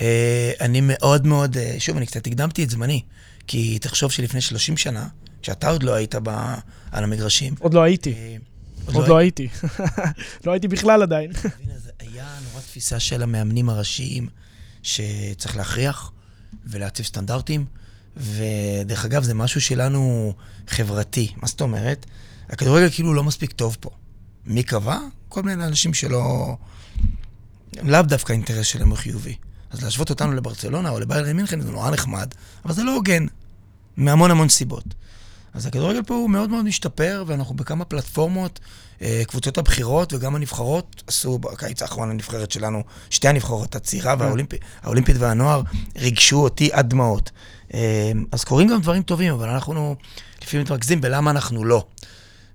אה, 0.00 0.52
אני 0.60 0.80
מאוד 0.82 1.26
מאוד, 1.26 1.56
אה, 1.56 1.74
שוב, 1.78 1.96
אני 1.96 2.06
קצת 2.06 2.26
הקדמתי 2.26 2.64
את 2.64 2.70
זמני, 2.70 3.02
כי 3.46 3.78
תחשוב 3.78 4.10
שלפני 4.10 4.40
30 4.40 4.76
שנה, 4.76 5.08
כשאתה 5.42 5.68
עוד 5.70 5.82
לא 5.82 5.94
היית 5.94 6.14
ב, 6.22 6.28
על 6.92 7.04
המגרשים... 7.04 7.54
עוד 7.58 7.74
לא 7.74 7.82
הייתי. 7.82 8.12
אה, 8.12 8.36
עוד, 8.86 8.94
עוד 8.94 9.04
לא, 9.04 9.08
לא 9.08 9.16
הייתי. 9.16 9.48
לא 10.46 10.52
הייתי 10.52 10.68
בכלל 10.68 11.02
עדיין. 11.02 11.30
היה 11.98 12.38
נורא 12.50 12.60
תפיסה 12.60 13.00
של 13.00 13.22
המאמנים 13.22 13.68
הראשיים. 13.68 14.28
שצריך 14.86 15.56
להכריח 15.56 16.12
ולהציב 16.64 17.06
סטנדרטים, 17.06 17.64
ודרך 18.16 19.04
אגב, 19.04 19.22
זה 19.22 19.34
משהו 19.34 19.60
שלנו 19.60 20.32
חברתי. 20.68 21.32
מה 21.36 21.48
זאת 21.48 21.60
אומרת? 21.60 22.06
הכדורגל 22.48 22.90
כאילו 22.90 23.14
לא 23.14 23.24
מספיק 23.24 23.52
טוב 23.52 23.76
פה. 23.80 23.90
מי 24.46 24.62
קבע? 24.62 24.98
כל 25.28 25.42
מיני 25.42 25.64
אנשים 25.64 25.94
שלא... 25.94 26.56
לאו 27.82 28.02
דווקא 28.02 28.32
האינטרס 28.32 28.66
שלהם 28.66 28.88
הוא 28.88 28.98
חיובי. 28.98 29.36
אז 29.70 29.82
להשוות 29.82 30.10
אותנו 30.10 30.32
לברצלונה 30.32 30.90
או 30.90 31.00
לביירן 31.00 31.36
מינכן 31.36 31.60
זה 31.60 31.70
נורא 31.70 31.90
נחמד, 31.90 32.34
אבל 32.64 32.74
זה 32.74 32.84
לא 32.84 32.94
הוגן, 32.94 33.26
מהמון 33.96 34.30
המון 34.30 34.48
סיבות. 34.48 34.84
אז 35.54 35.66
הכדורגל 35.66 36.02
פה 36.02 36.14
הוא 36.14 36.30
מאוד 36.30 36.50
מאוד 36.50 36.64
משתפר, 36.64 37.24
ואנחנו 37.26 37.54
בכמה 37.54 37.84
פלטפורמות, 37.84 38.60
קבוצות 39.26 39.58
הבחירות 39.58 40.12
וגם 40.12 40.36
הנבחרות 40.36 41.02
עשו 41.06 41.38
בקיץ 41.38 41.82
האחרון 41.82 42.10
הנבחרת 42.10 42.50
שלנו, 42.50 42.82
שתי 43.10 43.28
הנבחרות, 43.28 43.74
הצעירה 43.74 44.16
כן. 44.16 44.22
והאולימפית 44.22 45.16
והנוער, 45.18 45.62
ריגשו 45.98 46.36
אותי 46.36 46.68
עד 46.72 46.90
דמעות. 46.90 47.30
אה, 47.74 48.12
אז 48.32 48.44
קורים 48.44 48.68
גם 48.68 48.80
דברים 48.80 49.02
טובים, 49.02 49.32
אבל 49.32 49.48
אנחנו 49.48 49.96
לפעמים 50.42 50.64
מתרכזים 50.64 51.00
בלמה 51.00 51.30
אנחנו 51.30 51.64
לא. 51.64 51.84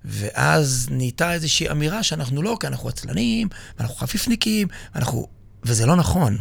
ואז 0.05 0.87
נהייתה 0.91 1.33
איזושהי 1.33 1.71
אמירה 1.71 2.03
שאנחנו 2.03 2.41
לא, 2.41 2.57
כי 2.59 2.67
אנחנו 2.67 2.89
עצלנים, 2.89 3.47
ואנחנו 3.79 3.95
חפיפניקים, 3.95 4.67
ואנחנו... 4.95 5.27
וזה 5.63 5.85
לא 5.85 5.95
נכון. 5.95 6.37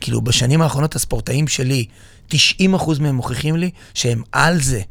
כאילו, 0.00 0.20
בשנים 0.20 0.62
האחרונות 0.62 0.94
הספורטאים 0.94 1.48
שלי, 1.48 1.86
90% 2.30 2.34
מהם 3.00 3.14
מוכיחים 3.14 3.56
לי 3.56 3.70
שהם 3.94 4.22
על 4.32 4.60
זה. 4.60 4.82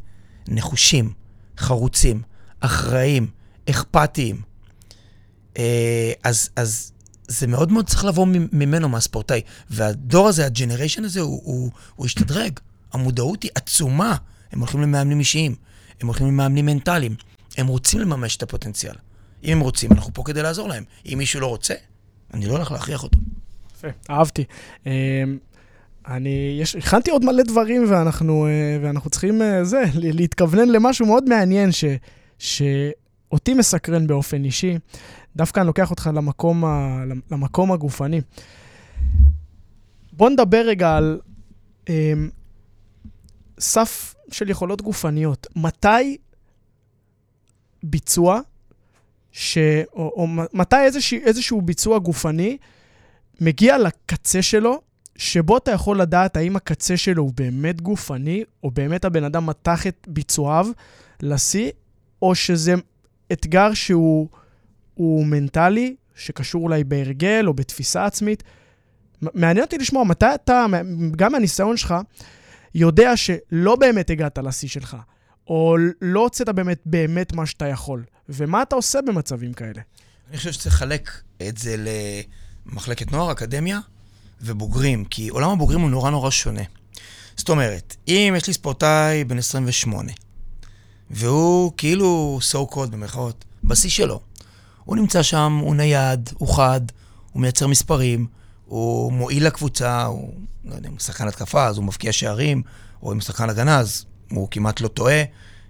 נחושים, 0.48 1.12
חרוצים, 1.58 2.22
אחראים, 2.60 3.26
אכפתיים. 3.70 4.42
אה, 5.58 6.12
אז, 6.24 6.50
אז 6.56 6.92
זה 7.28 7.46
מאוד 7.46 7.72
מאוד 7.72 7.86
צריך 7.86 8.04
לבוא 8.04 8.26
ממנו, 8.52 8.88
מהספורטאי. 8.88 9.40
והדור 9.70 10.28
הזה, 10.28 10.46
הג'נריישן 10.46 11.04
הזה, 11.04 11.20
הוא, 11.20 11.40
הוא, 11.44 11.70
הוא 11.96 12.06
השתדרג. 12.06 12.60
המודעות 12.92 13.42
היא 13.42 13.50
עצומה. 13.54 14.16
הם 14.52 14.60
הולכים 14.60 14.82
למאמנים 14.82 15.18
אישיים, 15.18 15.54
הם 16.00 16.06
הולכים 16.06 16.26
למאמנים 16.26 16.66
מנטליים. 16.66 17.14
הם 17.56 17.66
רוצים 17.66 18.00
לממש 18.00 18.36
את 18.36 18.42
הפוטנציאל. 18.42 18.94
אם 19.44 19.52
הם 19.52 19.60
רוצים, 19.60 19.92
אנחנו 19.92 20.14
פה 20.14 20.22
כדי 20.24 20.42
לעזור 20.42 20.68
להם. 20.68 20.84
אם 21.06 21.18
מישהו 21.18 21.40
לא 21.40 21.46
רוצה, 21.46 21.74
אני 22.34 22.46
לא 22.46 22.52
הולך 22.52 22.72
להכריח 22.72 23.02
אותו. 23.02 23.18
יפה, 23.76 23.88
אהבתי. 24.10 24.44
אמ, 24.86 24.92
אני, 26.08 26.58
יש, 26.60 26.76
הכנתי 26.76 27.10
עוד 27.10 27.24
מלא 27.24 27.42
דברים 27.42 27.84
ואנחנו, 27.90 28.46
אה, 28.46 28.78
ואנחנו 28.82 29.10
צריכים, 29.10 29.42
אה, 29.42 29.64
זה, 29.64 29.82
להתכוונן 29.94 30.68
למשהו 30.68 31.06
מאוד 31.06 31.28
מעניין 31.28 31.72
ש, 31.72 31.84
שאותי 33.34 33.54
מסקרן 33.54 34.06
באופן 34.06 34.44
אישי. 34.44 34.78
דווקא 35.36 35.60
אני 35.60 35.66
לוקח 35.66 35.90
אותך 35.90 36.10
למקום, 36.14 36.64
ה, 36.64 37.04
למקום 37.30 37.72
הגופני. 37.72 38.20
בוא 40.12 40.30
נדבר 40.30 40.62
רגע 40.66 40.96
על 40.96 41.20
אה, 41.88 42.12
סף 43.58 44.14
של 44.30 44.50
יכולות 44.50 44.82
גופניות. 44.82 45.46
מתי 45.56 46.16
ביצוע, 47.82 48.40
ש, 49.32 49.58
או, 49.92 50.12
או 50.16 50.26
מתי 50.52 50.76
איזשה, 50.84 51.16
איזשהו 51.16 51.62
ביצוע 51.62 51.98
גופני 51.98 52.58
מגיע 53.40 53.78
לקצה 53.78 54.42
שלו, 54.42 54.80
שבו 55.16 55.56
אתה 55.56 55.70
יכול 55.70 56.00
לדעת 56.00 56.36
האם 56.36 56.56
הקצה 56.56 56.96
שלו 56.96 57.22
הוא 57.22 57.32
באמת 57.34 57.80
גופני, 57.80 58.44
או 58.62 58.70
באמת 58.70 59.04
הבן 59.04 59.24
אדם 59.24 59.46
מתח 59.46 59.86
את 59.86 60.06
ביצועיו 60.08 60.66
לשיא, 61.22 61.70
או 62.22 62.34
שזה 62.34 62.74
אתגר 63.32 63.74
שהוא 63.74 64.28
מנטלי, 65.26 65.96
שקשור 66.14 66.62
אולי 66.62 66.84
בהרגל 66.84 67.44
או 67.46 67.54
בתפיסה 67.54 68.06
עצמית. 68.06 68.42
מעניין 69.22 69.64
אותי 69.64 69.78
לשמוע 69.78 70.04
מתי 70.04 70.26
אתה, 70.34 70.66
גם 71.16 71.32
מהניסיון 71.32 71.76
שלך, 71.76 71.94
יודע 72.74 73.16
שלא 73.16 73.76
באמת 73.76 74.10
הגעת 74.10 74.38
לשיא 74.38 74.68
שלך, 74.68 74.96
או 75.46 75.76
לא 76.00 76.20
הוצאת 76.20 76.48
באמת 76.48 76.80
באמת 76.86 77.32
מה 77.32 77.46
שאתה 77.46 77.66
יכול, 77.68 78.04
ומה 78.28 78.62
אתה 78.62 78.76
עושה 78.76 78.98
במצבים 79.02 79.52
כאלה? 79.52 79.82
אני 80.30 80.36
חושב 80.36 80.52
שצריך 80.52 80.74
לחלק 80.74 81.10
את 81.48 81.58
זה 81.58 81.76
למחלקת 82.66 83.12
נוער, 83.12 83.32
אקדמיה, 83.32 83.80
ובוגרים, 84.40 85.04
כי 85.04 85.28
עולם 85.28 85.50
הבוגרים 85.50 85.80
הוא 85.80 85.90
נורא 85.90 86.10
נורא 86.10 86.30
שונה. 86.30 86.62
זאת 87.36 87.48
אומרת, 87.48 87.96
אם 88.08 88.34
יש 88.36 88.46
לי 88.46 88.52
ספורטאי 88.52 89.24
בן 89.24 89.38
28, 89.38 90.12
והוא 91.14 91.72
כאילו 91.76 92.38
so 92.50 92.74
called 92.74 92.90
במרכאות, 92.90 93.44
בשיא 93.64 93.90
שלו, 93.90 94.20
הוא 94.84 94.96
נמצא 94.96 95.22
שם, 95.22 95.58
הוא 95.62 95.74
נייד, 95.74 96.30
הוא 96.38 96.56
חד, 96.56 96.80
הוא 97.32 97.42
מייצר 97.42 97.66
מספרים, 97.66 98.26
הוא 98.66 99.12
מועיל 99.12 99.46
לקבוצה, 99.46 100.04
הוא, 100.04 100.34
לא 100.64 100.74
יודע, 100.74 100.88
הוא 100.88 100.98
שחקן 100.98 101.28
התקפה, 101.28 101.66
אז 101.66 101.76
הוא 101.76 101.84
מבקיע 101.84 102.12
שערים, 102.12 102.62
או 103.02 103.12
אם 103.12 103.16
הוא 103.16 103.22
שחקן 103.22 103.50
הגנה, 103.50 103.78
אז 103.78 104.04
הוא 104.30 104.48
כמעט 104.50 104.80
לא 104.80 104.88
טועה. 104.88 105.22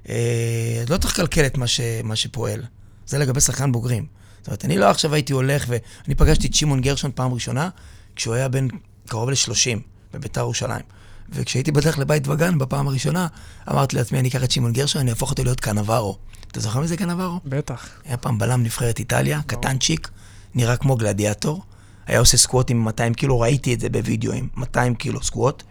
אה, 0.09 0.85
לא 0.89 0.97
צריך 0.97 1.19
לקלקל 1.19 1.47
את 1.47 1.59
מה, 1.59 1.67
ש, 1.67 1.81
מה 2.05 2.17
שפועל. 2.17 2.63
זה 3.07 3.19
לגבי 3.19 3.41
שחקן 3.41 3.73
בוגרים. 3.73 4.07
זאת 4.39 4.47
אומרת, 4.47 4.65
אני 4.65 4.79
לא 4.79 4.91
עכשיו 4.91 5.15
הייתי 5.15 5.33
הולך, 5.33 5.65
ואני 5.69 6.15
פגשתי 6.15 6.47
את 6.47 6.55
שמעון 6.55 6.81
גרשון 6.81 7.11
פעם 7.15 7.35
ראשונה, 7.35 7.69
כשהוא 8.17 8.35
היה 8.35 8.49
בן 8.49 8.69
קרוב 9.07 9.31
ל-30 9.31 9.79
בביתר 10.15 10.41
ירושלים. 10.41 10.85
וכשהייתי 11.31 11.73
בדרך 11.73 11.99
לבית 11.99 12.29
וגן 12.29 12.59
בפעם 12.59 12.89
הראשונה, 12.89 13.27
אמרתי 13.71 13.97
לעצמי, 13.97 14.19
אני 14.19 14.29
אקח 14.29 14.45
את 14.45 14.51
שמעון 14.51 14.73
גרשון, 14.73 15.01
אני 15.01 15.11
אהפוך 15.11 15.31
אותו 15.31 15.45
להיות 15.45 15.61
קנברו. 15.61 16.17
אתה 16.51 16.61
זוכר 16.61 16.81
מזה 16.81 16.97
קנברו? 16.97 17.41
בטח. 17.45 17.89
היה 18.05 18.17
פעם 18.17 18.39
בלם 18.39 18.63
נבחרת 18.63 18.99
איטליה, 18.99 19.41
קטנצ'יק, 19.47 20.11
נראה 20.55 20.77
כמו 20.77 20.97
גלדיאטור. 20.97 21.63
היה 22.07 22.19
עושה 22.19 22.37
סקווט 22.37 22.71
עם 22.71 22.85
200 22.85 23.15
קילו, 23.15 23.41
ראיתי 23.41 23.75
את 23.75 23.81
זה 23.81 23.89
בווידאוים, 23.89 24.49
200 24.57 24.95
קילו 24.95 25.23
סקווט. 25.23 25.63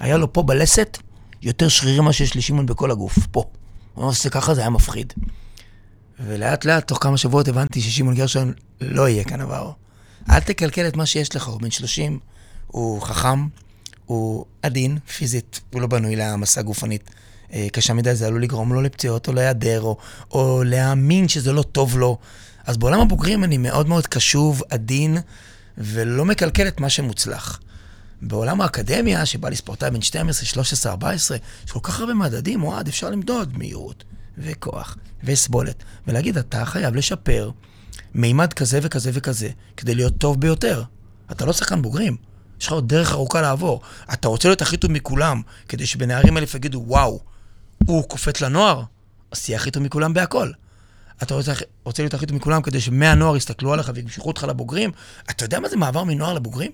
היה 0.00 0.16
לו 0.16 0.32
פה 0.32 0.42
בלסת 0.42 0.98
יותר 1.42 1.68
שרירים 1.68 2.02
ממה 2.02 2.12
שיש 2.12 2.36
לשמעון 2.36 2.66
בכל 2.66 2.90
הגוף, 2.90 3.18
פה. 3.30 3.44
הוא 3.94 4.04
עושה 4.04 4.30
ככה, 4.30 4.54
זה 4.54 4.60
היה 4.60 4.70
מפחיד. 4.70 5.12
ולאט 6.20 6.64
לאט, 6.64 6.88
תוך 6.88 6.98
כמה 7.02 7.16
שבועות 7.16 7.48
הבנתי 7.48 7.80
ששמעון 7.80 8.14
גרשון 8.14 8.52
לא 8.80 9.08
יהיה 9.08 9.24
עבר. 9.30 9.70
אל 10.30 10.40
תקלקל 10.40 10.88
את 10.88 10.96
מה 10.96 11.06
שיש 11.06 11.36
לך, 11.36 11.46
הוא 11.46 11.60
בן 11.60 11.70
30, 11.70 12.18
הוא 12.66 13.02
חכם, 13.02 13.46
הוא 14.06 14.44
עדין, 14.62 14.98
פיזית, 15.16 15.60
הוא 15.72 15.80
לא 15.80 15.86
בנוי 15.86 16.16
להעמסה 16.16 16.62
גופנית 16.62 17.10
אה, 17.52 17.66
קשה 17.72 17.94
מדי, 17.94 18.14
זה 18.14 18.26
עלול 18.26 18.42
לגרום 18.42 18.72
לו 18.72 18.82
לפציעות, 18.82 19.28
או 19.28 19.32
להיעדר, 19.32 19.80
או, 19.82 19.96
או 20.30 20.62
להאמין 20.64 21.28
שזה 21.28 21.52
לא 21.52 21.62
טוב 21.62 21.98
לו. 21.98 22.18
אז 22.66 22.76
בעולם 22.76 23.00
הבוגרים 23.00 23.44
אני 23.44 23.58
מאוד 23.58 23.88
מאוד 23.88 24.06
קשוב, 24.06 24.62
עדין, 24.70 25.18
ולא 25.78 26.24
מקלקל 26.24 26.68
את 26.68 26.80
מה 26.80 26.90
שמוצלח. 26.90 27.60
בעולם 28.22 28.60
האקדמיה, 28.60 29.26
שבא 29.26 29.48
לי 29.48 29.56
ספורטאי 29.56 29.90
בן 29.90 30.02
12, 30.02 30.46
13, 30.46 30.92
14, 30.92 31.36
יש 31.64 31.72
כל 31.72 31.80
כך 31.82 32.00
הרבה 32.00 32.14
מדדים, 32.14 32.62
אוהד, 32.62 32.88
אפשר 32.88 33.10
למדוד 33.10 33.58
מהירות, 33.58 34.04
וכוח, 34.38 34.96
וסבולת, 35.24 35.84
ולהגיד, 36.06 36.38
אתה 36.38 36.64
חייב 36.64 36.94
לשפר 36.94 37.50
מימד 38.14 38.52
כזה 38.52 38.78
וכזה 38.82 39.10
וכזה, 39.14 39.48
כדי 39.76 39.94
להיות 39.94 40.18
טוב 40.18 40.40
ביותר. 40.40 40.82
אתה 41.32 41.44
לא 41.44 41.52
שחקן 41.52 41.82
בוגרים, 41.82 42.16
יש 42.60 42.66
לך 42.66 42.72
עוד 42.72 42.88
דרך 42.88 43.12
ארוכה 43.12 43.40
לעבור. 43.40 43.80
אתה 44.12 44.28
רוצה 44.28 44.48
להיות 44.48 44.62
הכי 44.62 44.76
טוב 44.76 44.90
מכולם, 44.92 45.42
כדי 45.68 45.86
שבנערים 45.86 46.38
אלף 46.38 46.54
יגידו, 46.54 46.84
וואו, 46.86 47.20
הוא 47.86 48.08
קופץ 48.08 48.40
לנוער, 48.40 48.82
אז 49.30 49.44
תהיה 49.44 49.56
הכי 49.56 49.70
טוב 49.70 49.82
מכולם 49.82 50.14
בהכל. 50.14 50.50
אתה 51.22 51.34
רוצה, 51.34 51.52
רוצה 51.84 52.02
להיות 52.02 52.14
הכי 52.14 52.26
טוב 52.26 52.36
מכולם 52.36 52.62
כדי 52.62 52.80
שמהנוער 52.80 53.36
יסתכלו 53.36 53.72
עליך 53.72 53.90
וימשכו 53.94 54.28
אותך 54.28 54.44
לבוגרים? 54.48 54.90
אתה 55.30 55.44
יודע 55.44 55.60
מה 55.60 55.68
זה 55.68 55.76
מעבר 55.76 56.04
מנוער 56.04 56.34
לבוגרים? 56.34 56.70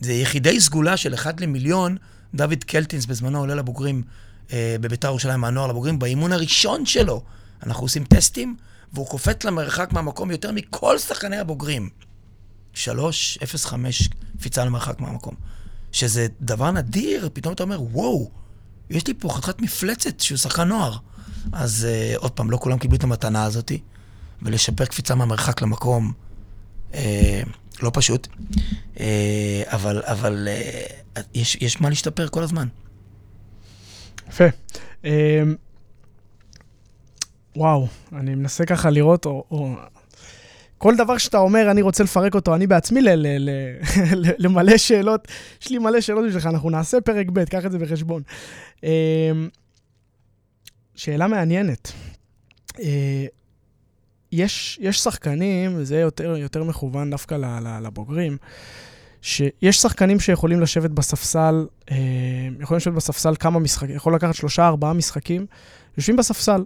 זה 0.00 0.12
יחידי 0.12 0.60
סגולה 0.60 0.96
של 0.96 1.14
אחד 1.14 1.40
למיליון. 1.40 1.96
דוד 2.34 2.64
קלטינס 2.64 3.06
בזמנו 3.06 3.38
עולה 3.38 3.54
לבוגרים 3.54 4.02
אה, 4.52 4.76
בביתר 4.80 5.08
ירושלים 5.08 5.40
מהנוער 5.40 5.66
לבוגרים, 5.66 5.98
באימון 5.98 6.32
הראשון 6.32 6.86
שלו. 6.86 7.22
אנחנו 7.62 7.84
עושים 7.84 8.04
טסטים, 8.04 8.56
והוא 8.92 9.06
קופץ 9.06 9.44
למרחק 9.44 9.92
מהמקום 9.92 10.30
יותר 10.30 10.52
מכל 10.52 10.98
שחקני 10.98 11.36
הבוגרים. 11.36 11.88
3, 12.74 13.38
0, 13.42 13.66
5 13.66 14.08
קפיצה 14.38 14.64
למרחק 14.64 15.00
מהמקום. 15.00 15.34
שזה 15.92 16.26
דבר 16.40 16.70
נדיר, 16.70 17.28
פתאום 17.32 17.54
אתה 17.54 17.62
אומר, 17.62 17.82
וואו, 17.82 18.30
יש 18.90 19.06
לי 19.06 19.14
פה 19.14 19.28
חתיכת 19.28 19.60
מפלצת 19.60 20.20
שהוא 20.20 20.38
שחקן 20.38 20.68
נוער. 20.68 20.96
אז 21.52 21.86
uh, 21.86 22.18
עוד 22.18 22.32
פעם, 22.32 22.50
לא 22.50 22.56
כולם 22.56 22.78
קיבלו 22.78 22.96
את 22.96 23.04
המתנה 23.04 23.44
הזאת, 23.44 23.72
ולשפר 24.42 24.84
קפיצה 24.84 25.14
מהמרחק 25.14 25.62
למקום, 25.62 26.12
uh, 26.92 26.96
לא 27.82 27.90
פשוט, 27.94 28.28
uh, 28.94 29.00
אבל, 29.64 30.02
אבל 30.04 30.48
uh, 31.16 31.20
יש, 31.34 31.56
יש 31.60 31.80
מה 31.80 31.88
להשתפר 31.88 32.28
כל 32.28 32.42
הזמן. 32.42 32.68
יפה. 34.28 34.44
Uh, 35.02 35.06
וואו, 37.56 37.88
אני 38.12 38.34
מנסה 38.34 38.66
ככה 38.66 38.90
לראות, 38.90 39.26
או, 39.26 39.44
או... 39.50 39.74
כל 40.82 40.96
דבר 40.96 41.18
שאתה 41.18 41.38
אומר, 41.38 41.70
אני 41.70 41.82
רוצה 41.82 42.04
לפרק 42.04 42.34
אותו, 42.34 42.54
אני 42.54 42.66
בעצמי 42.66 43.00
למלא 44.38 44.76
שאלות. 44.76 45.28
יש 45.62 45.70
לי 45.70 45.78
מלא 45.78 46.00
שאלות 46.00 46.24
בשבילך, 46.26 46.46
אנחנו 46.46 46.70
נעשה 46.70 47.00
פרק 47.00 47.26
ב', 47.32 47.44
קח 47.44 47.66
את 47.66 47.72
זה 47.72 47.78
בחשבון. 47.78 48.22
שאלה 50.94 51.26
מעניינת. 51.26 51.92
אה, 52.78 53.26
יש, 54.32 54.78
יש 54.82 54.98
שחקנים, 55.00 55.84
זה 55.84 56.00
יותר, 56.00 56.36
יותר 56.36 56.64
מכוון 56.64 57.10
דווקא 57.10 57.36
לבוגרים, 57.82 58.36
שיש 59.22 59.76
שחקנים 59.76 60.20
שיכולים 60.20 60.60
לשבת 60.60 60.90
בספסל, 60.90 61.66
אה, 61.90 61.96
יכולים 62.60 62.76
לשבת 62.76 62.94
בספסל 62.94 63.34
כמה 63.40 63.58
משחקים, 63.58 63.96
יכול 63.96 64.14
לקחת 64.14 64.34
שלושה, 64.34 64.66
ארבעה 64.66 64.92
משחקים, 64.92 65.46
יושבים 65.96 66.16
בספסל, 66.16 66.64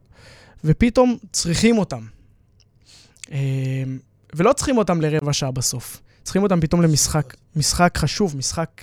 ופתאום 0.65 1.17
צריכים 1.33 1.79
אותם. 1.79 2.14
ולא 4.35 4.53
צריכים 4.53 4.79
אותם 4.79 5.01
לרבע 5.01 5.33
שעה 5.33 5.51
בסוף, 5.51 6.01
צריכים 6.23 6.43
אותם 6.43 6.61
פתאום 6.61 6.83
למשחק, 6.83 7.35
משחק 7.57 7.99
חשוב, 7.99 8.37
משחק 8.37 8.83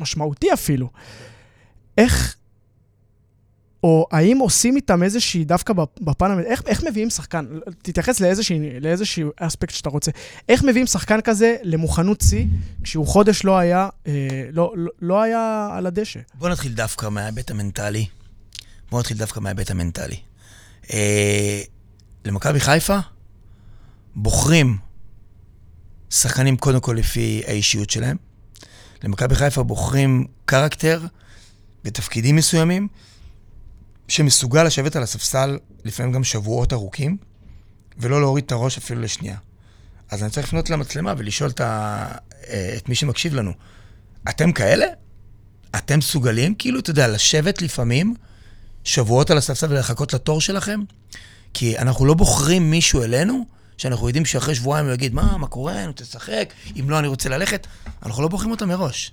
משמעותי 0.00 0.52
אפילו. 0.52 0.90
איך, 1.98 2.36
או 3.82 4.06
האם 4.10 4.38
עושים 4.38 4.76
איתם 4.76 5.02
איזושהי, 5.02 5.44
דווקא 5.44 5.74
בפן, 6.00 6.40
איך, 6.46 6.62
איך 6.66 6.84
מביאים 6.84 7.10
שחקן, 7.10 7.46
תתייחס 7.82 8.20
לאיזושהי, 8.20 8.80
לאיזושהי 8.80 9.24
אספקט 9.36 9.74
שאתה 9.74 9.88
רוצה, 9.88 10.10
איך 10.48 10.62
מביאים 10.62 10.86
שחקן 10.86 11.20
כזה 11.20 11.56
למוכנות 11.62 12.20
שיא, 12.20 12.44
כשהוא 12.82 13.06
חודש 13.06 13.44
לא 13.44 13.58
היה, 13.58 13.88
אה, 14.06 14.12
לא, 14.52 14.72
לא, 14.76 14.90
לא 15.00 15.22
היה 15.22 15.68
על 15.72 15.86
הדשא? 15.86 16.20
בוא 16.34 16.48
נתחיל 16.48 16.72
דווקא 16.72 17.08
מההיבט 17.08 17.50
המנטלי. 17.50 18.06
בוא 18.90 19.00
נתחיל 19.00 19.16
דווקא 19.16 19.40
מההיבט 19.40 19.70
המנטלי. 19.70 20.16
אה, 20.92 21.62
למכבי 22.24 22.60
חיפה 22.60 22.98
בוחרים 24.14 24.78
שחקנים 26.10 26.56
קודם 26.56 26.80
כל 26.80 26.92
לפי 26.92 27.42
האישיות 27.46 27.90
שלהם. 27.90 28.16
למכבי 29.04 29.34
חיפה 29.34 29.62
בוחרים 29.62 30.26
קרקטר 30.44 31.06
בתפקידים 31.84 32.36
מסוימים, 32.36 32.88
שמסוגל 34.08 34.64
לשבת 34.64 34.96
על 34.96 35.02
הספסל 35.02 35.58
לפעמים 35.84 36.12
גם 36.12 36.24
שבועות 36.24 36.72
ארוכים, 36.72 37.16
ולא 37.98 38.20
להוריד 38.20 38.44
את 38.44 38.52
הראש 38.52 38.78
אפילו 38.78 39.00
לשנייה. 39.00 39.36
אז 40.10 40.22
אני 40.22 40.30
צריך 40.30 40.46
לפנות 40.46 40.70
למצלמה 40.70 41.14
ולשאול 41.18 41.50
את, 41.50 41.60
ה... 41.60 42.06
אה, 42.48 42.74
את 42.76 42.88
מי 42.88 42.94
שמקשיב 42.94 43.34
לנו, 43.34 43.52
אתם 44.28 44.52
כאלה? 44.52 44.86
אתם 45.76 45.98
מסוגלים, 45.98 46.54
כאילו, 46.54 46.80
אתה 46.80 46.90
יודע, 46.90 47.08
לשבת 47.08 47.62
לפעמים 47.62 48.14
שבועות 48.84 49.30
על 49.30 49.38
הספסל 49.38 49.66
ולחכות 49.72 50.14
לתור 50.14 50.40
שלכם? 50.40 50.80
כי 51.54 51.78
אנחנו 51.78 52.06
לא 52.06 52.14
בוחרים 52.14 52.70
מישהו 52.70 53.02
אלינו, 53.02 53.44
שאנחנו 53.78 54.08
יודעים 54.08 54.24
שאחרי 54.24 54.54
שבועיים 54.54 54.86
הוא 54.86 54.94
יגיד, 54.94 55.14
מה, 55.14 55.36
מה 55.36 55.46
קורה, 55.46 55.86
נו, 55.86 55.92
תשחק, 55.94 56.52
אם 56.80 56.90
לא, 56.90 56.98
אני 56.98 57.08
רוצה 57.08 57.28
ללכת. 57.28 57.66
אנחנו 58.02 58.22
לא 58.22 58.28
בוחרים 58.28 58.50
אותם 58.50 58.68
מראש. 58.68 59.12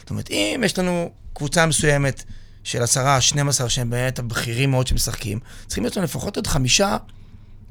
זאת 0.00 0.10
אומרת, 0.10 0.30
אם 0.30 0.62
יש 0.64 0.78
לנו 0.78 1.10
קבוצה 1.34 1.66
מסוימת 1.66 2.24
של 2.64 2.82
עשרה, 2.82 3.20
12 3.20 3.68
שהם 3.68 3.90
באמת 3.90 4.18
הבכירים 4.18 4.70
מאוד 4.70 4.86
שמשחקים, 4.86 5.38
צריכים 5.66 5.84
להיות 5.84 5.96
לנו 5.96 6.04
לפחות 6.04 6.36
עוד 6.36 6.46
חמישה, 6.46 6.96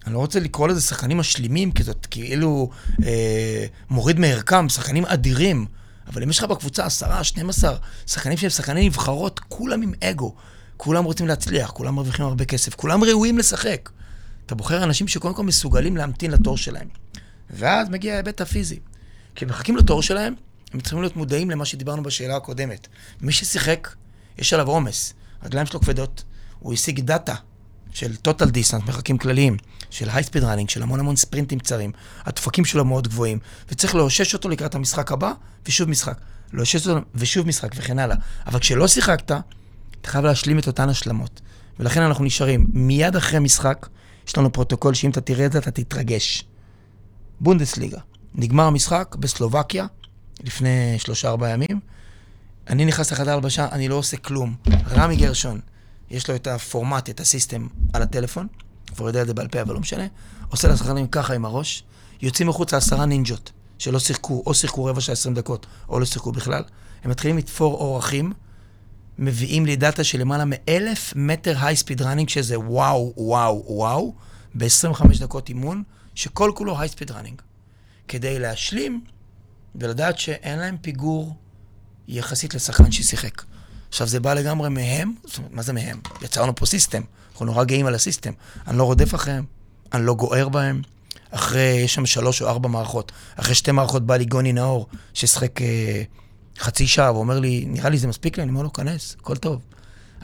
אני 0.06 0.14
לא 0.14 0.20
רוצה 0.20 0.40
לקרוא 0.40 0.68
לזה 0.68 0.82
שחקנים 0.82 1.18
משלימים, 1.18 1.72
כי 1.72 1.84
זאת 1.84 2.06
כאילו 2.06 2.70
אה, 3.06 3.66
מוריד 3.90 4.20
מערכם, 4.20 4.70
שחקנים 4.70 5.06
אדירים. 5.06 5.66
אבל 6.08 6.24
אם 6.24 6.30
יש 6.30 6.38
לך 6.38 6.44
בקבוצה 6.44 6.86
עשרה, 6.86 7.24
12 7.24 7.78
שחקנים 8.08 8.38
שהם 8.38 8.50
שחקני 8.50 8.86
נבחרות, 8.86 9.40
כולם 9.40 9.82
עם 9.82 9.94
אגו, 10.04 10.36
כולם 10.78 11.04
רוצים 11.04 11.28
להצליח, 11.28 11.72
כולם 11.72 11.96
מרוויחים 11.96 12.26
הרבה 12.26 12.46
כסף, 12.46 12.76
כולם 12.76 13.04
ראויים 13.04 13.38
לשחק. 13.38 13.90
אתה 14.50 14.56
בוחר 14.56 14.84
אנשים 14.84 15.08
שקודם 15.08 15.34
כל 15.34 15.43
מסוגלים 15.43 15.97
להמתין 15.97 16.32
לתור 16.32 16.58
שלהם. 16.58 16.88
ואז 17.50 17.89
מגיע 17.89 18.14
ההיבט 18.14 18.41
הפיזי. 18.41 18.80
כי 19.36 19.45
מחכים 19.45 19.78
לתור 19.78 20.02
שלהם, 20.02 20.34
הם 20.74 20.80
צריכים 20.80 21.02
להיות 21.02 21.16
מודעים 21.16 21.50
למה 21.50 21.66
שדיברנו 21.66 22.04
בשאלה 22.04 22.36
הקודמת. 22.36 22.88
מי 23.22 23.32
ששיחק, 23.32 23.95
יש 24.38 24.54
עליו 24.54 24.68
עומס, 24.68 25.14
הרגליים 25.41 25.68
שלו 25.68 25.80
כבדות, 25.80 26.24
הוא 26.60 26.74
השיג 26.74 27.00
דאטה 27.00 27.36
של 27.91 28.16
total 28.28 28.45
distance, 28.45 28.86
מרחקים 28.86 29.18
כלליים, 29.18 29.58
של 29.89 30.10
high 30.10 30.24
speed 30.24 30.41
running, 30.41 30.68
של 30.68 30.84
המון 30.84 31.00
המון 31.00 31.16
ספרינטים 31.16 31.60
קצרים, 31.60 31.91
הדפקים 32.26 32.66
שלו 32.66 32.86
מאוד 32.86 33.08
גבוהים, 33.08 33.39
וצריך 33.72 33.95
לאושש 33.95 34.34
אותו 34.34 34.50
לקראת 34.50 34.76
המשחק 34.76 35.12
הבא, 35.12 35.32
ושוב 35.66 35.89
משחק. 35.89 36.20
לאושש 36.54 36.88
אותו 36.88 37.02
ושוב 37.16 37.47
משחק 37.47 37.72
וכן 37.76 38.00
הלאה. 38.00 38.16
אבל 38.47 38.60
כשלא 38.60 38.88
שיחקת, 38.88 39.32
אתה 40.02 40.10
חייב 40.10 40.26
להשלים 40.26 40.60
את 40.60 40.68
אותן 40.68 40.89
השלמות. 40.89 41.41
ולכן 41.80 42.02
אנחנו 42.02 42.24
נשארים 42.24 42.66
מיד 42.74 43.16
אחרי 43.16 43.39
משחק, 43.39 43.88
יש 44.30 44.38
לנו 44.38 44.52
פרוטוקול 44.52 44.94
שאם 44.94 45.10
אתה 45.10 45.22
תראה 45.22 45.46
את 45.46 45.52
זה, 45.52 45.58
אתה 45.60 45.72
תתרגש. 45.72 46.44
בונדסליגה. 47.40 48.00
נגמר 48.36 48.64
המשחק 48.64 49.16
בסלובקיה, 49.20 49.86
לפני 50.44 50.96
שלושה-ארבעה 51.00 51.50
ימים, 51.50 51.80
אני 52.68 52.86
נכנס 52.86 53.12
לחדר 53.12 53.34
הלבשה, 53.34 53.68
אני 53.72 53.88
לא 53.88 53.96
עושה 53.96 54.18
כלום. 54.18 54.56
רמי 54.90 55.16
גרשון, 55.16 55.60
יש 56.10 56.30
לו 56.30 56.36
את 56.36 56.48
הפורמט, 56.48 57.10
את 57.10 57.20
ה 57.20 57.26
system 57.26 57.68
על 57.94 58.02
הטלפון, 58.02 58.48
כבר 58.96 59.08
יודע 59.08 59.22
את 59.22 59.28
זה 59.28 59.34
בעל 59.34 59.48
פה, 59.48 59.62
אבל 59.62 59.74
לא 59.74 59.80
משנה. 59.80 60.08
עושה 60.50 60.68
לשחקנים 60.68 61.08
ככה 61.08 61.34
עם 61.34 61.46
הראש, 61.46 61.84
יוצאים 62.22 62.50
מחוץ 62.50 62.74
לעשרה 62.74 63.06
נינג'ות, 63.06 63.52
שלא 63.78 64.00
שיחקו, 64.00 64.44
או 64.46 64.54
שיחקו 64.54 64.86
רבע 64.86 65.02
שעה 65.02 65.14
עשרים 65.14 65.36
דקות, 65.36 65.66
או 65.90 66.00
לא 66.00 66.06
שיחקו 66.06 66.32
בכלל. 66.32 66.64
הם 67.04 67.12
מתחילים 67.12 67.38
לתפור 67.38 67.74
רוחבים, 67.74 68.34
מביאים 69.20 69.66
לי 69.66 69.76
דאטה 69.76 70.04
של 70.04 70.20
למעלה 70.20 70.44
מאלף 70.48 71.14
מטר 71.16 71.56
high 71.62 71.76
speed 71.76 72.02
running, 72.02 72.30
שזה 72.30 72.60
וואו, 72.60 73.14
וואו, 73.18 73.64
וואו, 73.68 74.14
ב-25 74.56 75.20
דקות 75.20 75.50
אימון, 75.50 75.84
שכל 76.16 76.52
כולו 76.56 76.80
high 76.80 76.90
speed 76.90 77.12
running. 77.12 77.42
כדי 78.08 78.40
להשלים 78.40 79.02
ולדעת 79.76 80.20
שאין 80.20 80.60
להם 80.60 80.78
פיגור 80.82 81.36
יחסית 82.08 82.54
לשחקן 82.54 82.92
ששיחק. 82.92 83.44
עכשיו, 83.90 84.08
זה 84.08 84.20
בא 84.20 84.34
לגמרי 84.34 84.70
מהם, 84.70 85.14
זאת 85.26 85.38
אומרת, 85.38 85.52
מה 85.52 85.62
זה 85.62 85.74
מהם? 85.74 86.00
יצרנו 86.22 86.56
פה 86.56 86.66
system, 86.66 87.02
אנחנו 87.32 87.46
נורא 87.46 87.64
גאים 87.64 87.86
על 87.86 87.96
ה 87.96 88.00
system. 88.00 88.32
אני 88.68 88.78
לא 88.78 88.84
רודף 88.84 89.16
אחריהם, 89.16 89.46
אני 89.94 90.06
לא 90.06 90.14
גוער 90.14 90.50
בהם. 90.50 90.82
אחרי, 91.32 91.82
יש 91.84 91.94
שם 91.94 92.06
שלוש 92.06 92.42
או 92.42 92.48
ארבע 92.48 92.70
מערכות. 92.70 93.12
אחרי 93.36 93.56
שתי 93.56 93.72
מערכות 93.72 94.06
בא 94.06 94.16
אליי 94.16 94.26
גוני 94.26 94.54
נאור, 94.54 94.88
ששחק 95.14 95.62
אה, 95.62 96.04
חצי 96.60 96.88
שעה, 96.88 97.14
ואומר 97.14 97.39
לי, 97.39 97.66
נראה 97.68 97.89
לי 97.89 97.97
זה 97.97 98.07
מספיק 98.07 98.38
לי, 98.38 98.43
אני 98.43 98.51
אומר 98.51 98.62
לו, 98.62 98.74
כנס, 98.74 99.16
הכל 99.20 99.38
טוב. 99.38 99.62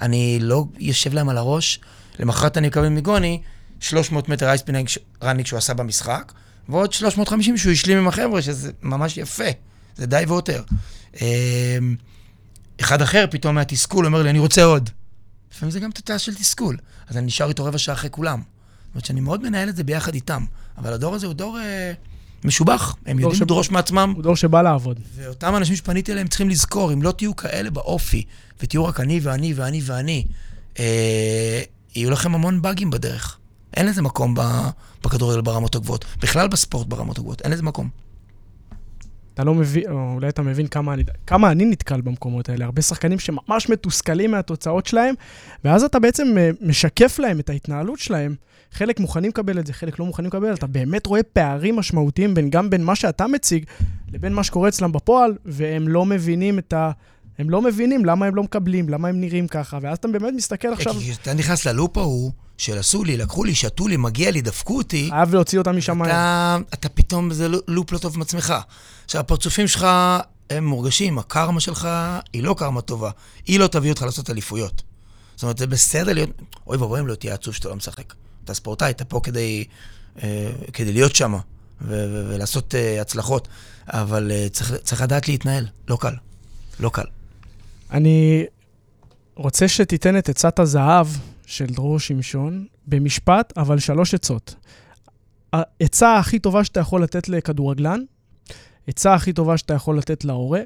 אני 0.02 0.40
לא 0.42 0.66
יושב 0.80 1.14
להם 1.14 1.30
על 1.30 1.38
הראש, 1.38 1.80
למחרת 2.20 2.58
אני 2.58 2.68
מקבל 2.68 2.90
מגוני, 2.90 3.42
300 3.80 4.30
מטר 4.30 4.50
אייספינג 4.50 4.90
ראניק 5.22 5.48
שהוא 5.48 5.58
עשה 5.58 5.74
במשחק, 5.74 6.32
ועוד 6.70 6.94
350 6.94 7.58
שהוא 7.58 7.72
השלים 7.72 7.98
עם 7.98 8.08
החבר'ה, 8.08 8.42
שזה 8.42 8.72
ממש 8.82 9.18
יפה. 9.18 9.44
זה 9.96 10.06
די 10.06 10.24
ויותר. 10.28 10.64
אמ, 11.22 11.96
אחד 12.82 13.02
אחר 13.02 13.26
פתאום 13.32 13.56
מהתסכול 13.56 14.06
אומר 14.06 14.24
לי, 14.24 14.30
אני 14.30 14.40
רוצה 14.40 14.64
עוד. 14.64 14.90
לפעמים 15.54 15.72
זה 15.72 15.80
גם 15.80 15.92
תוצאה 15.92 16.20
של 16.20 16.36
תסכול. 16.36 16.78
אז 17.08 17.18
אני 17.18 17.26
נשאר 17.26 17.50
איתו 17.50 17.66
רבע 17.66 17.78
שעה 17.78 17.96
אחרי 17.96 18.10
כולם. 18.10 18.40
זאת 18.40 18.96
אומרת 18.96 19.06
שאני 19.06 19.22
מאוד 19.22 19.44
מנהל 19.44 19.70
את 19.70 19.76
זה 19.76 19.84
ביחד 19.84 20.14
איתם. 20.14 20.46
אבל 20.78 20.94
הדור 20.94 21.16
הזה 21.16 21.26
הוא 21.26 21.34
דור 21.34 21.60
אה, 21.60 21.94
משובח, 22.46 22.96
הם 23.06 23.20
יודעים 23.20 23.42
לדרוש 23.42 23.72
מעצמם. 23.72 24.14
הוא 24.16 24.24
דור 24.24 24.36
שבא 24.36 24.62
לעבוד. 24.62 25.00
ואותם 25.16 25.56
אנשים 25.56 25.76
שפניתי 25.76 26.12
אליהם 26.12 26.28
צריכים 26.28 26.50
לזכור, 26.50 26.94
אם 26.94 27.02
לא 27.02 27.12
תהיו 27.12 27.36
כאלה 27.36 27.70
באופי, 27.70 28.24
ותהיו 28.62 28.86
רק 28.86 29.00
אני 29.00 29.20
ואני 29.24 29.54
ואני 29.54 29.82
ואני, 29.84 30.26
אה, 30.80 31.62
יהיו 31.96 32.12
לכם 32.12 32.36
המון 32.36 32.62
באגים 32.62 32.90
בדרך. 32.90 33.38
אין 33.74 33.86
לזה 33.86 34.02
מקום 34.02 34.36
בכדורגל 35.04 35.42
ברמות 35.42 35.76
הגבוהות. 35.76 36.06
בכלל 36.22 36.48
בספורט 36.48 36.88
ברמות 36.88 37.18
הגבוהות, 37.18 37.42
אין 37.42 37.52
לזה 37.52 37.64
מקום. 37.64 37.90
אתה 39.34 39.44
לא 39.44 39.54
מבין, 39.54 39.84
או 39.90 40.14
אולי 40.14 40.30
אתה 40.30 40.42
מבין 40.42 40.68
כמה 40.68 40.94
אני, 40.94 41.04
כמה 41.28 41.52
אני 41.52 41.66
נתקל 41.66 42.02
במקומות 42.02 42.50
האלה. 42.50 42.66
הרבה 42.66 42.82
שחקנים 42.82 43.20
שממש 43.20 43.70
מתוסכלים 43.70 44.32
מהתוצאות 44.32 44.86
שלהם, 44.86 45.16
ואז 45.64 45.84
אתה 45.84 46.00
בעצם 46.00 46.38
אה, 46.38 46.50
משקף 46.62 47.20
להם 47.20 47.40
את 47.40 47.50
ההתנהלות 47.50 48.00
שלהם. 48.00 48.36
חלק 48.76 49.00
מוכנים 49.00 49.30
לקבל 49.30 49.60
את 49.60 49.68
זה, 49.68 49.74
חלק 49.74 50.00
לא 50.00 50.06
מוכנים 50.06 50.28
לקבל. 50.28 50.54
אתה 50.54 50.68
באמת 50.68 51.06
רואה 51.06 51.24
פערים 51.24 51.76
משמעותיים 51.76 52.34
בין, 52.34 52.50
גם 52.50 52.70
בין 52.70 52.84
מה 52.84 52.96
שאתה 52.96 53.28
מציג 53.28 53.66
לבין 54.14 54.34
מה 54.34 54.44
שקורה 54.44 54.70
אצלם 54.70 54.92
בפועל, 54.92 55.34
והם 55.46 55.88
לא 55.88 56.06
מבינים 56.06 56.60
את 56.60 56.74
ה... 56.74 56.92
הם 57.40 57.50
לא 57.50 57.62
מבינים 57.62 58.06
למה 58.06 58.26
הם 58.26 58.36
לא 58.36 58.44
מקבלים, 58.44 58.90
למה 58.90 59.08
הם 59.08 59.22
נראים 59.22 59.48
ככה, 59.48 59.80
ואז 59.82 59.98
אתה 59.98 60.08
באמת 60.08 60.34
מסתכל 60.36 60.68
עכשיו... 60.68 60.94
כי 60.94 61.12
כשאתה 61.12 61.34
נכנס 61.34 61.66
ללופ 61.66 61.98
ההוא, 61.98 62.32
של 62.58 62.78
עשו 62.78 63.04
לי, 63.04 63.18
לקחו 63.18 63.44
לי, 63.44 63.56
שתו 63.56 63.88
לי, 63.88 63.98
מגיע 63.98 64.32
לי, 64.32 64.42
דפקו 64.42 64.78
אותי... 64.78 65.08
חייב 65.10 65.34
להוציא 65.34 65.60
אותם 65.60 65.78
משם. 65.78 66.04
אתה, 66.04 66.58
אתה 66.74 66.90
פתאום, 66.90 67.34
זה 67.34 67.48
לופ 67.68 67.92
לא 67.92 67.98
טוב 67.98 68.16
עם 68.16 68.22
עצמך. 68.22 68.54
עכשיו, 69.06 69.22
הפרצופים 69.22 69.68
שלך, 69.68 69.88
הם 70.50 70.66
מורגשים, 70.66 71.20
הקרמה 71.20 71.60
שלך 71.60 71.88
היא 72.34 72.44
לא 72.44 72.56
קרמה 72.58 72.82
טובה. 72.82 73.12
היא 73.46 73.60
לא 73.60 73.68
תביא 73.68 73.90
אותך 73.90 74.02
לעשות 74.02 74.30
אליפויות. 74.30 74.84
זאת 75.36 75.44
אומרת, 75.44 75.58
זה 75.58 75.68
בסדר 75.68 76.14
להיות... 76.14 76.30
אוי 76.68 76.78
ואבוי 76.78 77.00
אם 77.00 77.08
לא 77.08 77.16
תהיה 77.16 77.34
עצוב 77.34 77.54
שאתה 77.54 77.70
לא 77.70 77.76
משחק. 77.76 78.14
אתה 78.46 78.54
ספורטאי, 78.54 78.92
אתה 78.92 79.06
פה 79.06 79.20
כדי, 79.24 79.66
אה, 80.24 80.52
כדי 80.74 80.94
להיות 80.94 81.16
שם 81.16 81.34
ולעשות 81.82 82.76
אה, 82.76 83.02
הצלחות, 83.02 83.48
אבל 83.88 84.32
אה, 84.32 84.48
צריך, 84.52 84.74
צריך 84.74 85.02
לדעת 85.02 85.28
להתנהל, 85.28 85.68
לא 85.88 85.98
קל. 86.02 86.14
לא 86.80 86.90
קל. 86.90 87.06
אני 87.92 88.46
רוצה 89.36 89.68
שתיתן 89.68 90.18
את 90.18 90.30
עצת 90.30 90.60
הזהב 90.60 91.08
של 91.46 91.66
דרור 91.66 92.00
שמשון 92.00 92.66
במשפט, 92.88 93.54
אבל 93.58 93.80
שלוש 93.80 94.14
עצות. 94.14 94.56
העצה 95.54 96.18
הכי 96.18 96.40
טובה 96.40 96.64
שאתה 96.64 96.80
יכול 96.80 97.04
לתת 97.04 97.30
לכדורגלן, 97.30 98.00
עצה 98.88 99.14
הכי 99.14 99.34
טובה 99.34 99.58
שאתה 99.58 99.74
יכול 99.74 99.98
לתת 99.98 100.26
להורה, 100.26 100.62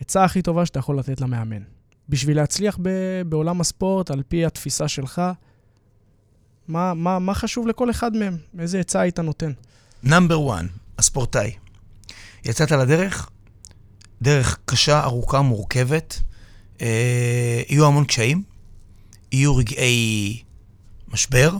עצה 0.00 0.24
הכי 0.24 0.42
טובה 0.42 0.66
שאתה 0.66 0.78
יכול 0.78 0.98
לתת 0.98 1.20
למאמן. 1.20 1.62
בשביל 2.08 2.36
להצליח 2.36 2.78
ב- 2.82 3.22
בעולם 3.26 3.60
הספורט, 3.60 4.10
על 4.10 4.22
פי 4.28 4.44
התפיסה 4.44 4.88
שלך, 4.88 5.22
מה, 6.68 6.94
מה, 6.94 7.18
מה 7.18 7.34
חשוב 7.34 7.66
לכל 7.66 7.90
אחד 7.90 8.16
מהם? 8.16 8.36
איזה 8.58 8.80
עצה 8.80 9.00
היית 9.00 9.18
נותן? 9.18 9.52
נאמבר 10.02 10.54
1, 10.54 10.64
הספורטאי. 10.98 11.52
יצאת 12.44 12.70
לדרך, 12.70 13.30
דרך 14.22 14.58
קשה, 14.64 15.04
ארוכה, 15.04 15.42
מורכבת, 15.42 16.20
אה, 16.80 17.62
יהיו 17.68 17.86
המון 17.86 18.04
קשיים, 18.04 18.42
יהיו 19.32 19.56
רגעי 19.56 20.42
משבר, 21.08 21.56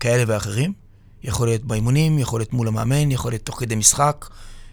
כאלה 0.00 0.24
ואחרים. 0.26 0.72
יכול 1.22 1.48
להיות 1.48 1.64
באימונים, 1.64 2.18
יכול 2.18 2.40
להיות 2.40 2.52
מול 2.52 2.68
המאמן, 2.68 3.10
יכול 3.10 3.32
להיות 3.32 3.42
תוך 3.44 3.60
כדי 3.60 3.74
משחק, 3.74 4.26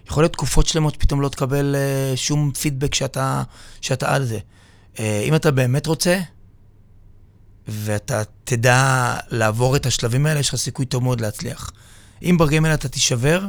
יכול 0.07 0.23
להיות 0.23 0.33
תקופות 0.33 0.67
שלמות 0.67 0.95
פתאום 0.95 1.21
לא 1.21 1.29
תקבל 1.29 1.75
אה, 1.75 2.17
שום 2.17 2.51
פידבק 2.51 2.95
שאתה, 2.95 3.43
שאתה 3.81 4.15
על 4.15 4.25
זה. 4.25 4.39
אה, 4.99 5.21
אם 5.25 5.35
אתה 5.35 5.51
באמת 5.51 5.87
רוצה, 5.87 6.19
ואתה 7.67 8.23
תדע 8.43 9.15
לעבור 9.29 9.75
את 9.75 9.85
השלבים 9.85 10.25
האלה, 10.25 10.39
יש 10.39 10.49
לך 10.49 10.55
סיכוי 10.55 10.85
טוב 10.85 11.03
מאוד 11.03 11.21
להצליח. 11.21 11.71
אם 12.23 12.37
האלה 12.65 12.75
אתה 12.75 12.89
תישבר, 12.89 13.47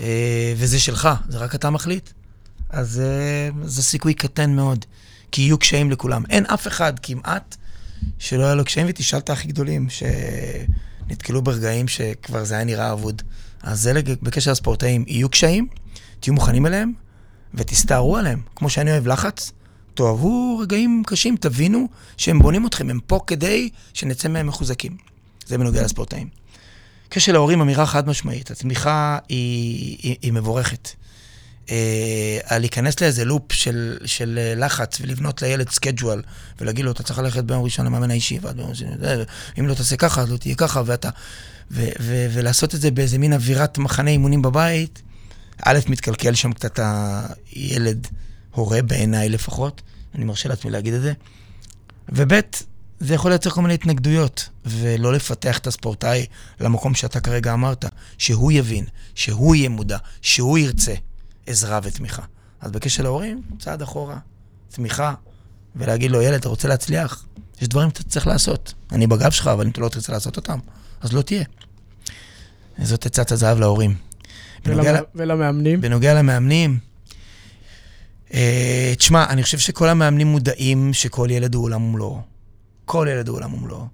אה, 0.00 0.54
וזה 0.56 0.80
שלך, 0.80 1.08
זה 1.28 1.38
רק 1.38 1.54
אתה 1.54 1.70
מחליט, 1.70 2.10
אז 2.70 3.00
אה, 3.00 3.48
זה 3.64 3.82
סיכוי 3.82 4.14
קטן 4.14 4.56
מאוד. 4.56 4.84
כי 5.32 5.42
יהיו 5.42 5.58
קשיים 5.58 5.90
לכולם. 5.90 6.22
אין 6.30 6.46
אף 6.46 6.66
אחד 6.66 6.92
כמעט 7.02 7.56
שלא 8.18 8.44
היה 8.44 8.54
לו 8.54 8.64
קשיים, 8.64 8.86
ותשאל 8.90 9.18
את 9.18 9.30
הכי 9.30 9.48
גדולים, 9.48 9.86
שנתקלו 9.90 11.42
ברגעים 11.42 11.88
שכבר 11.88 12.44
זה 12.44 12.54
היה 12.54 12.64
נראה 12.64 12.92
אבוד. 12.92 13.22
אז 13.62 13.80
זה 13.80 13.92
בקשר 14.22 14.50
לספורטאים, 14.50 15.04
יהיו 15.08 15.28
קשיים, 15.28 15.66
תהיו 16.20 16.34
מוכנים 16.34 16.66
אליהם, 16.66 16.92
ותסתערו 17.54 18.16
עליהם. 18.16 18.40
כמו 18.56 18.70
שאני 18.70 18.90
אוהב 18.90 19.06
לחץ, 19.06 19.52
תאהבו 19.94 20.58
רגעים 20.58 21.02
קשים, 21.06 21.36
תבינו 21.36 21.88
שהם 22.16 22.38
בונים 22.38 22.66
אתכם, 22.66 22.90
הם 22.90 23.00
פה 23.06 23.20
כדי 23.26 23.68
שנצא 23.94 24.28
מהם 24.28 24.46
מחוזקים. 24.46 24.96
זה 25.46 25.58
בנוגע 25.58 25.82
לספורטאים. 25.82 26.28
קשר 27.08 27.32
להורים, 27.32 27.60
אמירה 27.60 27.86
חד 27.86 28.08
משמעית, 28.08 28.50
התמיכה 28.50 29.18
היא, 29.28 29.98
היא, 30.02 30.16
היא 30.22 30.32
מבורכת. 30.32 30.88
אה, 31.70 32.58
להיכנס 32.58 33.00
לאיזה 33.00 33.24
לופ 33.24 33.52
של, 33.52 33.98
של 34.04 34.38
אה, 34.42 34.54
לחץ 34.54 35.00
ולבנות 35.00 35.42
לילד 35.42 35.68
schedule 35.68 36.22
ולהגיד 36.60 36.84
לו, 36.84 36.90
אתה 36.90 37.02
צריך 37.02 37.18
ללכת 37.18 37.44
ביום 37.44 37.64
ראשון 37.64 37.86
למאמן 37.86 38.10
האישי, 38.10 38.38
ואם 38.42 39.66
לא 39.66 39.74
תעשה 39.74 39.96
ככה, 39.96 40.20
אז 40.20 40.30
לא 40.30 40.36
תהיה 40.36 40.54
ככה, 40.54 40.82
ואתה... 40.86 41.10
ו, 41.70 41.88
ו, 42.00 42.26
ולעשות 42.32 42.74
את 42.74 42.80
זה 42.80 42.90
באיזה 42.90 43.18
מין 43.18 43.32
אווירת 43.32 43.78
מחנה 43.78 44.10
אימונים 44.10 44.42
בבית, 44.42 45.02
א', 45.64 45.78
מתקלקל 45.88 46.34
שם 46.34 46.52
קצת 46.52 46.78
הילד, 47.52 48.06
הורה 48.54 48.82
בעיניי 48.82 49.28
לפחות, 49.28 49.82
אני 50.14 50.24
מרשה 50.24 50.48
לעצמי 50.48 50.70
להגיד 50.70 50.94
את 50.94 51.02
זה, 51.02 51.12
וב', 52.08 52.40
זה 53.00 53.14
יכול 53.14 53.30
לייצר 53.30 53.50
כל 53.50 53.62
מיני 53.62 53.74
התנגדויות, 53.74 54.48
ולא 54.64 55.12
לפתח 55.12 55.58
את 55.58 55.66
הספורטאי 55.66 56.26
למקום 56.60 56.94
שאתה 56.94 57.20
כרגע 57.20 57.54
אמרת, 57.54 57.84
שהוא 58.18 58.52
יבין, 58.52 58.84
שהוא 59.14 59.54
יהיה 59.54 59.68
מודע, 59.68 59.98
שהוא 60.22 60.58
ירצה. 60.58 60.94
עזרה 61.46 61.80
ותמיכה. 61.82 62.22
אז 62.60 62.70
בקשר 62.70 63.02
להורים, 63.02 63.42
צעד 63.58 63.82
אחורה, 63.82 64.18
תמיכה, 64.70 65.14
ולהגיד 65.76 66.10
לו, 66.10 66.22
ילד, 66.22 66.34
אתה 66.34 66.48
רוצה 66.48 66.68
להצליח? 66.68 67.24
יש 67.60 67.68
דברים 67.68 67.88
שאתה 67.88 68.02
צריך 68.02 68.26
לעשות. 68.26 68.74
אני 68.92 69.06
בגב 69.06 69.30
שלך, 69.30 69.46
אבל 69.46 69.64
אם 69.64 69.70
אתה 69.70 69.80
לא 69.80 69.88
תרצה 69.88 70.12
לעשות 70.12 70.36
אותם, 70.36 70.58
אז 71.00 71.12
לא 71.12 71.22
תהיה. 71.22 71.44
זאת 72.82 73.06
עצת 73.06 73.32
הזהב 73.32 73.58
להורים. 73.58 73.94
ולמ... 74.66 75.02
ולמאמנים? 75.14 75.80
בנוגע 75.80 76.14
למאמנים, 76.14 76.78
תשמע, 78.98 79.24
אני 79.28 79.42
חושב 79.42 79.58
שכל 79.58 79.88
המאמנים 79.88 80.26
מודעים 80.26 80.92
שכל 80.92 81.28
ילד 81.30 81.54
הוא 81.54 81.64
עולם 81.64 81.82
ומלואו. 81.82 82.20
כל 82.84 83.06
ילד 83.10 83.28
הוא 83.28 83.36
עולם 83.36 83.54
ומלואו. 83.54 83.86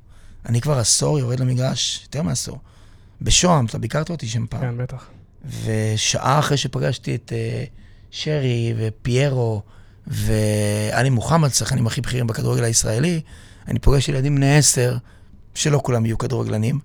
אני 0.47 0.61
כבר 0.61 0.79
עשור 0.79 1.19
יורד 1.19 1.41
למגרש, 1.41 2.01
יותר 2.05 2.23
מעשור. 2.23 2.59
בשוהם, 3.23 3.67
אתה 3.67 3.79
ביקרת 3.79 4.11
אותי 4.11 4.29
שם 4.29 4.47
פעם. 4.47 4.61
כן, 4.61 4.77
בטח. 4.77 5.09
ושעה 5.65 6.39
אחרי 6.39 6.57
שפגשתי 6.57 7.15
את 7.15 7.33
uh, 7.33 7.71
שרי 8.11 8.75
ופיירו 8.77 9.63
ואני 10.07 11.11
מוחמד, 11.11 11.49
שחקנים 11.49 11.87
הכי 11.87 12.01
בכירים 12.01 12.27
בכדורגל 12.27 12.65
הישראלי, 12.65 13.21
אני 13.69 13.79
פוגש 13.79 14.09
ילדים 14.09 14.37
בני 14.37 14.57
עשר, 14.57 14.97
שלא 15.55 15.81
כולם 15.85 16.07
יהיו 16.07 16.19
כדורגלנים, 16.19 16.79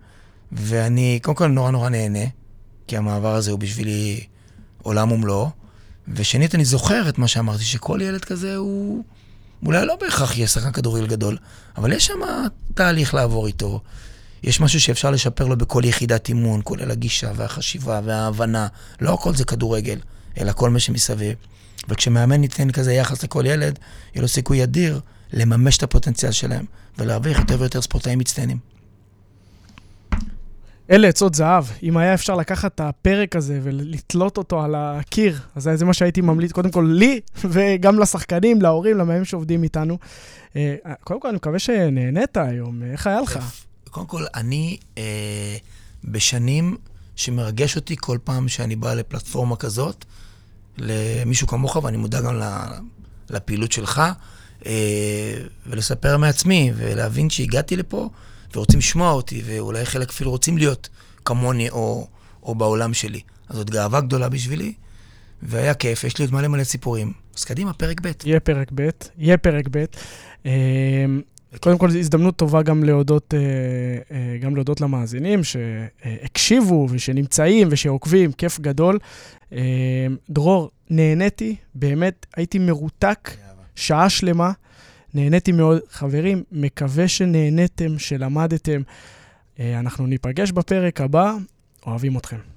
ואני 0.51 1.19
קודם 1.23 1.35
כל 1.35 1.47
נורא 1.47 1.71
נורא 1.71 1.89
נהנה, 1.89 2.25
כי 2.87 2.97
המעבר 2.97 3.35
הזה 3.35 3.51
הוא 3.51 3.59
בשבילי 3.59 4.25
עולם 4.81 5.11
ומלואו, 5.11 5.49
ושנית, 6.07 6.55
אני 6.55 6.65
זוכר 6.65 7.09
את 7.09 7.17
מה 7.17 7.27
שאמרתי, 7.27 7.63
שכל 7.63 7.99
ילד 8.01 8.25
כזה 8.25 8.55
הוא... 8.55 9.03
אולי 9.65 9.85
לא 9.85 9.95
בהכרח 10.01 10.37
יהיה 10.37 10.47
שחקן 10.47 10.71
כדורגל 10.71 11.07
גדול, 11.07 11.37
אבל 11.77 11.91
יש 11.93 12.05
שם 12.05 12.19
תהליך 12.73 13.13
לעבור 13.13 13.47
איתו. 13.47 13.81
יש 14.43 14.59
משהו 14.59 14.79
שאפשר 14.81 15.11
לשפר 15.11 15.47
לו 15.47 15.57
בכל 15.57 15.81
יחידת 15.85 16.29
אימון, 16.29 16.61
כולל 16.63 16.91
הגישה 16.91 17.31
והחשיבה 17.35 18.01
וההבנה. 18.03 18.67
לא 19.01 19.13
הכל 19.13 19.35
זה 19.35 19.45
כדורגל, 19.45 19.99
אלא 20.37 20.51
כל 20.51 20.69
מה 20.69 20.79
שמסביב. 20.79 21.35
וכשמאמן 21.89 22.43
ייתן 22.43 22.71
כזה 22.71 22.93
יחס 22.93 23.23
לכל 23.23 23.43
ילד, 23.45 23.79
יהיה 24.13 24.21
לו 24.21 24.27
סיכוי 24.27 24.63
אדיר 24.63 24.99
לממש 25.33 25.77
את 25.77 25.83
הפוטנציאל 25.83 26.31
שלהם, 26.31 26.65
ולהרוויח 26.97 27.39
יותר 27.39 27.59
ויותר 27.59 27.81
ספורטאים 27.81 28.19
מצטיינים. 28.19 28.72
אלה 30.93 31.07
עצות 31.07 31.35
זהב. 31.35 31.65
אם 31.83 31.97
היה 31.97 32.13
אפשר 32.13 32.35
לקחת 32.35 32.75
את 32.75 32.79
הפרק 32.79 33.35
הזה 33.35 33.59
ולתלות 33.63 34.37
אותו 34.37 34.63
על 34.63 34.75
הקיר, 34.77 35.39
אז 35.55 35.69
זה 35.75 35.85
מה 35.85 35.93
שהייתי 35.93 36.21
ממליץ, 36.21 36.51
קודם 36.51 36.71
כל 36.71 36.87
לי, 36.93 37.19
וגם 37.43 37.99
לשחקנים, 37.99 38.61
להורים, 38.61 38.97
למאמנים 38.97 39.25
שעובדים 39.25 39.63
איתנו. 39.63 39.97
אה, 40.55 40.75
קודם 41.03 41.19
כל, 41.19 41.27
אני 41.27 41.35
מקווה 41.35 41.59
שנהנית 41.59 42.37
היום. 42.37 42.83
איך 42.83 43.07
היה 43.07 43.21
לך? 43.21 43.39
קודם 43.91 44.05
כל, 44.05 44.23
אני 44.35 44.77
אה, 44.97 45.57
בשנים 46.03 46.77
שמרגש 47.15 47.75
אותי 47.75 47.95
כל 47.99 48.17
פעם 48.23 48.47
שאני 48.47 48.75
בא 48.75 48.93
לפלטפורמה 48.93 49.55
כזאת, 49.55 50.05
למישהו 50.77 51.47
כמוך, 51.47 51.75
ואני 51.75 51.97
מודע 51.97 52.21
גם 52.21 52.41
לפעילות 53.29 53.71
שלך, 53.71 54.01
אה, 54.65 55.33
ולספר 55.67 56.17
מעצמי, 56.17 56.71
ולהבין 56.75 57.29
שהגעתי 57.29 57.75
לפה, 57.75 58.09
ורוצים 58.55 58.79
לשמוע 58.79 59.11
אותי, 59.11 59.41
ואולי 59.45 59.85
חלק 59.85 60.09
אפילו 60.09 60.31
רוצים 60.31 60.57
להיות 60.57 60.89
כמוני 61.25 61.69
או, 61.69 62.07
או 62.43 62.55
בעולם 62.55 62.93
שלי. 62.93 63.21
אז 63.49 63.55
זאת 63.55 63.69
גאווה 63.69 64.01
גדולה 64.01 64.29
בשבילי, 64.29 64.73
והיה 65.43 65.73
כיף, 65.73 66.03
יש 66.03 66.17
לי 66.17 66.25
עוד 66.25 66.33
מלא 66.33 66.47
מלא 66.47 66.63
סיפורים. 66.63 67.13
אז 67.37 67.43
קדימה, 67.43 67.73
פרק 67.73 68.01
ב'. 68.01 68.11
יהיה 68.25 68.39
פרק 68.39 68.71
ב', 68.75 68.89
יהיה 69.17 69.37
פרק 69.37 69.65
ב'. 69.71 69.85
אה, 70.45 71.05
קודם 71.59 71.77
כל, 71.77 71.89
זו 71.89 71.97
הזדמנות 71.97 72.35
טובה 72.35 72.61
גם 72.61 72.83
להודות, 72.83 73.33
אה, 73.33 73.39
אה, 74.15 74.37
גם 74.37 74.55
להודות 74.55 74.81
למאזינים 74.81 75.43
שהקשיבו 75.43 76.87
ושנמצאים 76.89 77.67
ושעוקבים, 77.71 78.31
כיף 78.31 78.59
גדול. 78.59 78.99
אה, 79.53 80.07
דרור, 80.29 80.69
נהניתי, 80.89 81.55
באמת, 81.75 82.25
הייתי 82.35 82.59
מרותק 82.59 83.29
שעה 83.75 84.09
שלמה. 84.09 84.51
נהניתי 85.13 85.51
מאוד. 85.51 85.79
חברים, 85.89 86.43
מקווה 86.51 87.07
שנהניתם, 87.07 87.99
שלמדתם. 87.99 88.81
אנחנו 89.59 90.07
ניפגש 90.07 90.51
בפרק 90.51 91.01
הבא, 91.01 91.33
אוהבים 91.85 92.17
אתכם. 92.17 92.52